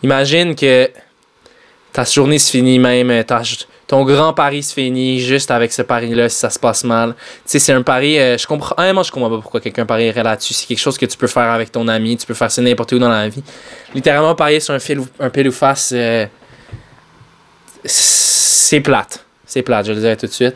Imagine 0.01 0.55
que 0.55 0.89
ta 1.93 2.03
journée 2.03 2.39
se 2.39 2.49
finit 2.49 2.79
même, 2.79 3.23
ta- 3.25 3.43
ton 3.91 4.05
grand 4.05 4.31
pari 4.31 4.63
se 4.63 4.73
finit 4.73 5.19
juste 5.19 5.51
avec 5.51 5.73
ce 5.73 5.81
pari-là 5.81 6.29
si 6.29 6.37
ça 6.37 6.49
se 6.49 6.57
passe 6.57 6.85
mal. 6.85 7.13
Tu 7.13 7.41
sais, 7.45 7.59
c'est 7.59 7.73
un 7.73 7.81
pari, 7.81 8.17
euh, 8.17 8.37
je 8.37 8.47
comprends, 8.47 8.73
honnêtement, 8.77 9.03
je 9.03 9.11
comprends 9.11 9.29
pas 9.29 9.39
pourquoi 9.41 9.59
quelqu'un 9.59 9.85
parierait 9.85 10.23
là-dessus. 10.23 10.53
C'est 10.53 10.65
quelque 10.65 10.79
chose 10.79 10.97
que 10.97 11.05
tu 11.05 11.17
peux 11.17 11.27
faire 11.27 11.51
avec 11.51 11.73
ton 11.73 11.85
ami, 11.89 12.15
tu 12.15 12.25
peux 12.25 12.33
faire 12.33 12.49
ça 12.49 12.61
n'importe 12.61 12.93
où 12.93 12.99
dans 12.99 13.09
la 13.09 13.27
vie. 13.27 13.43
Littéralement, 13.93 14.33
parier 14.33 14.61
sur 14.61 14.73
un, 14.73 14.79
fil 14.79 15.01
un 15.19 15.29
pile 15.29 15.49
ou 15.49 15.51
face, 15.51 15.91
euh, 15.93 16.25
c'est 17.83 18.79
plate. 18.79 19.25
C'est 19.45 19.61
plate, 19.61 19.85
je 19.87 19.91
le 19.91 19.99
dirais 19.99 20.15
tout 20.15 20.27
de 20.27 20.31
suite. 20.31 20.55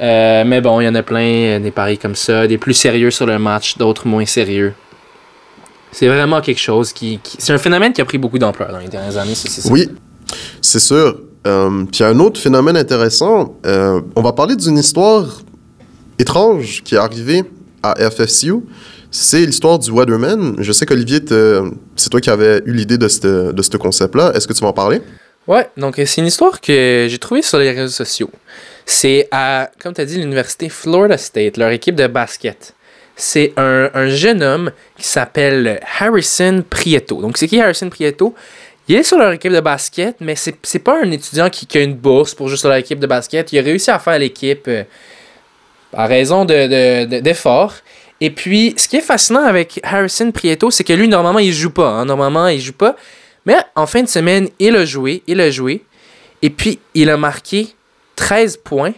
Euh, 0.00 0.42
mais 0.44 0.60
bon, 0.60 0.80
il 0.80 0.86
y 0.86 0.88
en 0.88 0.94
a 0.96 1.04
plein, 1.04 1.20
euh, 1.24 1.58
des 1.60 1.70
paris 1.70 1.98
comme 1.98 2.16
ça, 2.16 2.48
des 2.48 2.58
plus 2.58 2.74
sérieux 2.74 3.12
sur 3.12 3.26
le 3.26 3.38
match, 3.38 3.78
d'autres 3.78 4.08
moins 4.08 4.26
sérieux. 4.26 4.74
C'est 5.92 6.08
vraiment 6.08 6.40
quelque 6.40 6.60
chose 6.60 6.92
qui. 6.92 7.20
qui- 7.22 7.36
c'est 7.38 7.52
un 7.52 7.58
phénomène 7.58 7.92
qui 7.92 8.00
a 8.00 8.04
pris 8.04 8.18
beaucoup 8.18 8.38
d'ampleur 8.40 8.72
dans 8.72 8.78
les 8.80 8.88
dernières 8.88 9.16
années, 9.18 9.36
ça. 9.36 9.68
Oui, 9.70 9.88
c'est 10.60 10.80
sûr. 10.80 11.20
Euh, 11.46 11.84
puis 11.84 12.00
il 12.00 12.02
y 12.02 12.04
a 12.04 12.08
un 12.08 12.18
autre 12.18 12.40
phénomène 12.40 12.76
intéressant. 12.76 13.56
Euh, 13.64 14.00
on 14.16 14.22
va 14.22 14.32
parler 14.32 14.56
d'une 14.56 14.78
histoire 14.78 15.42
étrange 16.18 16.82
qui 16.82 16.96
est 16.96 16.98
arrivée 16.98 17.44
à 17.82 17.94
FFCU. 18.10 18.56
C'est 19.10 19.46
l'histoire 19.46 19.78
du 19.78 19.90
Weatherman. 19.90 20.56
Je 20.58 20.72
sais 20.72 20.84
qu'Olivier, 20.84 21.20
c'est 21.94 22.10
toi 22.10 22.20
qui 22.20 22.28
avais 22.28 22.62
eu 22.66 22.72
l'idée 22.72 22.98
de 22.98 23.08
ce 23.08 23.52
de 23.52 23.62
ce 23.62 23.76
concept-là. 23.76 24.32
Est-ce 24.34 24.46
que 24.46 24.52
tu 24.52 24.60
vas 24.60 24.68
en 24.68 24.72
parler? 24.72 25.00
Ouais, 25.46 25.68
donc 25.76 25.98
euh, 25.98 26.04
c'est 26.06 26.20
une 26.20 26.26
histoire 26.26 26.60
que 26.60 27.06
j'ai 27.08 27.18
trouvée 27.18 27.42
sur 27.42 27.58
les 27.58 27.70
réseaux 27.70 27.92
sociaux. 27.92 28.30
C'est 28.84 29.28
à, 29.30 29.70
comme 29.80 29.94
tu 29.94 30.00
as 30.00 30.04
dit, 30.04 30.16
l'université 30.16 30.68
Florida 30.68 31.16
State, 31.16 31.56
leur 31.56 31.70
équipe 31.70 31.94
de 31.94 32.06
basket. 32.08 32.74
C'est 33.14 33.52
un, 33.56 33.88
un 33.94 34.08
jeune 34.08 34.42
homme 34.42 34.72
qui 34.98 35.06
s'appelle 35.06 35.80
Harrison 36.00 36.62
Prieto. 36.68 37.22
Donc, 37.22 37.38
c'est 37.38 37.48
qui 37.48 37.60
Harrison 37.60 37.88
Prieto? 37.88 38.34
Il 38.88 38.94
est 38.96 39.02
sur 39.02 39.18
leur 39.18 39.32
équipe 39.32 39.52
de 39.52 39.60
basket, 39.60 40.16
mais 40.20 40.36
c'est 40.36 40.54
c'est 40.62 40.78
pas 40.78 41.00
un 41.02 41.10
étudiant 41.10 41.50
qui, 41.50 41.66
a 41.76 41.82
une 41.82 41.94
bourse 41.94 42.34
pour 42.34 42.48
juste 42.48 42.64
leur 42.64 42.74
équipe 42.76 43.00
de 43.00 43.06
basket. 43.06 43.52
Il 43.52 43.58
a 43.58 43.62
réussi 43.62 43.90
à 43.90 43.98
faire 43.98 44.18
l'équipe 44.18 44.68
euh, 44.68 44.84
à 45.92 46.06
raison 46.06 46.44
de- 46.44 47.04
de- 47.06 47.20
d'efforts. 47.20 47.74
Et 48.20 48.30
puis, 48.30 48.74
ce 48.76 48.86
qui 48.88 48.96
est 48.96 49.00
fascinant 49.02 49.44
avec 49.44 49.80
Harrison 49.82 50.30
Prieto, 50.30 50.70
c'est 50.70 50.84
que 50.84 50.92
lui, 50.92 51.08
normalement, 51.08 51.38
il 51.40 51.52
joue 51.52 51.70
pas. 51.70 51.88
hein. 51.88 52.04
Normalement, 52.04 52.46
il 52.48 52.60
joue 52.60 52.72
pas. 52.72 52.96
Mais 53.44 53.56
en 53.74 53.86
fin 53.86 54.02
de 54.02 54.08
semaine, 54.08 54.48
il 54.58 54.74
a 54.76 54.84
joué, 54.84 55.22
il 55.26 55.40
a 55.40 55.50
joué. 55.50 55.82
Et 56.42 56.50
puis, 56.50 56.78
il 56.94 57.10
a 57.10 57.16
marqué 57.16 57.68
13 58.16 58.56
points. 58.58 58.92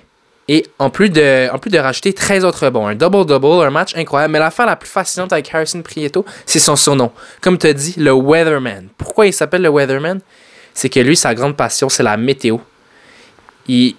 Et 0.51 0.65
en 0.79 0.89
plus 0.89 1.11
de, 1.11 1.49
en 1.53 1.59
plus 1.59 1.71
de 1.71 1.79
rajouter 1.79 2.13
13 2.15 2.45
autres 2.45 2.65
rebonds. 2.65 2.87
Un 2.87 2.95
double-double, 2.95 3.67
un 3.67 3.71
match 3.71 3.95
incroyable. 3.95 4.33
Mais 4.33 4.39
l'affaire 4.39 4.65
la 4.67 4.77
plus 4.77 4.89
fascinante 4.89 5.33
avec 5.33 5.55
Harrison 5.55 5.83
Prieto, 5.83 6.25
c'est 6.47 6.59
son 6.59 6.75
surnom. 6.75 7.13
Comme 7.43 7.59
tu 7.59 7.67
as 7.67 7.75
dit, 7.75 7.95
le 7.99 8.13
Weatherman. 8.13 8.89
Pourquoi 8.97 9.27
il 9.27 9.33
s'appelle 9.35 9.61
le 9.63 9.69
Weatherman? 9.69 10.21
C'est 10.73 10.89
que 10.89 11.01
lui, 11.01 11.17
sa 11.17 11.35
grande 11.35 11.57
passion, 11.57 11.89
c'est 11.91 12.03
la 12.03 12.17
météo. 12.17 12.57
Il, 13.67 13.95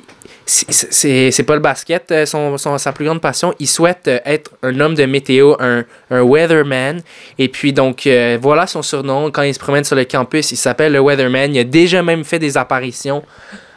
c'est- 0.46 1.44
pas 1.44 1.54
le 1.54 1.60
basket, 1.62 2.12
euh, 2.12 2.26
son, 2.26 2.58
son- 2.58 2.78
sa 2.80 2.92
plus 2.94 3.06
grande 3.06 3.22
passion. 3.22 3.54
Il 3.60 3.68
souhaite 3.68 4.08
euh, 4.08 4.20
être 4.26 4.52
un 4.64 4.80
homme 4.80 4.96
de 4.96 5.06
météo, 5.06 5.56
un, 5.60 5.84
un 6.10 6.22
weatherman. 6.22 7.02
Et 7.38 7.50
puis, 7.50 7.74
donc, 7.74 8.08
euh, 8.08 8.40
voilà 8.42 8.66
son 8.66 8.82
surnom. 8.82 9.30
Quand 9.30 9.44
il 9.44 9.54
se 9.54 9.60
promène 9.60 9.84
sur 9.84 9.96
le 9.96 10.06
campus, 10.06 10.52
il 10.52 10.58
s'appelle 10.58 10.94
le 10.94 11.00
weatherman. 11.00 11.54
Il 11.54 11.60
a 11.60 11.64
déjà 11.64 12.02
même 12.02 12.24
fait 12.24 12.40
des 12.40 12.58
apparitions 12.58 13.24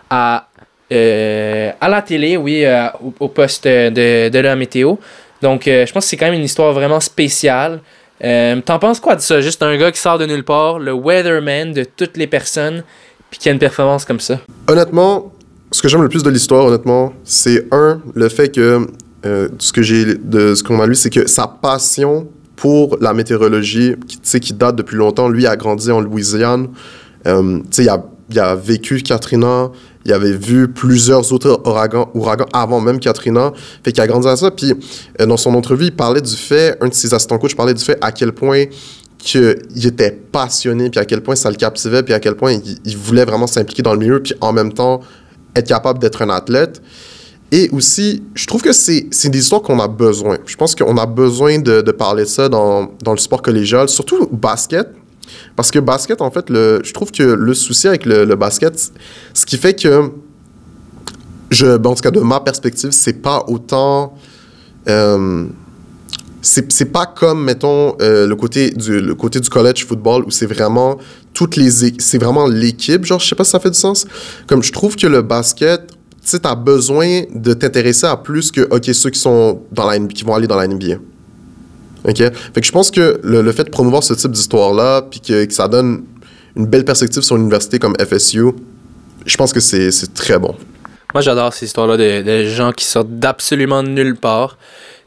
à, 0.08 0.48
à 0.92 1.88
la 1.88 2.02
télé, 2.02 2.36
oui, 2.36 2.64
euh, 2.64 2.86
au, 3.20 3.28
poste 3.28 3.66
de, 3.66 4.28
de 4.28 4.38
la 4.38 4.56
météo. 4.56 4.96
Donc, 5.42 5.66
euh, 5.66 5.84
je 5.84 5.92
pense 5.92 6.04
que 6.04 6.10
c'est 6.10 6.16
quand 6.16 6.26
même 6.26 6.34
une 6.34 6.44
histoire 6.44 6.72
vraiment 6.72 7.00
spéciale. 7.00 7.80
Euh, 8.24 8.60
T'en 8.64 8.78
penses 8.78 9.00
quoi 9.00 9.16
de 9.16 9.20
ça? 9.20 9.40
Juste 9.40 9.62
un 9.62 9.76
gars 9.76 9.90
qui 9.90 9.98
sort 9.98 10.18
de 10.18 10.26
nulle 10.26 10.44
part, 10.44 10.78
le 10.78 10.92
weatherman 10.92 11.72
de 11.72 11.84
toutes 11.84 12.16
les 12.16 12.28
personnes, 12.28 12.84
puis 13.30 13.40
qui 13.40 13.48
a 13.48 13.52
une 13.52 13.58
performance 13.58 14.04
comme 14.04 14.20
ça. 14.20 14.38
Honnêtement, 14.68 15.32
ce 15.72 15.82
que 15.82 15.88
j'aime 15.88 16.02
le 16.02 16.08
plus 16.08 16.22
de 16.22 16.30
l'histoire, 16.30 16.66
honnêtement, 16.66 17.12
c'est 17.24 17.66
un, 17.72 18.00
le 18.14 18.28
fait 18.28 18.54
que 18.54 18.86
euh, 19.26 19.48
ce 19.58 19.72
que 19.72 19.82
j'ai 19.82 20.14
de 20.14 20.54
ce 20.54 20.62
qu'on 20.62 20.80
a 20.80 20.86
lu, 20.86 20.94
c'est 20.94 21.10
que 21.10 21.26
sa 21.26 21.48
passion 21.48 22.28
pour 22.54 22.96
la 23.00 23.12
météorologie, 23.12 23.96
qui, 24.06 24.40
qui 24.40 24.52
date 24.52 24.76
depuis 24.76 24.96
longtemps, 24.96 25.28
lui 25.28 25.46
a 25.48 25.56
grandi 25.56 25.90
en 25.90 26.00
Louisiane. 26.00 26.68
Euh, 27.26 27.60
il 27.76 27.88
a, 27.88 28.04
il 28.32 28.40
a 28.40 28.54
vécu 28.54 29.02
Katrina, 29.02 29.70
il 30.04 30.12
avait 30.12 30.32
vu 30.32 30.68
plusieurs 30.68 31.32
autres 31.32 31.62
ouragans, 31.64 32.10
avant 32.52 32.80
même 32.80 32.98
Katrina. 32.98 33.52
Fait 33.84 33.92
qu'il 33.92 34.00
a 34.00 34.06
grandi 34.06 34.26
à 34.26 34.36
ça. 34.36 34.50
Puis 34.50 34.74
euh, 35.20 35.26
dans 35.26 35.36
son 35.36 35.54
entrevue, 35.54 35.86
il 35.86 35.96
parlait 35.96 36.20
du 36.20 36.34
fait, 36.34 36.76
un 36.80 36.88
de 36.88 36.94
ses 36.94 37.14
assistants 37.14 37.38
coach 37.38 37.54
parlait 37.54 37.74
du 37.74 37.84
fait 37.84 37.98
à 38.00 38.10
quel 38.10 38.32
point 38.32 38.64
qu'il 39.18 39.86
était 39.86 40.10
passionné, 40.10 40.90
puis 40.90 40.98
à 40.98 41.04
quel 41.04 41.20
point 41.20 41.36
ça 41.36 41.48
le 41.48 41.56
captivait, 41.56 42.02
puis 42.02 42.12
à 42.12 42.18
quel 42.18 42.34
point 42.34 42.58
il, 42.84 42.96
voulait 42.96 43.24
vraiment 43.24 43.46
s'impliquer 43.46 43.82
dans 43.82 43.92
le 43.92 44.00
milieu, 44.00 44.20
puis 44.20 44.34
en 44.40 44.52
même 44.52 44.72
temps 44.72 45.00
être 45.54 45.68
capable 45.68 46.00
d'être 46.00 46.22
un 46.22 46.30
athlète. 46.30 46.82
Et 47.52 47.68
aussi, 47.70 48.22
je 48.34 48.46
trouve 48.46 48.62
que 48.62 48.72
c'est 48.72 49.28
des 49.28 49.38
histoires 49.38 49.60
qu'on 49.60 49.78
a 49.78 49.86
besoin. 49.86 50.38
Je 50.46 50.56
pense 50.56 50.74
qu'on 50.74 50.96
a 50.96 51.06
besoin 51.06 51.58
de, 51.58 51.82
parler 51.92 52.24
de 52.24 52.28
ça 52.28 52.48
dans, 52.48 52.90
dans 53.04 53.12
le 53.12 53.18
sport 53.18 53.42
collégial, 53.42 53.88
surtout 53.88 54.26
basket. 54.26 54.88
Parce 55.56 55.70
que 55.70 55.78
basket, 55.78 56.20
en 56.20 56.30
fait, 56.30 56.50
le, 56.50 56.80
je 56.84 56.92
trouve 56.92 57.10
que 57.10 57.22
le 57.22 57.54
souci 57.54 57.88
avec 57.88 58.06
le, 58.06 58.34
basket, 58.34 58.92
ce 59.34 59.46
qui 59.46 59.56
fait 59.56 59.74
que, 59.74 60.10
je, 61.50 61.76
ben, 61.76 61.90
en 61.90 61.94
tout 61.94 62.02
cas 62.02 62.10
de 62.10 62.20
ma 62.20 62.40
perspective, 62.40 62.90
c'est 62.92 63.20
pas 63.22 63.44
autant. 63.48 64.14
euh, 64.88 65.46
c'est 66.42 66.86
pas 66.86 67.06
comme, 67.06 67.44
mettons, 67.44 67.94
euh, 68.02 68.26
le, 68.26 68.34
côté 68.34 68.70
du, 68.70 69.00
le 69.00 69.14
côté 69.14 69.38
du 69.38 69.48
college 69.48 69.86
football 69.86 70.24
où 70.24 70.30
c'est 70.30 70.46
vraiment 70.46 70.98
toutes 71.32 71.56
les 71.56 71.70
c'est 71.98 72.18
vraiment 72.18 72.46
l'équipe, 72.46 73.04
genre, 73.04 73.20
je 73.20 73.28
sais 73.28 73.36
pas 73.36 73.44
si 73.44 73.50
ça 73.50 73.60
fait 73.60 73.70
du 73.70 73.78
sens. 73.78 74.06
Comme 74.46 74.62
je 74.62 74.72
trouve 74.72 74.96
que 74.96 75.06
le 75.06 75.22
basket, 75.22 75.86
tu 75.86 75.96
sais, 76.24 76.40
t'as 76.40 76.54
besoin 76.54 77.22
de 77.32 77.54
t'intéresser 77.54 78.06
à 78.06 78.16
plus 78.16 78.50
que, 78.50 78.60
OK, 78.70 78.84
ceux 78.92 79.10
qui 79.10 79.20
sont 79.20 79.62
dans 79.70 79.88
la, 79.88 79.98
qui 80.00 80.24
vont 80.24 80.34
aller 80.34 80.46
dans 80.46 80.56
la 80.56 80.66
NBA. 80.66 80.96
OK? 82.04 82.16
Fait 82.16 82.60
que 82.60 82.66
je 82.66 82.72
pense 82.72 82.90
que 82.90 83.20
le, 83.22 83.42
le 83.42 83.52
fait 83.52 83.64
de 83.64 83.70
promouvoir 83.70 84.02
ce 84.02 84.14
type 84.14 84.30
d'histoire-là, 84.32 85.02
puis 85.02 85.20
que, 85.20 85.44
que 85.44 85.52
ça 85.52 85.68
donne 85.68 86.04
une 86.56 86.66
belle 86.66 86.84
perspective 86.84 87.22
sur 87.22 87.36
une 87.36 87.42
université 87.42 87.78
comme 87.78 87.94
FSU, 87.98 88.46
je 89.24 89.36
pense 89.36 89.52
que 89.52 89.60
c'est 89.60 89.90
très 90.14 90.38
bon. 90.38 90.54
Moi, 91.14 91.20
j'adore 91.20 91.52
ces 91.52 91.66
histoires-là 91.66 91.96
de, 91.96 92.22
de 92.22 92.44
gens 92.48 92.72
qui 92.72 92.84
sortent 92.86 93.10
d'absolument 93.18 93.82
nulle 93.82 94.16
part, 94.16 94.56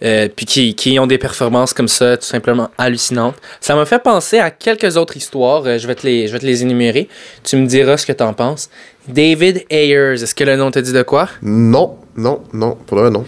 euh, 0.04 0.28
puis 0.34 0.46
qui, 0.46 0.76
qui 0.76 1.00
ont 1.00 1.08
des 1.08 1.18
performances 1.18 1.74
comme 1.74 1.88
ça, 1.88 2.16
tout 2.18 2.26
simplement 2.26 2.70
hallucinantes. 2.78 3.36
Ça 3.60 3.76
m'a 3.76 3.86
fait 3.86 4.00
penser 4.00 4.38
à 4.38 4.52
quelques 4.52 4.98
autres 4.98 5.18
histoires. 5.18 5.64
euh, 5.66 5.78
je, 5.80 5.88
vais 5.88 5.96
te 5.96 6.06
les, 6.06 6.28
je 6.28 6.34
vais 6.34 6.40
te 6.40 6.46
les 6.46 6.62
énumérer. 6.62 7.10
Tu 7.44 7.56
me 7.58 7.66
diras 7.66 7.98
ce 7.98 8.06
que 8.06 8.14
tu 8.14 8.24
en 8.24 8.34
penses. 8.34 8.70
David 9.08 9.66
Ayers, 9.70 10.22
est-ce 10.22 10.36
que 10.36 10.44
le 10.44 10.56
nom 10.58 10.70
te 10.70 10.80
dit 10.80 10.94
de 10.94 11.02
quoi? 11.02 11.30
Non, 11.42 11.98
non, 12.16 12.42
non, 12.54 12.78
pour 12.86 12.98
le 12.98 13.04
vrai, 13.04 13.12
non. 13.12 13.26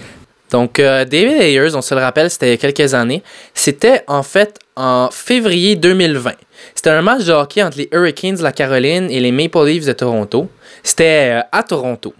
Donc, 0.52 0.80
euh, 0.80 1.04
David 1.04 1.42
Ayers, 1.42 1.76
on 1.76 1.82
se 1.82 1.94
le 1.94 2.02
rappelle, 2.02 2.30
c'était 2.30 2.48
il 2.48 2.52
y 2.52 2.54
a 2.54 2.58
quelques 2.58 2.94
années. 2.94 3.22
C'était 3.54 4.04
en 4.08 4.24
fait 4.24 4.60
en 4.76 5.10
février 5.12 5.76
2020. 5.76 6.34
C'était 6.74 6.90
un 6.92 7.02
match 7.02 7.26
de 7.26 7.34
hockey 7.34 7.62
entre 7.62 7.78
les 7.78 7.90
Hurricanes 7.92 8.36
de 8.36 8.44
la 8.44 8.52
Caroline 8.52 9.10
et 9.10 9.20
les 9.20 9.32
Maple 9.32 9.66
Leafs 9.66 9.86
de 9.86 9.94
Toronto. 9.94 10.50
C'était 10.84 11.40
euh, 11.40 11.42
à 11.52 11.64
Toronto. 11.64 12.14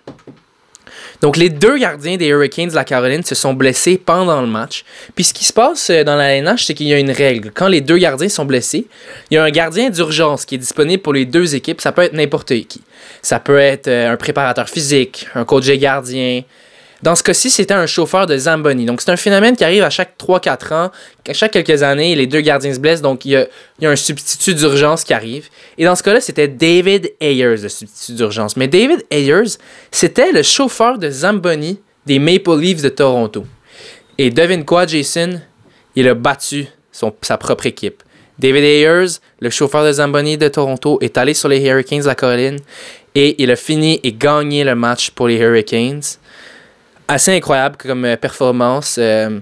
Donc, 1.22 1.38
les 1.38 1.50
deux 1.50 1.78
gardiens 1.78 2.18
des 2.18 2.28
Hurricanes 2.28 2.70
de 2.70 2.76
la 2.76 2.84
Caroline 2.84 3.24
se 3.24 3.34
sont 3.34 3.54
blessés 3.54 3.98
pendant 3.98 4.40
le 4.42 4.48
match. 4.48 4.84
Puis, 5.16 5.24
ce 5.24 5.34
qui 5.34 5.46
se 5.46 5.54
passe 5.54 5.90
euh, 5.90 6.04
dans 6.04 6.16
la 6.16 6.36
LNH, 6.36 6.66
c'est 6.66 6.74
qu'il 6.74 6.88
y 6.88 6.94
a 6.94 7.00
une 7.00 7.12
règle. 7.12 7.52
Quand 7.54 7.70
les 7.70 7.82
deux 7.82 7.98
gardiens 7.98 8.30
sont 8.30 8.46
blessés, 8.46 8.88
il 9.32 9.36
y 9.36 9.38
a 9.38 9.44
un 9.44 9.50
gardien 9.50 9.90
d'urgence 9.90 10.46
qui 10.46 10.56
est 10.56 10.60
disponible 10.60 11.02
pour 11.02 11.14
les 11.14 11.26
deux 11.26 11.56
équipes. 11.56 11.80
Ça 11.80 11.94
peut 11.94 12.04
être 12.04 12.14
n'importe 12.14 12.54
qui. 12.68 12.82
Ça 13.22 13.40
peut 13.40 13.58
être 13.58 13.88
un 13.88 14.18
préparateur 14.18 14.70
physique, 14.70 15.28
un 15.34 15.46
coach 15.46 15.66
des 15.66 15.78
gardiens. 15.78 16.44
Dans 17.04 17.14
ce 17.14 17.22
cas-ci, 17.22 17.50
c'était 17.50 17.74
un 17.74 17.86
chauffeur 17.86 18.26
de 18.26 18.36
Zamboni. 18.36 18.86
Donc, 18.86 19.02
c'est 19.02 19.12
un 19.12 19.18
phénomène 19.18 19.56
qui 19.56 19.64
arrive 19.64 19.84
à 19.84 19.90
chaque 19.90 20.18
3-4 20.18 20.74
ans. 20.74 20.92
À 21.28 21.34
chaque 21.34 21.52
quelques 21.52 21.84
années, 21.84 22.16
les 22.16 22.26
deux 22.26 22.42
gardiens 22.42 22.74
se 22.74 22.80
blessent. 22.80 23.04
Donc, 23.04 23.24
il 23.26 23.32
y 23.32 23.36
a, 23.36 23.90
un 23.90 23.96
substitut 23.96 24.56
d'urgence 24.56 25.04
qui 25.04 25.14
arrive. 25.14 25.48
Et 25.78 25.86
dans 25.86 25.96
ce 25.96 26.02
cas-là, 26.02 26.22
c'était 26.22 26.48
David 26.48 27.14
Ayers, 27.20 27.58
le 27.62 27.70
substitut 27.70 28.14
d'urgence. 28.14 28.58
Mais 28.58 28.68
David 28.68 29.06
Ayers, 29.12 29.58
c'était 29.92 30.32
le 30.32 30.42
chauffeur 30.42 30.98
de 30.98 31.10
Zamboni 31.10 31.80
des 32.08 32.18
Maple 32.18 32.58
Leafs 32.58 32.82
de 32.82 32.90
Toronto. 32.90 33.46
Et 34.18 34.32
devine 34.32 34.66
quoi, 34.66 34.88
Jason? 34.88 35.40
Il 35.96 36.08
a 36.08 36.16
battu 36.16 36.68
sa 36.92 37.38
propre 37.38 37.68
équipe. 37.68 38.02
David 38.40 38.64
Ayers, 38.64 39.20
le 39.40 39.50
chauffeur 39.50 39.84
de 39.84 39.92
Zamboni 39.92 40.38
de 40.38 40.48
Toronto, 40.48 41.00
est 41.02 41.18
allé 41.18 41.34
sur 41.34 41.50
les 41.50 41.60
Hurricanes 41.60 42.02
de 42.02 42.06
la 42.06 42.16
Caroline 42.16 42.60
et 43.16 43.42
il 43.42 43.50
a 43.50 43.56
fini 43.56 44.00
et 44.04 44.14
gagné 44.14 44.64
le 44.64 44.76
match 44.76 45.10
pour 45.10 45.28
les 45.28 45.38
Hurricanes. 45.38 46.02
Assez 47.08 47.32
incroyable 47.32 47.78
comme 47.78 48.06
euh, 48.06 48.18
performance. 48.18 48.98
Euh, 49.00 49.40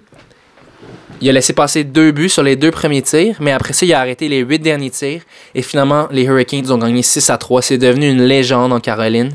il 1.21 1.29
a 1.29 1.31
laissé 1.31 1.53
passer 1.53 1.83
deux 1.83 2.11
buts 2.11 2.29
sur 2.29 2.43
les 2.43 2.55
deux 2.55 2.71
premiers 2.71 3.01
tirs, 3.01 3.37
mais 3.39 3.51
après 3.51 3.73
ça, 3.73 3.85
il 3.85 3.93
a 3.93 3.99
arrêté 3.99 4.27
les 4.27 4.39
huit 4.39 4.59
derniers 4.59 4.91
tirs. 4.91 5.21
Et 5.55 5.61
finalement, 5.61 6.07
les 6.11 6.23
Hurricanes 6.23 6.69
ont 6.71 6.77
gagné 6.77 7.01
6 7.01 7.29
à 7.29 7.37
3. 7.37 7.61
C'est 7.61 7.77
devenu 7.77 8.09
une 8.09 8.23
légende 8.23 8.73
en 8.73 8.79
Caroline. 8.79 9.31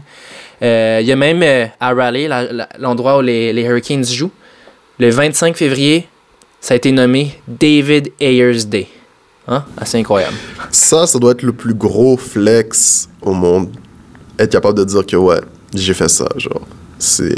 Euh, 0.62 0.98
il 1.00 1.06
y 1.06 1.12
a 1.12 1.16
même 1.16 1.42
à 1.80 1.94
Raleigh, 1.94 2.28
l'endroit 2.78 3.18
où 3.18 3.22
les, 3.22 3.52
les 3.52 3.62
Hurricanes 3.62 4.04
jouent, 4.04 4.30
le 4.98 5.08
25 5.08 5.56
février, 5.56 6.06
ça 6.60 6.74
a 6.74 6.76
été 6.76 6.92
nommé 6.92 7.40
David 7.48 8.12
Ayers 8.20 8.66
Day. 8.66 8.86
Hein? 9.48 9.64
Assez 9.76 9.98
incroyable. 9.98 10.36
Ça, 10.70 11.06
ça 11.06 11.18
doit 11.18 11.32
être 11.32 11.42
le 11.42 11.52
plus 11.52 11.74
gros 11.74 12.16
flex 12.16 13.08
au 13.22 13.32
monde. 13.32 13.70
Être 14.38 14.52
capable 14.52 14.78
de 14.78 14.84
dire 14.84 15.04
que, 15.06 15.16
ouais, 15.16 15.40
j'ai 15.74 15.94
fait 15.94 16.08
ça, 16.08 16.28
genre. 16.36 16.66
C'est 16.98 17.34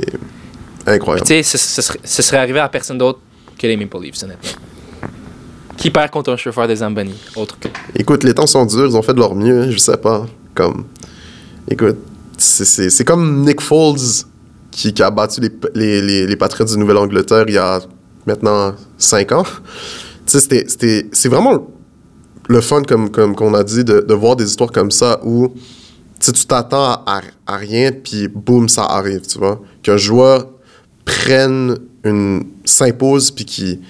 incroyable. 0.86 1.26
Tu 1.26 1.34
sais, 1.34 1.42
ce, 1.42 1.58
ce 1.58 1.82
serait, 1.82 1.98
ce 2.04 2.22
serait 2.22 2.38
arrivé 2.38 2.58
à 2.60 2.68
personne 2.68 2.98
d'autre 2.98 3.20
que 3.58 3.66
les 3.66 3.76
Maple 3.76 4.00
Leafs, 4.00 4.22
honnêtement. 4.22 4.50
Qui 5.76 5.90
perd 5.90 6.10
contre 6.10 6.32
un 6.32 6.36
chauffeur 6.36 6.68
des 6.68 6.76
Zamboni, 6.76 7.14
autre 7.36 7.58
que. 7.58 7.68
Écoute, 7.96 8.22
les 8.24 8.34
temps 8.34 8.46
sont 8.46 8.64
durs, 8.66 8.86
ils 8.86 8.96
ont 8.96 9.02
fait 9.02 9.14
de 9.14 9.18
leur 9.18 9.34
mieux, 9.34 9.70
je 9.70 9.78
sais 9.78 9.96
pas. 9.96 10.26
Comme. 10.54 10.84
Écoute, 11.68 11.96
c'est- 12.38 12.64
c'est 12.64 12.90
c'est 12.90 13.04
comme 13.04 13.42
Nick 13.44 13.60
Foles 13.60 13.98
qui, 14.70 14.92
qui 14.92 15.02
a 15.02 15.10
battu 15.10 15.40
les, 15.40 15.50
les, 15.74 16.02
les, 16.02 16.26
les 16.26 16.36
Patriots 16.36 16.66
du 16.66 16.76
Nouvelle-Angleterre 16.78 17.44
il 17.48 17.54
y 17.54 17.58
a 17.58 17.80
maintenant 18.26 18.74
5 18.98 19.32
ans. 19.32 19.42
Tu 19.44 20.32
sais, 20.32 20.40
c'était- 20.40 20.64
c'était- 20.68 21.06
c'est 21.12 21.28
vraiment 21.28 21.66
le 22.48 22.60
fun, 22.60 22.82
comme, 22.82 23.10
comme 23.10 23.34
qu'on 23.34 23.54
a 23.54 23.64
dit, 23.64 23.82
de, 23.84 24.00
de 24.00 24.14
voir 24.14 24.36
des 24.36 24.44
histoires 24.44 24.70
comme 24.70 24.90
ça 24.90 25.20
où 25.24 25.48
tu 26.20 26.32
t'attends 26.46 26.84
à, 26.84 27.02
à- 27.06 27.20
à 27.54 27.56
rien, 27.56 27.90
puis 27.92 28.28
boum, 28.28 28.68
ça 28.68 28.84
arrive, 28.84 29.22
tu 29.26 29.38
vois. 29.38 29.60
Qu'un 29.82 29.96
joueur 29.96 30.46
prenne 31.04 31.76
une. 32.04 32.44
s'impose, 32.64 33.30
puis 33.30 33.44
qui 33.44 33.80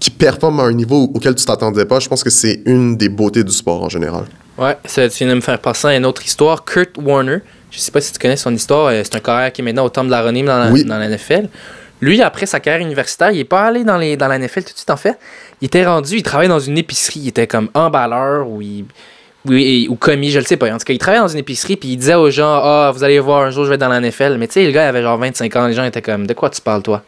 qui 0.00 0.10
performe 0.10 0.60
à 0.60 0.62
un 0.62 0.72
niveau 0.72 1.10
auquel 1.12 1.34
tu 1.34 1.44
t'attendais 1.44 1.84
pas, 1.84 1.98
je 1.98 2.08
pense 2.08 2.22
que 2.22 2.30
c'est 2.30 2.62
une 2.66 2.96
des 2.96 3.08
beautés 3.08 3.42
du 3.42 3.50
sport 3.50 3.82
en 3.82 3.88
général. 3.88 4.26
Ouais, 4.56 4.76
ça, 4.84 5.08
tu 5.08 5.18
viens 5.24 5.28
de 5.28 5.34
me 5.34 5.40
faire 5.40 5.58
passer 5.58 5.88
à 5.88 5.96
une 5.96 6.06
autre 6.06 6.24
histoire. 6.24 6.64
Kurt 6.64 6.90
Warner, 6.98 7.38
je 7.72 7.78
sais 7.80 7.90
pas 7.90 8.00
si 8.00 8.12
tu 8.12 8.18
connais 8.20 8.36
son 8.36 8.54
histoire, 8.54 8.86
euh, 8.86 9.00
c'est 9.02 9.16
un 9.16 9.20
carrière 9.20 9.52
qui 9.52 9.60
est 9.60 9.64
maintenant 9.64 9.84
au 9.84 9.88
temple 9.88 10.06
de 10.06 10.12
dans 10.12 10.58
la, 10.58 10.70
Oui. 10.70 10.84
dans 10.84 10.98
la 10.98 11.08
NFL. 11.08 11.48
Lui, 12.00 12.22
après 12.22 12.46
sa 12.46 12.60
carrière 12.60 12.86
universitaire, 12.86 13.32
il 13.32 13.40
est 13.40 13.44
pas 13.44 13.62
allé 13.66 13.82
dans, 13.82 13.98
les, 13.98 14.16
dans 14.16 14.28
la 14.28 14.38
NFL 14.38 14.62
tout 14.62 14.72
de 14.72 14.76
suite, 14.78 14.90
en 14.90 14.96
fait. 14.96 15.18
Il 15.60 15.66
était 15.66 15.84
rendu, 15.84 16.14
il 16.18 16.22
travaillait 16.22 16.48
dans 16.48 16.60
une 16.60 16.78
épicerie. 16.78 17.18
Il 17.24 17.28
était 17.28 17.48
comme 17.48 17.68
emballeur 17.74 18.48
ou, 18.48 18.62
il- 18.62 18.84
ou, 19.46 19.52
ou 19.54 19.94
commis, 19.96 20.30
je 20.30 20.38
le 20.38 20.44
sais 20.44 20.56
pas. 20.56 20.68
En 20.72 20.78
tout 20.78 20.84
cas, 20.84 20.92
il 20.92 20.98
travaillait 20.98 21.22
dans 21.22 21.28
une 21.28 21.38
épicerie 21.38 21.76
puis 21.76 21.90
il 21.90 21.96
disait 21.96 22.14
aux 22.14 22.30
gens 22.30 22.60
Ah, 22.62 22.90
vous 22.94 23.04
allez 23.04 23.18
voir, 23.20 23.42
un 23.42 23.50
jour 23.50 23.64
je 23.64 23.68
vais 23.70 23.74
être 23.76 23.80
dans 23.80 23.88
la 23.88 24.00
NFL. 24.00 24.36
Mais 24.38 24.46
tu 24.46 24.54
sais, 24.54 24.64
le 24.64 24.72
gars 24.72 24.84
il 24.84 24.88
avait 24.88 25.02
genre 25.02 25.18
25 25.18 25.54
ans. 25.56 25.66
Les 25.66 25.74
gens 25.74 25.84
étaient 25.84 26.02
comme 26.02 26.26
De 26.26 26.34
quoi 26.34 26.50
tu 26.50 26.60
parles, 26.60 26.82
toi? 26.82 27.02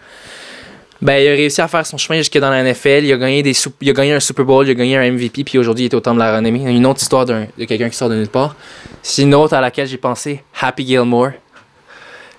Ben, 1.02 1.14
il 1.14 1.28
a 1.28 1.30
réussi 1.30 1.62
à 1.62 1.68
faire 1.68 1.86
son 1.86 1.96
chemin 1.96 2.18
jusque 2.18 2.36
dans 2.38 2.50
la 2.50 2.62
NFL. 2.62 3.04
Il 3.04 3.12
a 3.12 3.16
gagné, 3.16 3.42
des 3.42 3.54
il 3.80 3.88
a 3.88 3.92
gagné 3.94 4.12
un 4.12 4.20
Super 4.20 4.44
Bowl, 4.44 4.66
il 4.66 4.70
a 4.70 4.74
gagné 4.74 4.98
un 4.98 5.10
MVP, 5.10 5.44
puis 5.44 5.56
aujourd'hui, 5.56 5.86
il 5.86 5.88
est 5.90 5.94
au 5.94 6.00
temple 6.00 6.18
de 6.18 6.24
la 6.24 6.36
renommée. 6.36 6.60
Une 6.70 6.84
autre 6.84 7.00
histoire 7.00 7.24
de 7.24 7.46
quelqu'un 7.66 7.88
qui 7.88 7.96
sort 7.96 8.10
de 8.10 8.16
nulle 8.16 8.28
part. 8.28 8.54
C'est 9.02 9.22
une 9.22 9.34
autre 9.34 9.54
à 9.54 9.62
laquelle 9.62 9.86
j'ai 9.86 9.96
pensé, 9.96 10.44
Happy 10.60 10.86
Gilmore. 10.86 11.30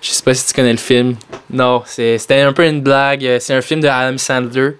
Je 0.00 0.10
sais 0.10 0.22
pas 0.22 0.32
si 0.32 0.46
tu 0.46 0.52
connais 0.54 0.70
le 0.72 0.78
film. 0.78 1.16
Non, 1.50 1.82
c'était 1.86 2.40
un 2.40 2.52
peu 2.52 2.64
une 2.64 2.80
blague. 2.82 3.38
C'est 3.40 3.54
un 3.54 3.62
film 3.62 3.80
de 3.80 3.88
Adam 3.88 4.16
Sandler. 4.18 4.76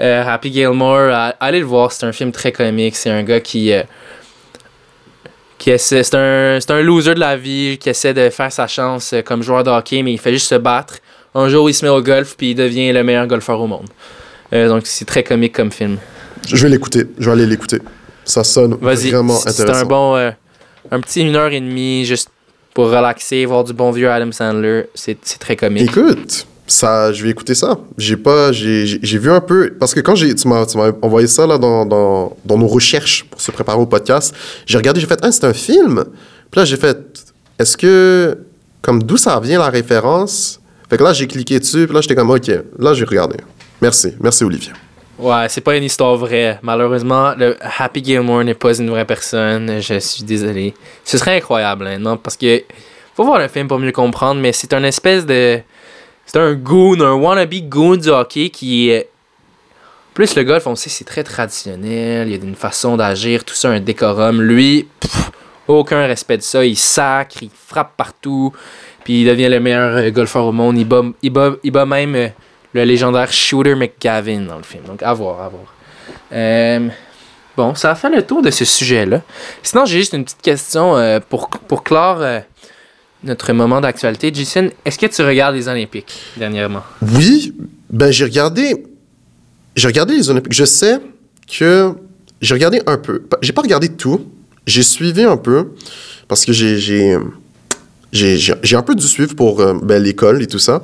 Euh, 0.00 0.24
Happy 0.26 0.52
Gilmore, 0.52 1.32
allez 1.40 1.60
le 1.60 1.66
voir, 1.66 1.92
c'est 1.92 2.04
un 2.04 2.12
film 2.12 2.30
très 2.30 2.52
comique. 2.52 2.94
C'est 2.94 3.10
un 3.10 3.22
gars 3.22 3.40
qui. 3.40 3.72
euh, 3.72 3.82
qui 5.58 5.70
essaie- 5.70 6.02
c'est 6.02 6.16
un, 6.16 6.58
c'est 6.60 6.70
un 6.70 6.80
loser 6.82 7.14
de 7.14 7.20
la 7.20 7.36
vie 7.36 7.78
qui 7.78 7.88
essaie 7.90 8.14
de 8.14 8.30
faire 8.30 8.52
sa 8.52 8.66
chance 8.66 9.12
euh, 9.12 9.22
comme 9.22 9.42
joueur 9.42 9.64
de 9.64 9.70
hockey, 9.70 10.02
mais 10.02 10.12
il 10.12 10.18
fait 10.18 10.32
juste 10.32 10.48
se 10.48 10.54
battre. 10.54 10.98
Un 11.34 11.48
jour, 11.48 11.68
il 11.68 11.74
se 11.74 11.84
met 11.84 11.90
au 11.90 12.00
golf, 12.00 12.36
puis 12.36 12.50
il 12.50 12.54
devient 12.54 12.92
le 12.92 13.02
meilleur 13.04 13.26
golfeur 13.26 13.60
au 13.60 13.66
monde. 13.66 13.86
Euh, 14.52 14.68
donc, 14.68 14.82
c'est 14.86 15.04
très 15.04 15.22
comique 15.22 15.54
comme 15.54 15.70
film. 15.70 15.98
Je 16.46 16.56
vais 16.56 16.68
l'écouter. 16.70 17.04
Je 17.18 17.26
vais 17.26 17.32
aller 17.32 17.46
l'écouter. 17.46 17.80
Ça 18.24 18.44
sonne 18.44 18.76
Vas-y, 18.80 19.10
vraiment 19.10 19.36
c'est 19.36 19.50
intéressant. 19.50 19.80
un 19.80 19.84
bon. 19.84 20.16
euh, 20.16 20.30
un 20.90 21.00
petit 21.00 21.20
une 21.22 21.36
heure 21.36 21.52
et 21.52 21.60
demie, 21.60 22.04
juste 22.04 22.30
pour 22.74 22.86
relaxer, 22.90 23.44
voir 23.44 23.64
du 23.64 23.72
bon 23.72 23.90
vieux 23.90 24.10
Adam 24.10 24.32
Sandler. 24.32 24.84
C'est 24.94 25.18
c'est 25.22 25.38
très 25.38 25.56
comique. 25.56 25.82
Écoute, 25.90 26.46
je 26.68 27.22
vais 27.22 27.30
écouter 27.30 27.54
ça. 27.54 27.78
J'ai 27.96 28.16
pas, 28.16 28.52
j'ai, 28.52 29.18
vu 29.18 29.30
un 29.30 29.40
peu 29.40 29.74
parce 29.78 29.94
que 29.94 30.00
quand 30.00 30.14
j'ai, 30.14 30.34
tu 30.34 30.48
m'as, 30.48 30.64
envoyé 31.02 31.26
ça 31.26 31.46
là 31.46 31.58
dans, 31.58 31.86
dans, 31.86 32.36
dans 32.44 32.58
nos 32.58 32.68
recherches 32.68 33.24
pour 33.24 33.40
se 33.40 33.50
préparer 33.50 33.78
au 33.78 33.86
podcast, 33.86 34.34
j'ai 34.66 34.78
regardé, 34.78 35.00
j'ai 35.00 35.06
fait, 35.06 35.18
ah, 35.22 35.32
c'est 35.32 35.44
un 35.44 35.54
film. 35.54 36.04
Puis 36.50 36.60
là, 36.60 36.64
j'ai 36.64 36.76
fait, 36.76 36.98
est-ce 37.58 37.76
que, 37.76 38.38
comme 38.82 39.02
d'où 39.02 39.16
ça 39.16 39.38
vient 39.40 39.58
la 39.58 39.70
référence? 39.70 40.60
Fait 40.88 40.96
que 40.96 41.04
là, 41.04 41.12
j'ai 41.12 41.26
cliqué 41.26 41.58
dessus, 41.58 41.86
puis 41.86 41.94
là, 41.94 42.00
j'étais 42.00 42.14
comme, 42.14 42.30
ok, 42.30 42.50
là, 42.78 42.94
j'ai 42.94 43.04
regardé. 43.04 43.36
Merci, 43.80 44.14
merci 44.20 44.44
Olivier. 44.44 44.72
Ouais, 45.18 45.46
c'est 45.48 45.60
pas 45.60 45.76
une 45.76 45.82
histoire 45.82 46.16
vraie. 46.16 46.58
Malheureusement, 46.62 47.34
le 47.36 47.56
Happy 47.78 48.04
Gilmore 48.04 48.44
n'est 48.44 48.54
pas 48.54 48.78
une 48.78 48.88
vraie 48.88 49.04
personne. 49.04 49.80
Je 49.80 49.98
suis 49.98 50.22
désolé. 50.22 50.74
Ce 51.04 51.18
serait 51.18 51.36
incroyable, 51.36 51.88
hein, 51.88 51.98
non? 51.98 52.16
Parce 52.16 52.36
que 52.36 52.62
faut 53.16 53.24
voir 53.24 53.40
le 53.40 53.48
film 53.48 53.66
pour 53.66 53.80
mieux 53.80 53.90
comprendre, 53.90 54.40
mais 54.40 54.52
c'est 54.52 54.72
un 54.72 54.84
espèce 54.84 55.26
de. 55.26 55.58
C'est 56.28 56.38
un 56.38 56.52
goon, 56.52 57.00
un 57.00 57.14
wannabe 57.14 57.54
goon 57.70 57.96
du 57.96 58.10
hockey 58.10 58.50
qui 58.50 58.90
est. 58.90 59.08
Plus 60.12 60.36
le 60.36 60.42
golf, 60.42 60.66
on 60.66 60.76
sait, 60.76 60.90
c'est 60.90 61.04
très 61.04 61.24
traditionnel. 61.24 62.28
Il 62.28 62.36
y 62.36 62.38
a 62.38 62.44
une 62.44 62.54
façon 62.54 62.98
d'agir, 62.98 63.44
tout 63.44 63.54
ça, 63.54 63.70
un 63.70 63.80
décorum. 63.80 64.42
Lui, 64.42 64.86
pff, 65.00 65.30
aucun 65.68 66.06
respect 66.06 66.36
de 66.36 66.42
ça. 66.42 66.62
Il 66.66 66.76
sacre, 66.76 67.42
il 67.42 67.48
frappe 67.50 67.96
partout. 67.96 68.52
Puis 69.04 69.22
il 69.22 69.26
devient 69.26 69.48
le 69.48 69.58
meilleur 69.58 69.96
euh, 69.96 70.10
golfeur 70.10 70.44
au 70.44 70.52
monde. 70.52 70.76
Il 70.76 70.84
bat, 70.84 71.86
même 71.86 72.14
euh, 72.14 72.28
le 72.74 72.84
légendaire 72.84 73.32
Shooter 73.32 73.74
McGavin 73.74 74.40
dans 74.40 74.58
le 74.58 74.64
film. 74.64 74.84
Donc, 74.84 75.02
à 75.02 75.14
voir, 75.14 75.40
à 75.40 75.48
voir. 75.48 75.74
Euh, 76.32 76.88
bon, 77.56 77.74
ça 77.74 77.92
a 77.92 77.94
fait 77.94 78.10
le 78.10 78.22
tour 78.26 78.42
de 78.42 78.50
ce 78.50 78.66
sujet-là. 78.66 79.22
Sinon, 79.62 79.86
j'ai 79.86 80.00
juste 80.00 80.12
une 80.12 80.24
petite 80.24 80.42
question 80.42 80.94
pour, 81.30 81.48
pour 81.48 81.82
clore 81.82 82.22
notre 83.24 83.52
moment 83.52 83.80
d'actualité. 83.80 84.30
Jason, 84.32 84.70
est-ce 84.84 84.98
que 84.98 85.06
tu 85.06 85.22
regardes 85.22 85.54
les 85.54 85.68
Olympiques 85.68 86.20
dernièrement? 86.36 86.82
Oui, 87.14 87.54
ben 87.90 88.10
j'ai 88.10 88.24
regardé, 88.24 88.86
j'ai 89.74 89.88
regardé 89.88 90.16
les 90.16 90.30
Olympiques. 90.30 90.52
Je 90.52 90.64
sais 90.64 91.00
que 91.46 91.92
j'ai 92.40 92.54
regardé 92.54 92.80
un 92.86 92.96
peu. 92.96 93.22
J'ai 93.42 93.52
pas 93.52 93.62
regardé 93.62 93.88
tout. 93.88 94.20
J'ai 94.66 94.82
suivi 94.82 95.24
un 95.24 95.36
peu 95.36 95.72
parce 96.28 96.44
que 96.44 96.52
j'ai 96.52 96.78
j'ai 98.12 98.76
un 98.76 98.82
peu 98.82 98.94
dû 98.94 99.06
suivre 99.06 99.34
pour 99.34 99.60
euh, 99.60 99.74
ben, 99.82 100.02
l'école 100.02 100.42
et 100.42 100.46
tout 100.46 100.58
ça. 100.58 100.82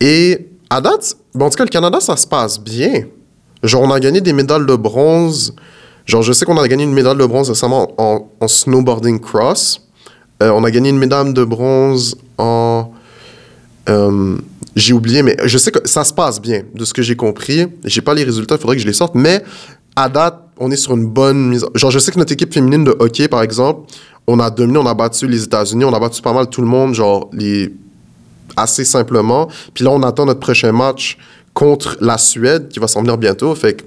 Et 0.00 0.48
à 0.70 0.80
date, 0.80 1.16
bon, 1.34 1.46
en 1.46 1.50
tout 1.50 1.56
cas, 1.56 1.64
le 1.64 1.70
Canada, 1.70 2.00
ça 2.00 2.16
se 2.16 2.26
passe 2.26 2.58
bien. 2.58 3.04
Genre, 3.62 3.82
on 3.82 3.90
a 3.90 4.00
gagné 4.00 4.20
des 4.20 4.32
médailles 4.32 4.66
de 4.66 4.76
bronze. 4.76 5.54
Genre, 6.04 6.22
je 6.22 6.32
sais 6.32 6.44
qu'on 6.44 6.58
a 6.58 6.68
gagné 6.68 6.84
une 6.84 6.92
médaille 6.92 7.16
de 7.16 7.24
bronze 7.24 7.48
récemment 7.48 7.92
en, 7.96 8.28
en 8.40 8.48
snowboarding 8.48 9.20
cross. 9.20 9.80
Euh, 10.42 10.50
on 10.50 10.64
a 10.64 10.70
gagné 10.70 10.90
une 10.90 10.98
médaille 10.98 11.32
de 11.32 11.44
bronze 11.44 12.16
en. 12.38 12.92
euh, 13.88 14.36
j'ai 14.76 14.92
oublié, 14.92 15.22
mais 15.22 15.36
je 15.44 15.56
sais 15.56 15.70
que 15.70 15.88
ça 15.88 16.02
se 16.02 16.12
passe 16.12 16.40
bien, 16.40 16.62
de 16.74 16.84
ce 16.84 16.92
que 16.92 17.02
j'ai 17.02 17.14
compris. 17.14 17.66
J'ai 17.84 18.00
pas 18.00 18.12
les 18.14 18.24
résultats, 18.24 18.56
il 18.56 18.60
faudrait 18.60 18.76
que 18.76 18.82
je 18.82 18.86
les 18.86 18.92
sorte, 18.92 19.14
mais 19.14 19.42
à 19.94 20.08
date, 20.08 20.40
on 20.58 20.70
est 20.70 20.76
sur 20.76 20.94
une 20.96 21.06
bonne 21.06 21.48
mise. 21.48 21.64
Genre, 21.74 21.90
je 21.90 21.98
sais 21.98 22.10
que 22.10 22.18
notre 22.18 22.32
équipe 22.32 22.52
féminine 22.52 22.82
de 22.84 22.96
hockey, 22.98 23.28
par 23.28 23.42
exemple, 23.42 23.88
on 24.26 24.40
a 24.40 24.50
dominé, 24.50 24.78
on 24.78 24.86
a 24.86 24.94
battu 24.94 25.28
les 25.28 25.44
États-Unis, 25.44 25.84
on 25.84 25.92
a 25.92 26.00
battu 26.00 26.20
pas 26.22 26.32
mal 26.32 26.48
tout 26.48 26.60
le 26.60 26.66
monde, 26.66 26.94
genre, 26.94 27.30
assez 28.56 28.84
simplement. 28.84 29.48
Puis 29.72 29.84
là, 29.84 29.90
on 29.90 30.02
attend 30.02 30.26
notre 30.26 30.40
prochain 30.40 30.72
match 30.72 31.18
contre 31.52 31.96
la 32.00 32.18
Suède, 32.18 32.68
qui 32.68 32.80
va 32.80 32.88
s'en 32.88 33.00
venir 33.02 33.16
bientôt. 33.16 33.54
Fait 33.54 33.74
que, 33.74 33.84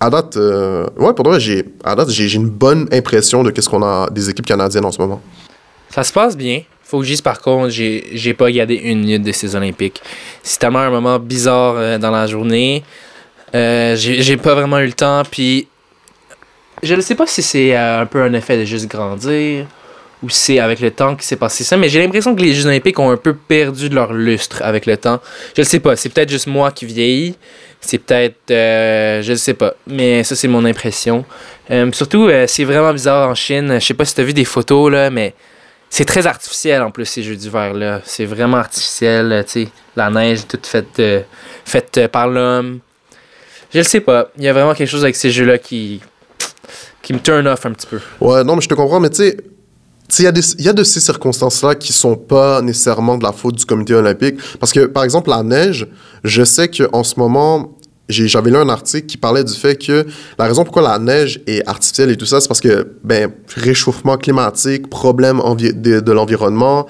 à 0.00 0.10
date, 0.10 0.36
euh, 0.36 0.86
ouais, 0.98 1.14
pour 1.14 1.24
de 1.24 1.30
vrai, 1.30 1.40
j'ai, 1.40 1.64
j'ai 2.08 2.36
une 2.36 2.50
bonne 2.50 2.86
impression 2.92 3.42
de 3.42 3.50
qu'est-ce 3.50 3.68
qu'on 3.68 3.82
a 3.82 4.10
des 4.10 4.28
équipes 4.28 4.46
canadiennes 4.46 4.84
en 4.84 4.92
ce 4.92 5.00
moment. 5.00 5.20
Ça 5.90 6.04
se 6.04 6.12
passe 6.12 6.36
bien. 6.36 6.62
Faut 6.84 7.00
que 7.00 7.04
je 7.04 7.10
dise 7.10 7.20
par 7.20 7.40
contre, 7.40 7.68
j'ai 7.68 8.34
pas 8.34 8.46
regardé 8.46 8.74
une 8.76 9.00
minute 9.00 9.22
de 9.22 9.32
ces 9.32 9.54
Olympiques. 9.54 10.00
C'est 10.42 10.58
tellement 10.58 10.78
un 10.78 10.90
moment 10.90 11.18
bizarre 11.18 11.74
euh, 11.76 11.98
dans 11.98 12.10
la 12.10 12.26
journée. 12.26 12.82
Euh, 13.54 13.94
j'ai 13.96 14.36
pas 14.38 14.54
vraiment 14.54 14.78
eu 14.78 14.86
le 14.86 14.92
temps. 14.92 15.22
Puis 15.30 15.68
je 16.82 16.94
ne 16.94 17.00
sais 17.02 17.14
pas 17.14 17.26
si 17.26 17.42
c'est 17.42 17.76
euh, 17.76 18.00
un 18.00 18.06
peu 18.06 18.22
un 18.22 18.32
effet 18.32 18.56
de 18.56 18.64
juste 18.64 18.86
grandir 18.86 19.66
ou 20.22 20.30
c'est 20.30 20.58
avec 20.58 20.80
le 20.80 20.90
temps 20.90 21.14
qui 21.14 21.26
s'est 21.26 21.36
passé 21.36 21.62
ça. 21.62 21.76
Mais 21.76 21.90
j'ai 21.90 22.00
l'impression 22.00 22.34
que 22.34 22.40
les 22.40 22.54
Jeux 22.54 22.66
Olympiques 22.66 22.98
ont 22.98 23.10
un 23.10 23.16
peu 23.18 23.34
perdu 23.34 23.90
de 23.90 23.94
leur 23.94 24.14
lustre 24.14 24.62
avec 24.62 24.86
le 24.86 24.96
temps. 24.96 25.20
Je 25.54 25.60
ne 25.60 25.66
sais 25.66 25.80
pas. 25.80 25.94
C'est 25.94 26.08
peut-être 26.08 26.30
juste 26.30 26.46
moi 26.46 26.70
qui 26.70 26.86
vieillis. 26.86 27.36
C'est 27.80 27.98
peut-être. 27.98 28.50
euh, 28.50 29.22
je 29.22 29.32
ne 29.32 29.36
sais 29.36 29.54
pas. 29.54 29.74
Mais 29.86 30.24
ça, 30.24 30.34
c'est 30.34 30.48
mon 30.48 30.64
impression. 30.64 31.24
Surtout, 31.92 32.30
c'est 32.46 32.64
vraiment 32.64 32.94
bizarre 32.94 33.28
en 33.28 33.34
Chine. 33.34 33.74
Je 33.78 33.84
sais 33.84 33.94
pas 33.94 34.06
si 34.06 34.14
tu 34.14 34.22
as 34.22 34.24
vu 34.24 34.32
des 34.32 34.46
photos, 34.46 34.90
là, 34.90 35.10
mais 35.10 35.34
c'est 35.90 36.04
très 36.04 36.26
artificiel 36.26 36.82
en 36.82 36.90
plus, 36.90 37.06
ces 37.06 37.22
Jeux 37.22 37.36
d'hiver, 37.36 37.72
là. 37.74 38.00
C'est 38.04 38.24
vraiment 38.26 38.58
artificiel. 38.58 39.32
euh, 39.32 39.42
Tu 39.42 39.64
sais, 39.64 39.68
la 39.96 40.10
neige 40.10 40.46
toute 40.46 40.66
faite, 40.66 41.00
faite 41.64 41.98
euh, 41.98 42.08
par 42.08 42.28
l'homme. 42.28 42.80
Je 43.72 43.78
ne 43.78 43.82
sais 43.84 44.00
pas. 44.00 44.30
Il 44.36 44.44
y 44.44 44.48
a 44.48 44.52
vraiment 44.52 44.74
quelque 44.74 44.88
chose 44.88 45.02
avec 45.04 45.16
ces 45.16 45.30
jeux-là 45.30 45.58
qui. 45.58 46.00
qui 47.02 47.12
me 47.12 47.18
turn 47.20 47.46
off 47.46 47.66
un 47.66 47.72
petit 47.72 47.86
peu. 47.86 48.00
Ouais, 48.20 48.44
non, 48.44 48.54
mais 48.56 48.62
je 48.62 48.68
te 48.68 48.74
comprends, 48.74 49.00
mais 49.00 49.10
tu 49.10 49.16
sais, 49.16 49.36
il 50.18 50.22
y 50.22 50.62
y, 50.64 50.68
a 50.68 50.72
de 50.72 50.84
ces 50.84 51.00
circonstances-là 51.00 51.74
qui 51.74 51.92
sont 51.92 52.16
pas 52.16 52.62
nécessairement 52.62 53.18
de 53.18 53.24
la 53.24 53.32
faute 53.32 53.56
du 53.56 53.66
comité 53.66 53.94
olympique. 53.94 54.36
Parce 54.58 54.72
que, 54.72 54.86
par 54.86 55.04
exemple, 55.04 55.28
la 55.28 55.42
neige, 55.42 55.86
je 56.24 56.44
sais 56.44 56.68
qu'en 56.68 57.04
ce 57.04 57.18
moment, 57.18 57.76
j'avais 58.08 58.50
lu 58.50 58.56
un 58.56 58.68
article 58.68 59.06
qui 59.06 59.16
parlait 59.16 59.44
du 59.44 59.52
fait 59.52 59.76
que 59.76 60.06
la 60.38 60.46
raison 60.46 60.64
pourquoi 60.64 60.82
la 60.82 60.98
neige 60.98 61.40
est 61.46 61.66
artificielle 61.68 62.10
et 62.10 62.16
tout 62.16 62.26
ça, 62.26 62.40
c'est 62.40 62.48
parce 62.48 62.60
que, 62.60 62.94
ben, 63.04 63.30
réchauffement 63.56 64.16
climatique, 64.16 64.88
problème 64.88 65.40
de, 65.58 66.00
de 66.00 66.12
l'environnement. 66.12 66.86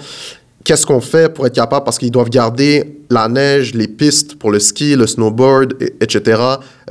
Qu'est-ce 0.64 0.84
qu'on 0.84 1.00
fait 1.00 1.32
pour 1.32 1.46
être 1.46 1.54
capable, 1.54 1.84
parce 1.84 1.96
qu'ils 1.98 2.10
doivent 2.10 2.28
garder 2.28 3.00
la 3.10 3.26
neige, 3.28 3.74
les 3.74 3.88
pistes 3.88 4.34
pour 4.38 4.50
le 4.50 4.58
ski, 4.60 4.96
le 4.96 5.06
snowboard, 5.06 5.74
et- 5.80 5.94
etc. 6.00 6.40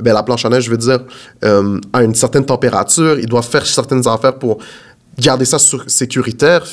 Ben, 0.02 0.12
la 0.12 0.22
planche 0.24 0.44
à 0.44 0.48
neige, 0.48 0.64
je 0.64 0.70
veux 0.70 0.76
dire, 0.78 0.98
euh, 1.44 1.78
à 1.92 2.02
une 2.02 2.14
certaine 2.14 2.44
température. 2.44 3.18
Ils 3.20 3.26
doivent 3.26 3.48
faire 3.48 3.64
certaines 3.64 4.06
affaires 4.08 4.36
pour 4.38 4.58
garder 5.18 5.44
ça 5.44 5.58
sur- 5.60 5.84
sécuritaire. 5.88 6.64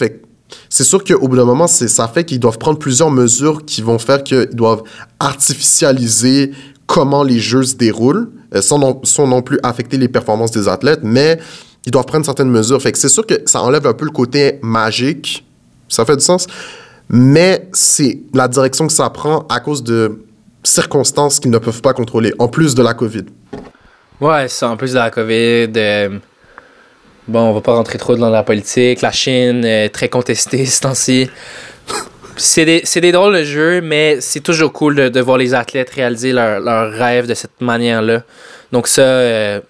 C'est 0.69 0.83
sûr 0.83 1.03
qu'au 1.03 1.27
bout 1.27 1.35
d'un 1.37 1.45
moment, 1.45 1.67
ça 1.67 2.07
fait 2.07 2.23
qu'ils 2.23 2.39
doivent 2.39 2.57
prendre 2.57 2.79
plusieurs 2.79 3.11
mesures 3.11 3.63
qui 3.65 3.81
vont 3.81 3.99
faire 3.99 4.23
qu'ils 4.23 4.47
doivent 4.53 4.81
artificialiser 5.19 6.51
comment 6.85 7.23
les 7.23 7.39
jeux 7.39 7.63
se 7.63 7.75
déroulent, 7.75 8.29
euh, 8.53 8.61
sans, 8.61 8.79
non, 8.79 9.01
non 9.19 9.41
plus 9.41 9.59
affecter 9.63 9.97
les 9.97 10.07
performances 10.07 10.51
des 10.51 10.67
athlètes, 10.67 11.01
mais 11.03 11.39
ils 11.85 11.91
doivent 11.91 12.05
prendre 12.05 12.25
certaines 12.25 12.49
mesures. 12.49 12.81
Que 12.81 12.97
c'est 12.97 13.09
sûr 13.09 13.25
que 13.25 13.35
ça 13.45 13.61
enlève 13.61 13.85
un 13.87 13.93
peu 13.93 14.05
le 14.05 14.11
côté 14.11 14.59
magique. 14.61 15.45
Ça 15.87 16.05
fait 16.05 16.15
du 16.15 16.23
sens. 16.23 16.47
Mais 17.09 17.67
c'est 17.73 18.19
la 18.33 18.47
direction 18.47 18.87
que 18.87 18.93
ça 18.93 19.09
prend 19.09 19.45
à 19.49 19.59
cause 19.59 19.83
de 19.83 20.23
circonstances 20.63 21.39
qu'ils 21.39 21.51
ne 21.51 21.59
peuvent 21.59 21.81
pas 21.81 21.93
contrôler, 21.93 22.33
en 22.39 22.47
plus 22.47 22.73
de 22.73 22.81
la 22.81 22.95
COVID. 22.95 23.25
Ouais, 24.19 24.47
ça, 24.47 24.69
en 24.69 24.77
plus 24.77 24.93
de 24.93 24.97
la 24.97 25.11
COVID. 25.11 25.71
euh, 25.75 26.17
bon, 27.27 27.39
on 27.39 27.53
va 27.53 27.61
pas 27.61 27.75
rentrer 27.75 27.99
trop 27.99 28.15
dans 28.15 28.29
la 28.29 28.41
politique. 28.43 29.01
La 29.01 29.11
Chine 29.11 29.63
est 29.63 29.89
très 29.89 30.09
contestée 30.09 30.65
ce 30.65 30.81
temps-ci. 30.81 31.29
C'est 32.37 32.65
des, 32.65 32.83
des 33.01 33.11
drôles 33.11 33.35
de 33.35 33.43
jeux, 33.43 33.81
mais 33.81 34.19
c'est 34.19 34.41
toujours 34.41 34.73
cool 34.73 34.95
de, 34.95 35.09
de 35.09 35.19
voir 35.21 35.37
les 35.37 35.53
athlètes 35.53 35.89
réaliser 35.89 36.33
leurs 36.33 36.59
leur 36.59 36.91
rêves 36.91 37.27
de 37.27 37.33
cette 37.33 37.61
manière-là. 37.61 38.23
Donc 38.71 38.87
ça, 38.87 39.01
euh, 39.01 39.61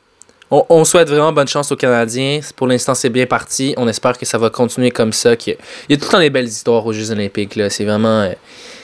on, 0.50 0.66
on 0.70 0.84
souhaite 0.84 1.10
vraiment 1.10 1.32
bonne 1.32 1.48
chance 1.48 1.72
aux 1.72 1.76
Canadiens. 1.76 2.40
Pour 2.56 2.68
l'instant, 2.68 2.96
c'est 2.96 3.10
bien 3.10 3.26
parti. 3.26 3.74
On 3.78 3.88
espère 3.88 4.18
que 4.18 4.26
ça 4.26 4.38
va 4.38 4.50
continuer 4.50 4.92
comme 4.92 5.14
ça. 5.14 5.34
Il 5.46 5.58
y 5.90 5.94
a 5.94 5.98
tout 5.98 6.06
le 6.06 6.12
temps 6.12 6.20
des 6.20 6.30
belles 6.30 6.48
histoires 6.48 6.86
aux 6.86 6.94
Jeux 6.94 7.12
olympiques. 7.12 7.60
C'est 7.70 7.86
vraiment... 7.86 8.22
euh, 8.22 8.34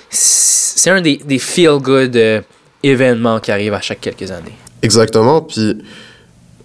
c'est 0.10 0.90
un 0.90 1.02
des, 1.02 1.18
des 1.18 1.40
feel-good 1.40 2.16
euh, 2.16 2.42
événements 2.84 3.40
qui 3.40 3.52
arrivent 3.52 3.74
à 3.74 3.82
chaque 3.82 4.02
quelques 4.02 4.30
années. 4.30 4.56
Exactement. 4.82 5.42
Puis, 5.42 5.78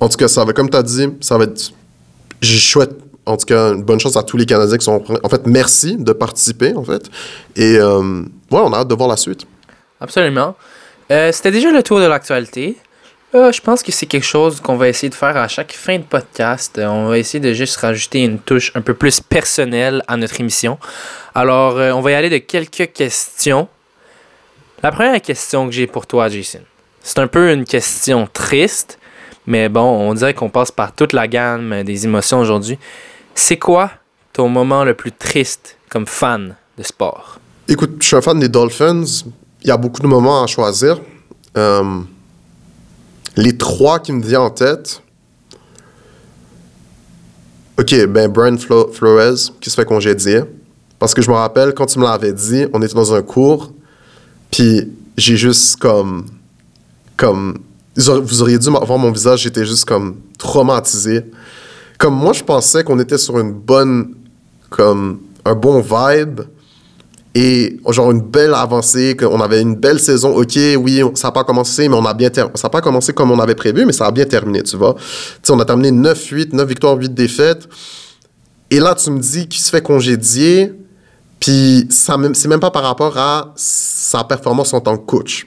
en 0.01 0.09
tout 0.09 0.17
cas, 0.17 0.29
ça 0.29 0.45
va, 0.45 0.53
comme 0.53 0.69
tu 0.69 0.77
as 0.77 0.83
dit, 0.83 1.09
ça 1.21 1.39
va 1.39 1.45
être. 1.45 1.71
Je 2.43 2.59
souhaite, 2.59 2.91
en 3.27 3.37
tout 3.37 3.47
cas, 3.47 3.73
une 3.73 3.83
bonne 3.83 4.01
chance 4.01 4.17
à 4.17 4.23
tous 4.23 4.37
les 4.37 4.47
Canadiens 4.47 4.79
qui 4.79 4.85
sont. 4.85 5.03
En 5.23 5.29
fait, 5.29 5.47
merci 5.47 5.97
de 5.97 6.13
participer, 6.13 6.75
en 6.75 6.85
fait. 6.85 7.11
Et, 7.57 7.77
euh, 7.77 8.23
ouais, 8.51 8.61
on 8.61 8.73
a 8.73 8.79
hâte 8.79 8.89
de 8.89 8.95
voir 8.95 9.09
la 9.09 9.17
suite. 9.17 9.47
Absolument. 10.01 10.55
Euh, 11.11 11.33
C'était 11.33 11.51
déjà 11.51 11.71
le 11.71 11.83
tour 11.83 11.99
de 11.99 12.07
l'actualité. 12.07 12.77
Euh, 13.35 13.51
je 13.51 13.61
pense 13.61 13.83
que 13.83 13.91
c'est 13.91 14.07
quelque 14.07 14.25
chose 14.25 14.61
qu'on 14.61 14.77
va 14.77 14.89
essayer 14.89 15.11
de 15.11 15.15
faire 15.15 15.37
à 15.37 15.49
chaque 15.49 15.73
fin 15.73 15.99
de 15.99 16.05
podcast. 16.05 16.81
On 16.83 17.09
va 17.09 17.19
essayer 17.19 17.41
de 17.41 17.53
juste 17.53 17.77
rajouter 17.77 18.23
une 18.23 18.39
touche 18.39 18.71
un 18.75 18.81
peu 18.81 18.95
plus 18.95 19.21
personnelle 19.21 20.03
à 20.07 20.17
notre 20.17 20.41
émission. 20.41 20.79
Alors, 21.35 21.75
on 21.97 22.01
va 22.01 22.13
y 22.13 22.15
aller 22.15 22.31
de 22.31 22.39
quelques 22.39 22.93
questions. 22.93 23.69
La 24.83 24.93
première 24.93 25.21
question 25.21 25.67
que 25.67 25.73
j'ai 25.73 25.87
pour 25.87 26.07
toi, 26.07 26.29
Jason, 26.29 26.61
c'est 27.03 27.19
un 27.19 27.27
peu 27.27 27.53
une 27.53 27.65
question 27.65 28.29
triste, 28.33 28.99
mais 29.47 29.69
bon, 29.69 29.83
on 29.83 30.15
dirait 30.15 30.35
qu'on 30.35 30.49
passe 30.49 30.71
par 30.71 30.93
toute 30.95 31.13
la 31.13 31.27
gamme 31.29 31.83
des 31.83 32.05
émotions 32.05 32.39
aujourd'hui. 32.39 32.79
C'est 33.39 33.59
quoi 33.59 33.91
ton 34.33 34.49
moment 34.49 34.83
le 34.83 34.95
plus 34.95 35.13
triste 35.13 35.77
comme 35.91 36.07
fan 36.07 36.57
de 36.79 36.83
sport? 36.83 37.39
Écoute, 37.69 37.97
je 38.01 38.07
suis 38.07 38.17
un 38.17 38.23
fan 38.23 38.39
des 38.41 38.49
Dolphins. 38.49 39.05
Il 39.63 39.69
y 39.69 39.71
a 39.71 39.77
beaucoup 39.77 40.01
de 40.01 40.07
moments 40.07 40.43
à 40.43 40.47
choisir. 40.47 40.99
Euh, 41.57 42.01
les 43.37 43.57
trois 43.59 43.99
qui 44.01 44.13
me 44.13 44.23
viennent 44.23 44.41
en 44.41 44.51
tête. 44.51 45.03
Ok, 47.79 47.95
ben 48.07 48.29
Brian 48.31 48.57
Flo- 48.57 48.91
Flores 48.91 49.53
qui 49.61 49.69
se 49.69 49.75
fait 49.75 49.85
congédier. 49.85 50.41
Parce 50.99 51.13
que 51.13 51.21
je 51.21 51.31
me 51.31 51.37
rappelle, 51.37 51.75
quand 51.75 51.85
tu 51.87 51.99
me 51.99 52.05
l'avais 52.05 52.33
dit, 52.33 52.65
on 52.73 52.81
était 52.81 52.95
dans 52.95 53.13
un 53.13 53.21
cours, 53.23 53.71
puis 54.51 54.91
j'ai 55.19 55.37
juste 55.37 55.77
comme. 55.77 56.25
comme 57.19 57.59
vous 57.99 58.43
auriez 58.43 58.59
dû 58.59 58.69
voir 58.71 58.99
mon 58.99 59.11
visage, 59.11 59.41
j'étais 59.43 59.65
juste 59.67 59.85
comme 59.85 60.17
traumatisé. 60.39 61.25
Comme 61.99 62.15
moi, 62.15 62.33
je 62.33 62.45
pensais 62.45 62.85
qu'on 62.85 62.99
était 62.99 63.19
sur 63.19 63.39
une 63.39 63.53
bonne. 63.53 64.15
comme 64.71 65.21
un 65.47 65.55
bon 65.55 65.81
vibe 65.81 66.41
et 67.35 67.79
genre 67.91 68.11
une 68.11 68.23
belle 68.23 68.55
avancée, 68.55 69.15
qu'on 69.17 69.41
avait 69.41 69.61
une 69.61 69.77
belle 69.77 70.01
saison. 70.01 70.35
Ok, 70.35 70.59
oui, 70.79 71.03
ça 71.15 71.29
n'a 71.29 71.33
pas 71.33 71.45
commencé, 71.45 71.89
mais 71.89 71.95
on 71.95 72.05
a 72.05 72.15
bien 72.15 72.31
ça 72.33 72.49
n'a 72.65 72.71
pas 72.71 72.81
commencé 72.81 73.13
comme 73.13 73.31
on 73.31 73.39
avait 73.39 73.55
prévu, 73.55 73.85
mais 73.85 73.93
ça 73.93 74.07
a 74.07 74.11
bien 74.11 74.25
terminé, 74.25 74.63
tu 74.63 74.77
vois. 74.77 74.95
Tu 74.95 75.03
sais, 75.43 75.53
on 75.53 75.61
a 75.61 75.65
terminé 75.65 75.91
9-8, 75.93 76.53
9 76.55 76.67
victoires, 76.67 76.97
8 76.97 77.15
défaites. 77.15 77.69
Et 78.71 78.81
là, 78.81 78.95
tu 78.95 79.11
me 79.11 79.21
dis 79.21 79.47
qu'il 79.47 79.61
se 79.61 79.71
fait 79.71 79.83
congédier, 79.83 80.73
puis 81.39 81.87
ça 81.91 82.17
c'est 82.33 82.49
même 82.49 82.61
pas 82.61 82.71
par 82.71 82.83
rapport 82.83 83.17
à 83.17 83.53
sa 83.55 84.25
performance 84.25 84.73
en 84.73 84.81
tant 84.81 84.97
que 84.97 85.05
coach. 85.05 85.47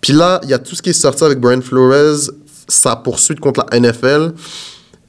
Puis 0.00 0.12
là, 0.14 0.40
il 0.42 0.48
y 0.48 0.54
a 0.54 0.58
tout 0.58 0.74
ce 0.74 0.82
qui 0.82 0.90
est 0.90 0.94
sorti 0.94 1.22
avec 1.22 1.38
Brian 1.38 1.60
Flores, 1.60 2.30
sa 2.66 2.96
poursuite 2.96 3.40
contre 3.40 3.64
la 3.70 3.78
NFL. 3.78 4.32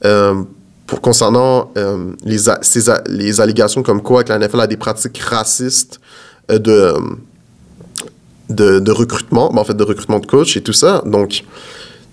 euh, 0.04 0.44
pour 0.88 1.02
concernant 1.02 1.70
euh, 1.76 2.12
les, 2.24 2.38
ces 2.62 2.90
les 3.08 3.40
allégations 3.42 3.82
comme 3.82 4.02
quoi 4.02 4.24
que 4.24 4.30
la 4.32 4.38
NFL 4.38 4.60
a 4.62 4.66
des 4.66 4.78
pratiques 4.78 5.18
racistes 5.18 6.00
euh, 6.50 6.58
de, 8.48 8.80
de, 8.80 8.90
recrutement, 8.90 9.52
ben, 9.52 9.60
en 9.60 9.64
fait 9.64 9.76
de 9.76 9.84
recrutement 9.84 10.18
de 10.18 10.24
coach 10.24 10.56
et 10.56 10.62
tout 10.62 10.72
ça. 10.72 11.02
Donc, 11.04 11.44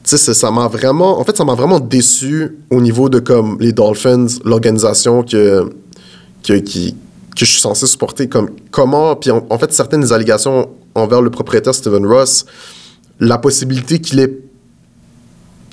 tu 0.03 0.17
sais, 0.17 0.34
ça- 0.34 0.51
m'a 0.51 0.67
vraiment, 0.67 1.19
en 1.19 1.23
fait, 1.23 1.38
ça 1.38 1.45
m'a 1.45 1.55
vraiment 1.55 1.80
déçu 1.80 2.57
au 2.69 2.82
niveau 2.82 3.07
de 3.07 3.19
comme 3.19 3.57
les 3.61 3.71
Dolphins, 3.71 4.28
l'organisation 4.43 5.23
que, 5.23 5.69
que, 6.43 6.55
qui, 6.55 6.95
que 7.34 7.45
je 7.45 7.51
suis 7.51 7.61
censé 7.61 7.88
supporter. 7.88 8.28
Comme, 8.28 8.49
comment, 8.71 9.15
puis 9.15 9.32
en, 9.32 9.47
en 9.49 9.57
fait, 9.57 9.71
certaines 9.71 10.11
allégations 10.11 10.69
envers 10.95 11.21
le 11.21 11.30
propriétaire 11.30 11.73
Steven 11.73 12.05
Ross, 12.05 12.45
la 13.21 13.38
possibilité 13.38 14.01
qu'il 14.01 14.19
ait 14.19 14.38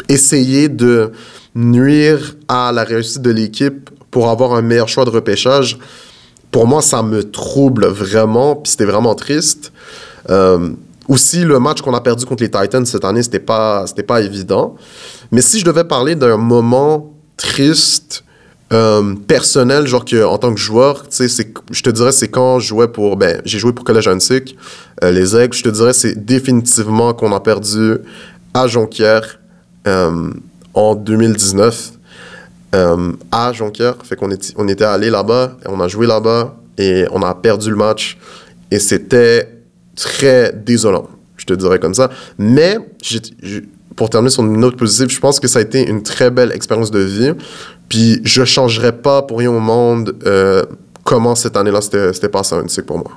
essayé 0.09 0.69
de 0.69 1.11
nuire 1.55 2.37
à 2.49 2.73
la 2.73 2.85
réussite 2.85 3.23
de 3.23 3.31
l'équipe 3.31 3.91
pour 4.11 4.29
avoir 4.29 4.55
un 4.55 4.63
meilleur 4.63 4.89
choix 4.89 5.05
de 5.05 5.11
repêchage, 5.11 5.79
pour 6.51 6.67
moi, 6.67 6.83
ça 6.83 7.03
me 7.03 7.31
trouble 7.31 7.87
vraiment, 7.87 8.57
puis 8.57 8.71
c'était 8.71 8.85
vraiment 8.85 9.15
triste. 9.15 9.73
Euh, 10.29 10.71
aussi, 11.09 11.45
le 11.45 11.59
match 11.59 11.81
qu'on 11.81 11.95
a 11.95 12.01
perdu 12.01 12.27
contre 12.27 12.43
les 12.43 12.51
Titans 12.51 12.85
cette 12.85 13.05
année, 13.05 13.23
c'était 13.23 13.41
pas, 13.41 13.87
pas 14.07 14.21
évident. 14.21 14.77
Mais 15.31 15.41
si 15.41 15.59
je 15.59 15.65
devais 15.65 15.85
parler 15.85 16.15
d'un 16.15 16.37
moment 16.37 17.13
triste, 17.39 18.23
euh, 18.73 19.15
personnel, 19.27 19.87
genre 19.87 20.05
que, 20.05 20.25
en 20.25 20.39
tant 20.39 20.55
que 20.55 20.61
joueur, 20.61 21.05
je 21.11 21.83
te 21.83 21.91
dirais, 21.91 22.13
c'est 22.13 22.29
quand 22.29 22.59
je 22.59 22.69
jouais 22.69 22.89
pour, 22.89 23.17
ben, 23.17 23.41
j'ai 23.45 23.59
joué 23.59 23.73
pour 23.73 23.85
Collège 23.85 24.09
Antique, 24.09 24.57
euh, 25.03 25.11
les 25.11 25.37
Aigles, 25.37 25.55
je 25.55 25.63
te 25.63 25.69
dirais, 25.69 25.93
c'est 25.93 26.25
définitivement 26.25 27.13
qu'on 27.15 27.33
a 27.33 27.41
perdu 27.41 27.97
à 28.55 28.67
Jonquière 28.67 29.41
en 30.75 30.95
2019. 30.95 31.93
à 33.31 33.53
Jonquière, 33.53 33.97
fait 34.05 34.17
qu'on 34.17 34.31
était, 34.31 34.55
on 34.57 34.67
était 34.69 34.85
allé 34.85 35.11
là-bas, 35.11 35.57
on 35.67 35.81
a 35.81 35.89
joué 35.89 36.07
là-bas 36.07 36.57
et 36.79 37.05
on 37.11 37.23
a 37.23 37.35
perdu 37.35 37.71
le 37.71 37.77
match. 37.77 38.19
Et 38.71 38.79
c'était 38.79 39.49
très 39.97 40.53
désolant, 40.53 41.09
je 41.37 41.45
te 41.45 41.53
dirais 41.53 41.79
comme 41.79 41.95
ça. 41.95 42.11
Mais, 42.39 42.79
pour 43.97 44.11
terminer 44.11 44.31
sur 44.31 44.43
une 44.43 44.59
note 44.59 44.77
positive, 44.77 45.11
je 45.11 45.21
pense 45.21 45.39
que 45.39 45.49
ça 45.49 45.59
a 45.59 45.63
été 45.63 45.87
une 45.87 46.03
très 46.03 46.31
belle 46.31 46.53
expérience 46.53 46.91
de 46.91 47.01
vie. 47.01 47.33
Puis 47.89 48.21
je 48.25 48.45
changerais 48.45 48.93
pas 48.93 49.23
pour 49.23 49.39
rien 49.39 49.51
au 49.51 49.61
monde 49.61 50.17
euh, 50.25 50.65
comment 51.05 51.35
cette 51.35 51.57
année-là 51.57 51.81
c'était 51.83 52.29
passé 52.29 52.55
un 52.55 52.83
pour 52.83 52.99
moi. 52.99 53.13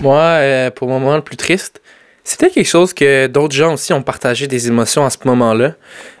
Moi, 0.00 0.20
euh, 0.20 0.70
pour 0.70 0.86
le 0.86 0.94
moment 0.94 1.16
le 1.16 1.22
plus 1.22 1.36
triste, 1.36 1.80
c'était 2.28 2.50
quelque 2.50 2.66
chose 2.66 2.92
que 2.92 3.26
d'autres 3.26 3.54
gens 3.54 3.72
aussi 3.72 3.90
ont 3.94 4.02
partagé 4.02 4.46
des 4.46 4.68
émotions 4.68 5.02
à 5.02 5.08
ce 5.08 5.16
moment-là. 5.24 5.76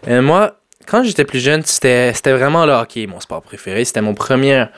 Euh, 0.08 0.22
moi, 0.22 0.56
quand 0.86 1.02
j'étais 1.02 1.26
plus 1.26 1.38
jeune, 1.38 1.62
c'était 1.66 2.14
vraiment 2.32 2.64
le 2.64 2.72
hockey, 2.72 3.06
mon 3.06 3.20
sport 3.20 3.42
préféré. 3.42 3.84
C'était 3.84 4.00
mon 4.00 4.14
premier, 4.14 4.68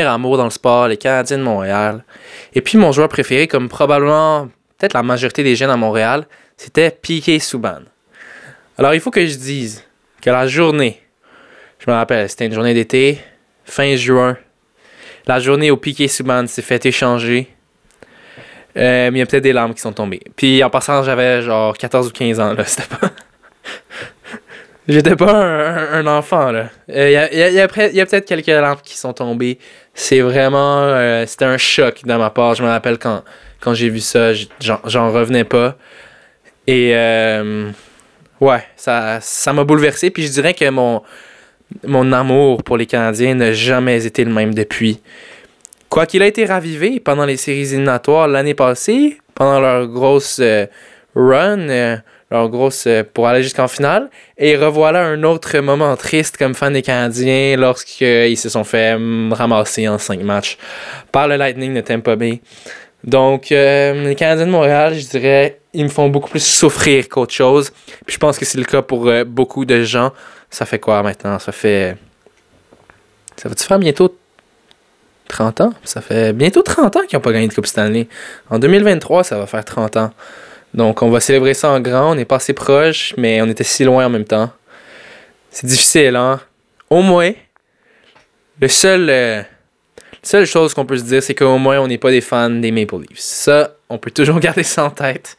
amour 0.00 0.36
dans 0.38 0.44
le 0.44 0.50
sport, 0.50 0.88
les 0.88 0.96
Canadiens 0.96 1.38
de 1.38 1.44
Montréal. 1.44 2.04
Et 2.52 2.60
puis 2.62 2.78
mon 2.78 2.90
joueur 2.90 3.08
préféré, 3.08 3.46
comme 3.46 3.68
probablement 3.68 4.48
peut-être 4.76 4.94
la 4.94 5.04
majorité 5.04 5.44
des 5.44 5.54
jeunes 5.54 5.70
à 5.70 5.76
Montréal, 5.76 6.26
c'était 6.56 6.90
Piqué 6.90 7.38
Souban. 7.38 7.82
Alors 8.76 8.92
il 8.92 9.00
faut 9.00 9.12
que 9.12 9.24
je 9.24 9.36
dise 9.36 9.84
que 10.20 10.30
la 10.30 10.48
journée, 10.48 11.00
je 11.78 11.88
me 11.88 11.94
rappelle, 11.94 12.28
c'était 12.28 12.46
une 12.46 12.54
journée 12.54 12.74
d'été, 12.74 13.20
fin 13.64 13.94
juin, 13.94 14.36
la 15.28 15.38
journée 15.38 15.70
où 15.70 15.76
Piqué 15.76 16.08
Souban 16.08 16.48
s'est 16.48 16.60
fait 16.60 16.84
échanger, 16.84 17.54
euh, 18.76 19.10
il 19.12 19.18
y 19.18 19.22
a 19.22 19.26
peut-être 19.26 19.42
des 19.42 19.52
larmes 19.52 19.74
qui 19.74 19.80
sont 19.80 19.92
tombées. 19.92 20.20
Puis 20.36 20.62
en 20.62 20.70
passant, 20.70 21.02
j'avais 21.02 21.42
genre 21.42 21.76
14 21.76 22.08
ou 22.08 22.10
15 22.10 22.40
ans, 22.40 22.54
là, 22.54 22.64
c'était 22.66 22.88
pas... 22.88 23.10
J'étais 24.88 25.14
pas 25.14 25.32
un, 25.32 26.06
enfant, 26.08 26.50
là. 26.50 26.68
Il 26.88 26.94
euh, 26.96 27.10
y 27.10 27.16
a, 27.16 27.50
y 27.50 27.60
a, 27.60 27.68
peut-être 27.68 28.26
quelques 28.26 28.48
lampes 28.48 28.82
qui 28.82 28.98
sont 28.98 29.12
tombées. 29.12 29.58
C'est 29.94 30.20
vraiment... 30.20 30.82
Euh, 30.82 31.24
c'était 31.24 31.44
un 31.44 31.56
choc 31.56 32.02
de 32.04 32.12
ma 32.12 32.30
part. 32.30 32.56
Je 32.56 32.64
me 32.64 32.68
rappelle 32.68 32.98
quand, 32.98 33.22
quand 33.60 33.74
j'ai 33.74 33.88
vu 33.88 34.00
ça, 34.00 34.32
j'en 34.60 35.12
revenais 35.12 35.44
pas. 35.44 35.76
Et... 36.66 36.96
Ouais, 38.42 38.64
ça 38.74 39.20
ça 39.20 39.52
m'a 39.52 39.62
bouleversé. 39.62 40.10
Puis 40.10 40.24
je 40.26 40.32
dirais 40.32 40.52
que 40.52 40.68
mon, 40.68 41.00
mon 41.86 42.12
amour 42.12 42.64
pour 42.64 42.76
les 42.76 42.86
Canadiens 42.86 43.36
n'a 43.36 43.52
jamais 43.52 44.04
été 44.04 44.24
le 44.24 44.32
même 44.32 44.52
depuis. 44.52 45.00
Quoi 45.92 46.06
qu'il 46.06 46.22
a 46.22 46.26
été 46.26 46.44
ravivé 46.44 47.00
pendant 47.00 47.26
les 47.26 47.36
séries 47.36 47.72
éliminatoires 47.72 48.26
l'année 48.26 48.54
passée, 48.54 49.18
pendant 49.34 49.60
leur 49.60 49.86
grosse 49.86 50.40
run 51.14 52.00
leur 52.32 52.48
grosse 52.48 52.86
euh, 52.86 53.02
pour 53.12 53.28
aller 53.28 53.42
jusqu'en 53.42 53.68
finale. 53.68 54.08
Et 54.38 54.56
revoilà 54.56 55.04
un 55.04 55.22
autre 55.22 55.58
moment 55.58 55.94
triste 55.96 56.36
comme 56.36 56.54
fan 56.54 56.72
des 56.72 56.82
Canadiens 56.82 57.56
lorsqu'ils 57.56 58.38
se 58.38 58.48
sont 58.48 58.64
fait 58.64 58.96
ramasser 59.30 59.86
en 59.86 59.98
cinq 59.98 60.22
matchs 60.22 60.56
par 61.12 61.28
le 61.28 61.36
Lightning 61.36 61.74
de 61.74 61.82
Tampa 61.82 62.16
Bay. 62.16 62.40
Donc, 63.04 63.52
euh, 63.52 64.08
les 64.08 64.14
Canadiens 64.14 64.46
de 64.46 64.50
Montréal, 64.50 64.94
je 64.94 65.06
dirais, 65.06 65.60
ils 65.74 65.84
me 65.84 65.88
font 65.88 66.08
beaucoup 66.08 66.30
plus 66.30 66.44
souffrir 66.44 67.08
qu'autre 67.08 67.34
chose. 67.34 67.70
Puis 68.06 68.14
je 68.14 68.18
pense 68.18 68.38
que 68.38 68.44
c'est 68.44 68.58
le 68.58 68.64
cas 68.64 68.82
pour 68.82 69.08
euh, 69.08 69.24
beaucoup 69.24 69.64
de 69.64 69.82
gens. 69.82 70.12
Ça 70.50 70.64
fait 70.64 70.78
quoi 70.78 71.02
maintenant? 71.02 71.38
Ça 71.38 71.52
fait. 71.52 71.96
Ça 73.36 73.48
va-tu 73.48 73.64
faire 73.64 73.78
bientôt 73.78 74.14
30 75.32 75.60
ans? 75.62 75.74
Ça 75.82 76.00
fait 76.00 76.32
bientôt 76.32 76.62
30 76.62 76.96
ans 76.96 77.00
qu'ils 77.08 77.16
n'ont 77.16 77.22
pas 77.22 77.32
gagné 77.32 77.48
de 77.48 77.54
Coupe 77.54 77.66
Stanley. 77.66 78.06
En 78.50 78.58
2023, 78.58 79.24
ça 79.24 79.38
va 79.38 79.46
faire 79.46 79.64
30 79.64 79.96
ans. 79.96 80.12
Donc, 80.74 81.02
on 81.02 81.10
va 81.10 81.20
célébrer 81.20 81.54
ça 81.54 81.70
en 81.70 81.80
grand. 81.80 82.12
On 82.12 82.14
n'est 82.14 82.24
pas 82.24 82.36
assez 82.36 82.52
proche, 82.52 83.14
mais 83.16 83.42
on 83.42 83.46
était 83.46 83.64
si 83.64 83.84
loin 83.84 84.06
en 84.06 84.10
même 84.10 84.24
temps. 84.24 84.50
C'est 85.50 85.66
difficile, 85.66 86.16
hein? 86.16 86.40
Au 86.88 87.02
moins, 87.02 87.32
le 88.60 88.68
seul, 88.68 89.08
euh, 89.10 89.38
la 89.38 90.18
seule 90.22 90.46
chose 90.46 90.72
qu'on 90.72 90.86
peut 90.86 90.96
se 90.96 91.04
dire, 91.04 91.22
c'est 91.22 91.34
qu'au 91.34 91.58
moins, 91.58 91.80
on 91.80 91.88
n'est 91.88 91.98
pas 91.98 92.10
des 92.10 92.20
fans 92.20 92.50
des 92.50 92.70
Maple 92.70 93.00
Leafs. 93.08 93.18
Ça, 93.18 93.74
on 93.88 93.98
peut 93.98 94.10
toujours 94.10 94.40
garder 94.46 94.62
ça 94.62 94.84
en 94.84 94.90
tête. 94.90 95.36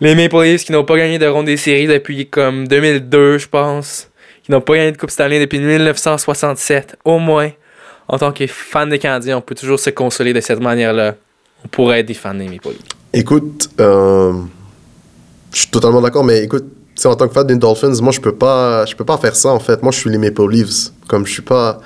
Les 0.00 0.14
Maple 0.14 0.42
Leafs 0.42 0.64
qui 0.64 0.72
n'ont 0.72 0.84
pas 0.84 0.96
gagné 0.96 1.18
de 1.18 1.26
ronde 1.26 1.46
des 1.46 1.56
séries 1.56 1.86
depuis 1.86 2.28
comme 2.28 2.68
2002, 2.68 3.38
je 3.38 3.48
pense. 3.48 4.08
Qui 4.44 4.50
n'ont 4.50 4.60
pas 4.60 4.74
gagné 4.74 4.92
de 4.92 4.96
Coupe 4.96 5.10
Stanley 5.10 5.40
depuis 5.40 5.60
1967. 5.60 6.96
Au 7.04 7.18
moins, 7.18 7.50
en 8.08 8.18
tant 8.18 8.32
que 8.32 8.46
fan 8.46 8.88
des 8.88 8.98
Canadiens, 8.98 9.38
on 9.38 9.40
peut 9.40 9.54
toujours 9.54 9.78
se 9.78 9.90
consoler 9.90 10.32
de 10.32 10.40
cette 10.40 10.60
manière-là. 10.60 11.14
On 11.64 11.68
pourrait 11.68 12.00
être 12.00 12.06
des 12.06 12.14
fans 12.14 12.34
des 12.34 12.48
Maple 12.48 12.68
Leafs. 12.68 12.82
Écoute, 13.12 13.70
euh, 13.80 14.32
je 15.52 15.58
suis 15.58 15.68
totalement 15.68 16.00
d'accord, 16.00 16.24
mais 16.24 16.42
écoute, 16.42 16.64
en 17.04 17.14
tant 17.14 17.28
que 17.28 17.34
fan 17.34 17.46
des 17.46 17.56
Dolphins, 17.56 17.94
moi, 18.00 18.12
je 18.12 18.20
peux 18.20 18.34
pas, 18.34 18.84
je 18.86 18.94
peux 18.94 19.04
pas 19.04 19.18
faire 19.18 19.36
ça, 19.36 19.50
en 19.50 19.60
fait. 19.60 19.82
Moi, 19.82 19.92
je 19.92 19.98
suis 19.98 20.10
les 20.10 20.18
Maple 20.18 20.48
Leafs. 20.50 20.90
Comme 21.08 21.26
je 21.26 21.32
suis 21.32 21.42
pas... 21.42 21.80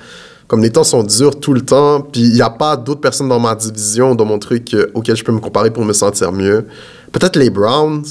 Comme 0.47 0.61
les 0.63 0.71
temps 0.71 0.85
sont 0.85 1.03
durs 1.03 1.37
tout 1.37 1.53
le 1.53 1.59
temps, 1.59 1.99
puis 1.99 2.21
il 2.21 2.33
n'y 2.33 2.41
a 2.41 2.49
pas 2.49 2.77
d'autres 2.77 3.01
personnes 3.01 3.27
dans 3.27 3.39
ma 3.39 3.53
division, 3.53 4.15
dans 4.15 4.23
mon 4.23 4.39
truc, 4.39 4.73
euh, 4.73 4.89
auxquelles 4.93 5.17
je 5.17 5.23
peux 5.25 5.33
me 5.33 5.41
comparer 5.41 5.71
pour 5.71 5.83
me 5.83 5.91
sentir 5.91 6.31
mieux. 6.31 6.65
Peut-être 7.11 7.35
les 7.35 7.49
Browns. 7.49 8.05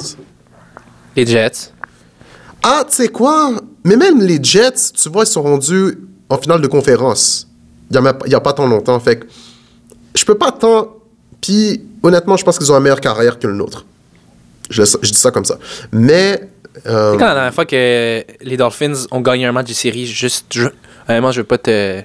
Les 1.17 1.25
Jets. 1.25 1.73
Ah, 2.63 2.85
tu 2.87 2.95
sais 2.95 3.09
quoi? 3.09 3.53
Mais 3.85 3.97
même 3.97 4.21
les 4.21 4.39
Jets, 4.43 4.93
tu 4.95 5.09
vois, 5.09 5.23
ils 5.23 5.29
sont 5.29 5.43
rendus 5.43 5.97
en 6.29 6.37
finale 6.37 6.61
de 6.61 6.67
conférence. 6.67 7.49
Il 7.91 8.01
n'y 8.01 8.35
a, 8.35 8.37
a, 8.37 8.41
pas 8.41 8.53
tant 8.53 8.67
longtemps. 8.67 8.99
Fait 9.01 9.17
que 9.17 9.27
je 10.15 10.25
peux 10.25 10.37
pas 10.37 10.53
tant 10.53 10.97
puis, 11.47 11.81
honnêtement, 12.03 12.37
je 12.37 12.45
pense 12.45 12.59
qu'ils 12.59 12.73
ont 12.73 12.77
une 12.77 12.83
meilleure 12.83 13.01
carrière 13.01 13.39
que 13.39 13.47
le 13.47 13.55
nôtre. 13.55 13.85
Je, 14.69 14.83
dis 14.83 15.15
ça 15.15 15.31
comme 15.31 15.45
ça. 15.45 15.59
Mais. 15.93 16.41
Euh... 16.87 17.13
C'est 17.13 17.19
quand 17.19 17.27
la 17.27 17.35
dernière 17.35 17.55
fois 17.55 17.67
que 17.67 18.25
les 18.43 18.57
Dolphins 18.57 19.07
ont 19.13 19.21
gagné 19.21 19.47
un 19.47 19.53
match 19.53 19.69
de 19.69 19.73
série, 19.73 20.07
juste. 20.07 20.47
Je, 20.51 20.67
honnêtement, 21.09 21.31
je 21.31 21.41
veux 21.41 21.47
pas 21.47 21.59
te. 21.59 22.03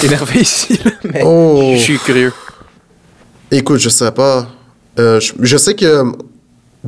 t'énerver 0.00 0.40
ici, 0.40 0.80
mais 1.04 1.22
oh. 1.24 1.74
je 1.74 1.80
suis 1.80 1.98
curieux. 1.98 2.32
Écoute, 3.52 3.78
je 3.78 3.88
sais 3.88 4.10
pas. 4.10 4.48
Euh, 4.98 5.20
je, 5.40 5.56
sais 5.56 5.74
que 5.76 6.02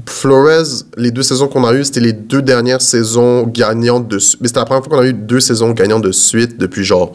Flores, 0.08 0.82
les 0.96 1.12
deux 1.12 1.22
saisons 1.22 1.46
qu'on 1.46 1.64
a 1.64 1.72
eues, 1.74 1.84
c'était 1.84 2.00
les 2.00 2.12
deux 2.12 2.42
dernières 2.42 2.82
saisons 2.82 3.46
gagnantes 3.46 4.08
de. 4.08 4.18
Mais 4.40 4.48
c'était 4.48 4.58
la 4.58 4.66
première 4.66 4.84
fois 4.84 4.98
qu'on 4.98 5.04
a 5.04 5.06
eu 5.06 5.12
deux 5.12 5.38
saisons 5.38 5.70
gagnantes 5.70 6.02
de 6.02 6.12
suite 6.12 6.58
depuis 6.58 6.82
genre 6.82 7.12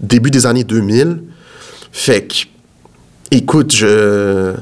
début 0.00 0.30
des 0.30 0.46
années 0.46 0.64
2000. 0.64 1.22
Fait 1.92 2.26
que 2.26 2.34
Écoute, 3.30 3.74
je. 3.74 4.54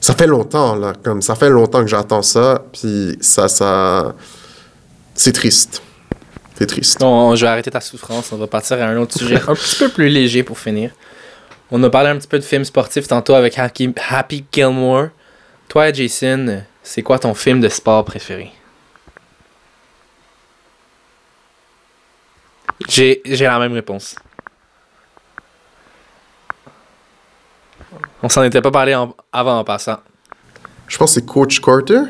Ça 0.00 0.14
fait 0.14 0.26
longtemps, 0.26 0.74
là. 0.74 0.92
Comme 1.02 1.22
ça 1.22 1.34
fait 1.34 1.50
longtemps 1.50 1.82
que 1.82 1.88
j'attends 1.88 2.22
ça. 2.22 2.64
Puis 2.72 3.16
ça, 3.20 3.48
ça. 3.48 4.14
C'est 5.14 5.32
triste. 5.32 5.82
C'est 6.56 6.66
triste. 6.66 7.00
Bon, 7.00 7.36
je 7.36 7.44
vais 7.44 7.50
arrêter 7.50 7.70
ta 7.70 7.80
souffrance. 7.80 8.32
On 8.32 8.36
va 8.36 8.46
partir 8.46 8.80
à 8.82 8.86
un 8.86 8.96
autre 8.96 9.16
sujet 9.16 9.36
un 9.46 9.54
petit 9.54 9.76
peu 9.76 9.88
plus 9.88 10.08
léger 10.08 10.42
pour 10.42 10.58
finir. 10.58 10.90
On 11.70 11.82
a 11.82 11.90
parlé 11.90 12.10
un 12.10 12.16
petit 12.16 12.28
peu 12.28 12.38
de 12.38 12.44
films 12.44 12.64
sportifs 12.64 13.08
tantôt 13.08 13.34
avec 13.34 13.58
Happy, 13.58 13.92
Happy 14.08 14.44
Gilmore. 14.52 15.08
Toi, 15.68 15.92
Jason, 15.92 16.62
c'est 16.82 17.02
quoi 17.02 17.18
ton 17.18 17.34
film 17.34 17.60
de 17.60 17.68
sport 17.68 18.04
préféré? 18.04 18.52
J'ai 22.88 23.22
la 23.24 23.58
même 23.58 23.72
réponse. 23.72 24.16
On 28.22 28.28
s'en 28.28 28.44
était 28.44 28.62
pas 28.62 28.70
parlé 28.70 28.92
avant 29.32 29.58
en 29.58 29.64
passant. 29.64 29.98
Je 30.86 30.96
pense 30.96 31.14
que 31.14 31.20
c'est 31.20 31.26
Coach 31.26 31.60
Carter. 31.60 32.02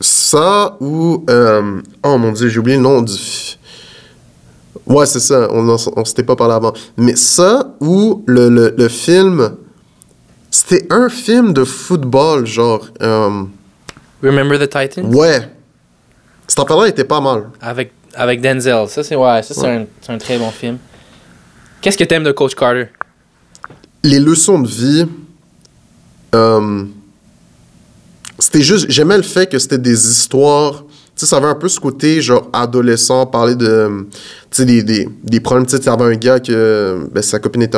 Ça 0.00 0.76
ou. 0.80 1.24
Euh, 1.28 1.80
oh 2.02 2.18
mon 2.18 2.32
dieu, 2.32 2.48
j'ai 2.48 2.58
oublié 2.58 2.76
le 2.76 2.82
nom 2.82 3.02
du. 3.02 3.12
Ouais, 4.86 5.06
c'est 5.06 5.20
ça, 5.20 5.48
on, 5.50 5.68
on, 5.68 6.04
s'était 6.04 6.22
pas 6.22 6.36
parlé 6.36 6.54
avant. 6.54 6.72
Mais 6.96 7.16
ça 7.16 7.74
ou 7.80 8.22
le, 8.26 8.48
le, 8.76 8.88
film. 8.88 9.56
C'était 10.50 10.86
un 10.90 11.08
film 11.08 11.52
de 11.52 11.64
football, 11.64 12.46
genre. 12.46 12.86
Euh, 13.00 13.44
Remember 14.22 14.58
the 14.58 14.68
Titans? 14.68 15.14
Ouais. 15.14 15.48
Cet 16.46 16.58
affaire-là 16.60 16.88
était 16.88 17.04
pas 17.04 17.20
mal. 17.20 17.50
Avec, 17.60 17.92
avec 18.14 18.40
Denzel. 18.40 18.88
Ça, 18.88 19.02
c'est 19.02 19.16
ouais, 19.16 19.42
ça, 19.42 19.54
c'est 19.54 19.66
un, 19.66 19.86
un 20.08 20.18
très 20.18 20.38
bon 20.38 20.50
film. 20.50 20.78
Qu'est-ce 21.84 21.98
que 21.98 22.04
t'aimes 22.04 22.24
de 22.24 22.32
Coach 22.32 22.54
Carter? 22.54 22.86
Les 24.02 24.18
leçons 24.18 24.58
de 24.58 24.66
vie. 24.66 25.06
Euh, 26.34 26.84
c'était 28.38 28.62
juste. 28.62 28.86
J'aimais 28.88 29.18
le 29.18 29.22
fait 29.22 29.46
que 29.46 29.58
c'était 29.58 29.76
des 29.76 30.08
histoires. 30.08 30.82
Tu 30.88 31.10
sais, 31.16 31.26
ça 31.26 31.36
avait 31.36 31.46
un 31.46 31.54
peu 31.54 31.68
ce 31.68 31.78
côté, 31.78 32.22
genre, 32.22 32.48
adolescent, 32.54 33.26
parler 33.26 33.54
de. 33.54 34.06
Tu 34.50 34.56
sais, 34.56 34.64
des, 34.64 34.82
des, 34.82 35.06
des, 35.24 35.40
problèmes. 35.40 35.66
Tu 35.66 35.76
sais, 35.76 35.86
avait 35.90 36.04
un 36.04 36.16
gars 36.16 36.40
que. 36.40 37.06
Ben, 37.12 37.22
sa 37.22 37.38
copine 37.38 37.60
était 37.60 37.76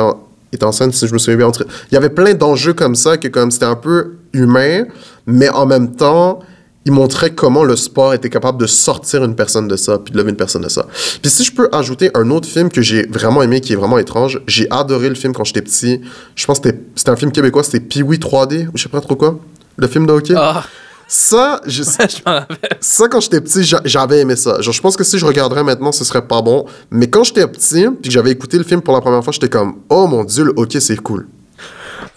était 0.53 0.63
en 0.63 0.71
scène, 0.71 0.93
si 0.93 1.05
je 1.05 1.11
me 1.11 1.17
souviens 1.17 1.49
bien. 1.49 1.51
Il 1.91 1.95
y 1.95 1.97
avait 1.97 2.07
plein 2.07 2.33
d'enjeux 2.33 2.71
comme 2.71 2.95
ça, 2.95 3.17
que 3.17 3.27
comme 3.27 3.51
c'était 3.51 3.65
un 3.65 3.75
peu 3.75 4.19
humain, 4.31 4.85
mais 5.25 5.49
en 5.49 5.65
même 5.65 5.93
temps, 5.97 6.39
il 6.87 6.93
montrait 6.93 7.31
comment 7.31 7.65
le 7.65 7.75
sport 7.75 8.13
était 8.13 8.29
capable 8.29 8.57
de 8.59 8.65
sortir 8.65 9.23
une 9.25 9.35
personne 9.35 9.67
de 9.67 9.75
ça, 9.75 9.97
puis 9.99 10.13
de 10.13 10.17
lever 10.17 10.29
une 10.29 10.37
personne 10.37 10.61
de 10.61 10.69
ça. 10.69 10.85
Puis 11.21 11.29
si 11.29 11.43
je 11.43 11.51
peux 11.53 11.67
ajouter 11.73 12.09
un 12.15 12.29
autre 12.31 12.47
film 12.47 12.69
que 12.69 12.81
j'ai 12.81 13.05
vraiment 13.07 13.43
aimé, 13.43 13.59
qui 13.59 13.73
est 13.73 13.75
vraiment 13.75 13.97
étrange, 13.97 14.41
j'ai 14.47 14.67
adoré 14.71 15.09
le 15.09 15.15
film 15.15 15.33
quand 15.33 15.43
j'étais 15.43 15.61
petit. 15.61 15.99
Je 16.35 16.45
pense 16.45 16.59
que 16.61 16.69
c'était- 16.95 17.09
un 17.11 17.15
film 17.17 17.31
québécois, 17.33 17.63
c'était 17.63 17.81
Pee-Wee 17.81 18.19
3D, 18.19 18.67
ou 18.67 18.77
je 18.77 18.83
sais 18.83 18.89
pas 18.89 19.01
trop 19.01 19.15
quoi. 19.17 19.37
Le 19.75 19.87
film 19.87 20.05
de 20.07 20.13
hockey. 20.13 20.33
Ah, 20.37 20.63
Ça, 21.09 21.61
je, 21.65 21.83
rappelle. 22.25 22.57
ça, 22.79 23.07
quand 23.07 23.19
j'étais 23.21 23.39
petit, 23.41 23.63
j'a- 23.63 23.81
j'avais 23.85 24.19
aimé 24.19 24.35
ça. 24.35 24.59
Genre, 24.61 24.73
je 24.73 24.81
pense 24.81 24.95
que 24.97 25.03
si 25.03 25.17
je 25.17 25.25
regarderais 25.25 25.63
maintenant, 25.63 25.91
ce 25.93 26.03
serait 26.03 26.25
pas 26.25 26.41
bon. 26.41 26.65
Mais 26.91 27.07
quand 27.09 27.23
j'étais 27.23 27.45
petit, 27.47 27.85
puis 28.01 28.09
que 28.09 28.11
j'avais 28.11 28.31
écouté 28.31 28.57
le 28.57 28.63
film 28.65 28.81
pour 28.81 28.93
la 28.93 28.99
première 29.01 29.23
fois, 29.23 29.31
j'étais 29.33 29.49
comme, 29.49 29.75
oh 29.89 30.07
mon 30.07 30.23
dieu, 30.23 30.43
le 30.45 30.53
hockey, 30.57 30.79
c'est 30.79 30.97
cool. 30.97 31.27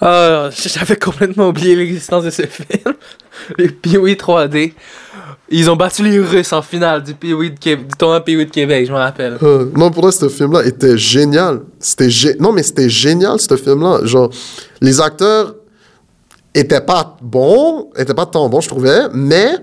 Ah, 0.01 0.49
j'avais 0.53 0.97
complètement 0.97 1.49
oublié 1.49 1.77
l'existence 1.77 2.25
de 2.25 2.31
ce 2.31 2.43
film. 2.43 2.95
Les 3.59 3.69
Pee-Wee 3.69 4.15
3D. 4.15 4.73
Ils 5.51 5.69
ont 5.69 5.77
battu 5.77 6.05
les 6.05 6.21
Russes 6.21 6.53
en 6.53 6.63
finale 6.63 7.03
du, 7.03 7.15
tournoi 7.99 8.25
Pee-Wee 8.25 8.47
de 8.47 8.51
Québec, 8.51 8.87
je 8.87 8.93
me 8.93 8.99
rappelle. 8.99 9.37
Euh, 9.43 9.67
non, 9.77 9.91
pour 9.91 10.05
moi, 10.05 10.13
ce 10.13 10.29
film-là 10.29 10.65
était 10.65 10.97
génial. 10.97 11.63
C'était 11.81 12.09
Non, 12.39 12.53
mais 12.53 12.63
c'était 12.63 12.89
génial, 12.89 13.41
ce 13.41 13.57
film-là. 13.57 14.05
Genre, 14.05 14.31
les 14.81 15.01
acteurs 15.01 15.57
étaient 16.55 16.81
pas 16.81 17.17
bons, 17.21 17.91
étaient 17.97 18.15
pas 18.15 18.27
tant 18.27 18.49
bons, 18.49 18.61
je 18.61 18.69
trouvais, 18.69 19.09
mais. 19.13 19.57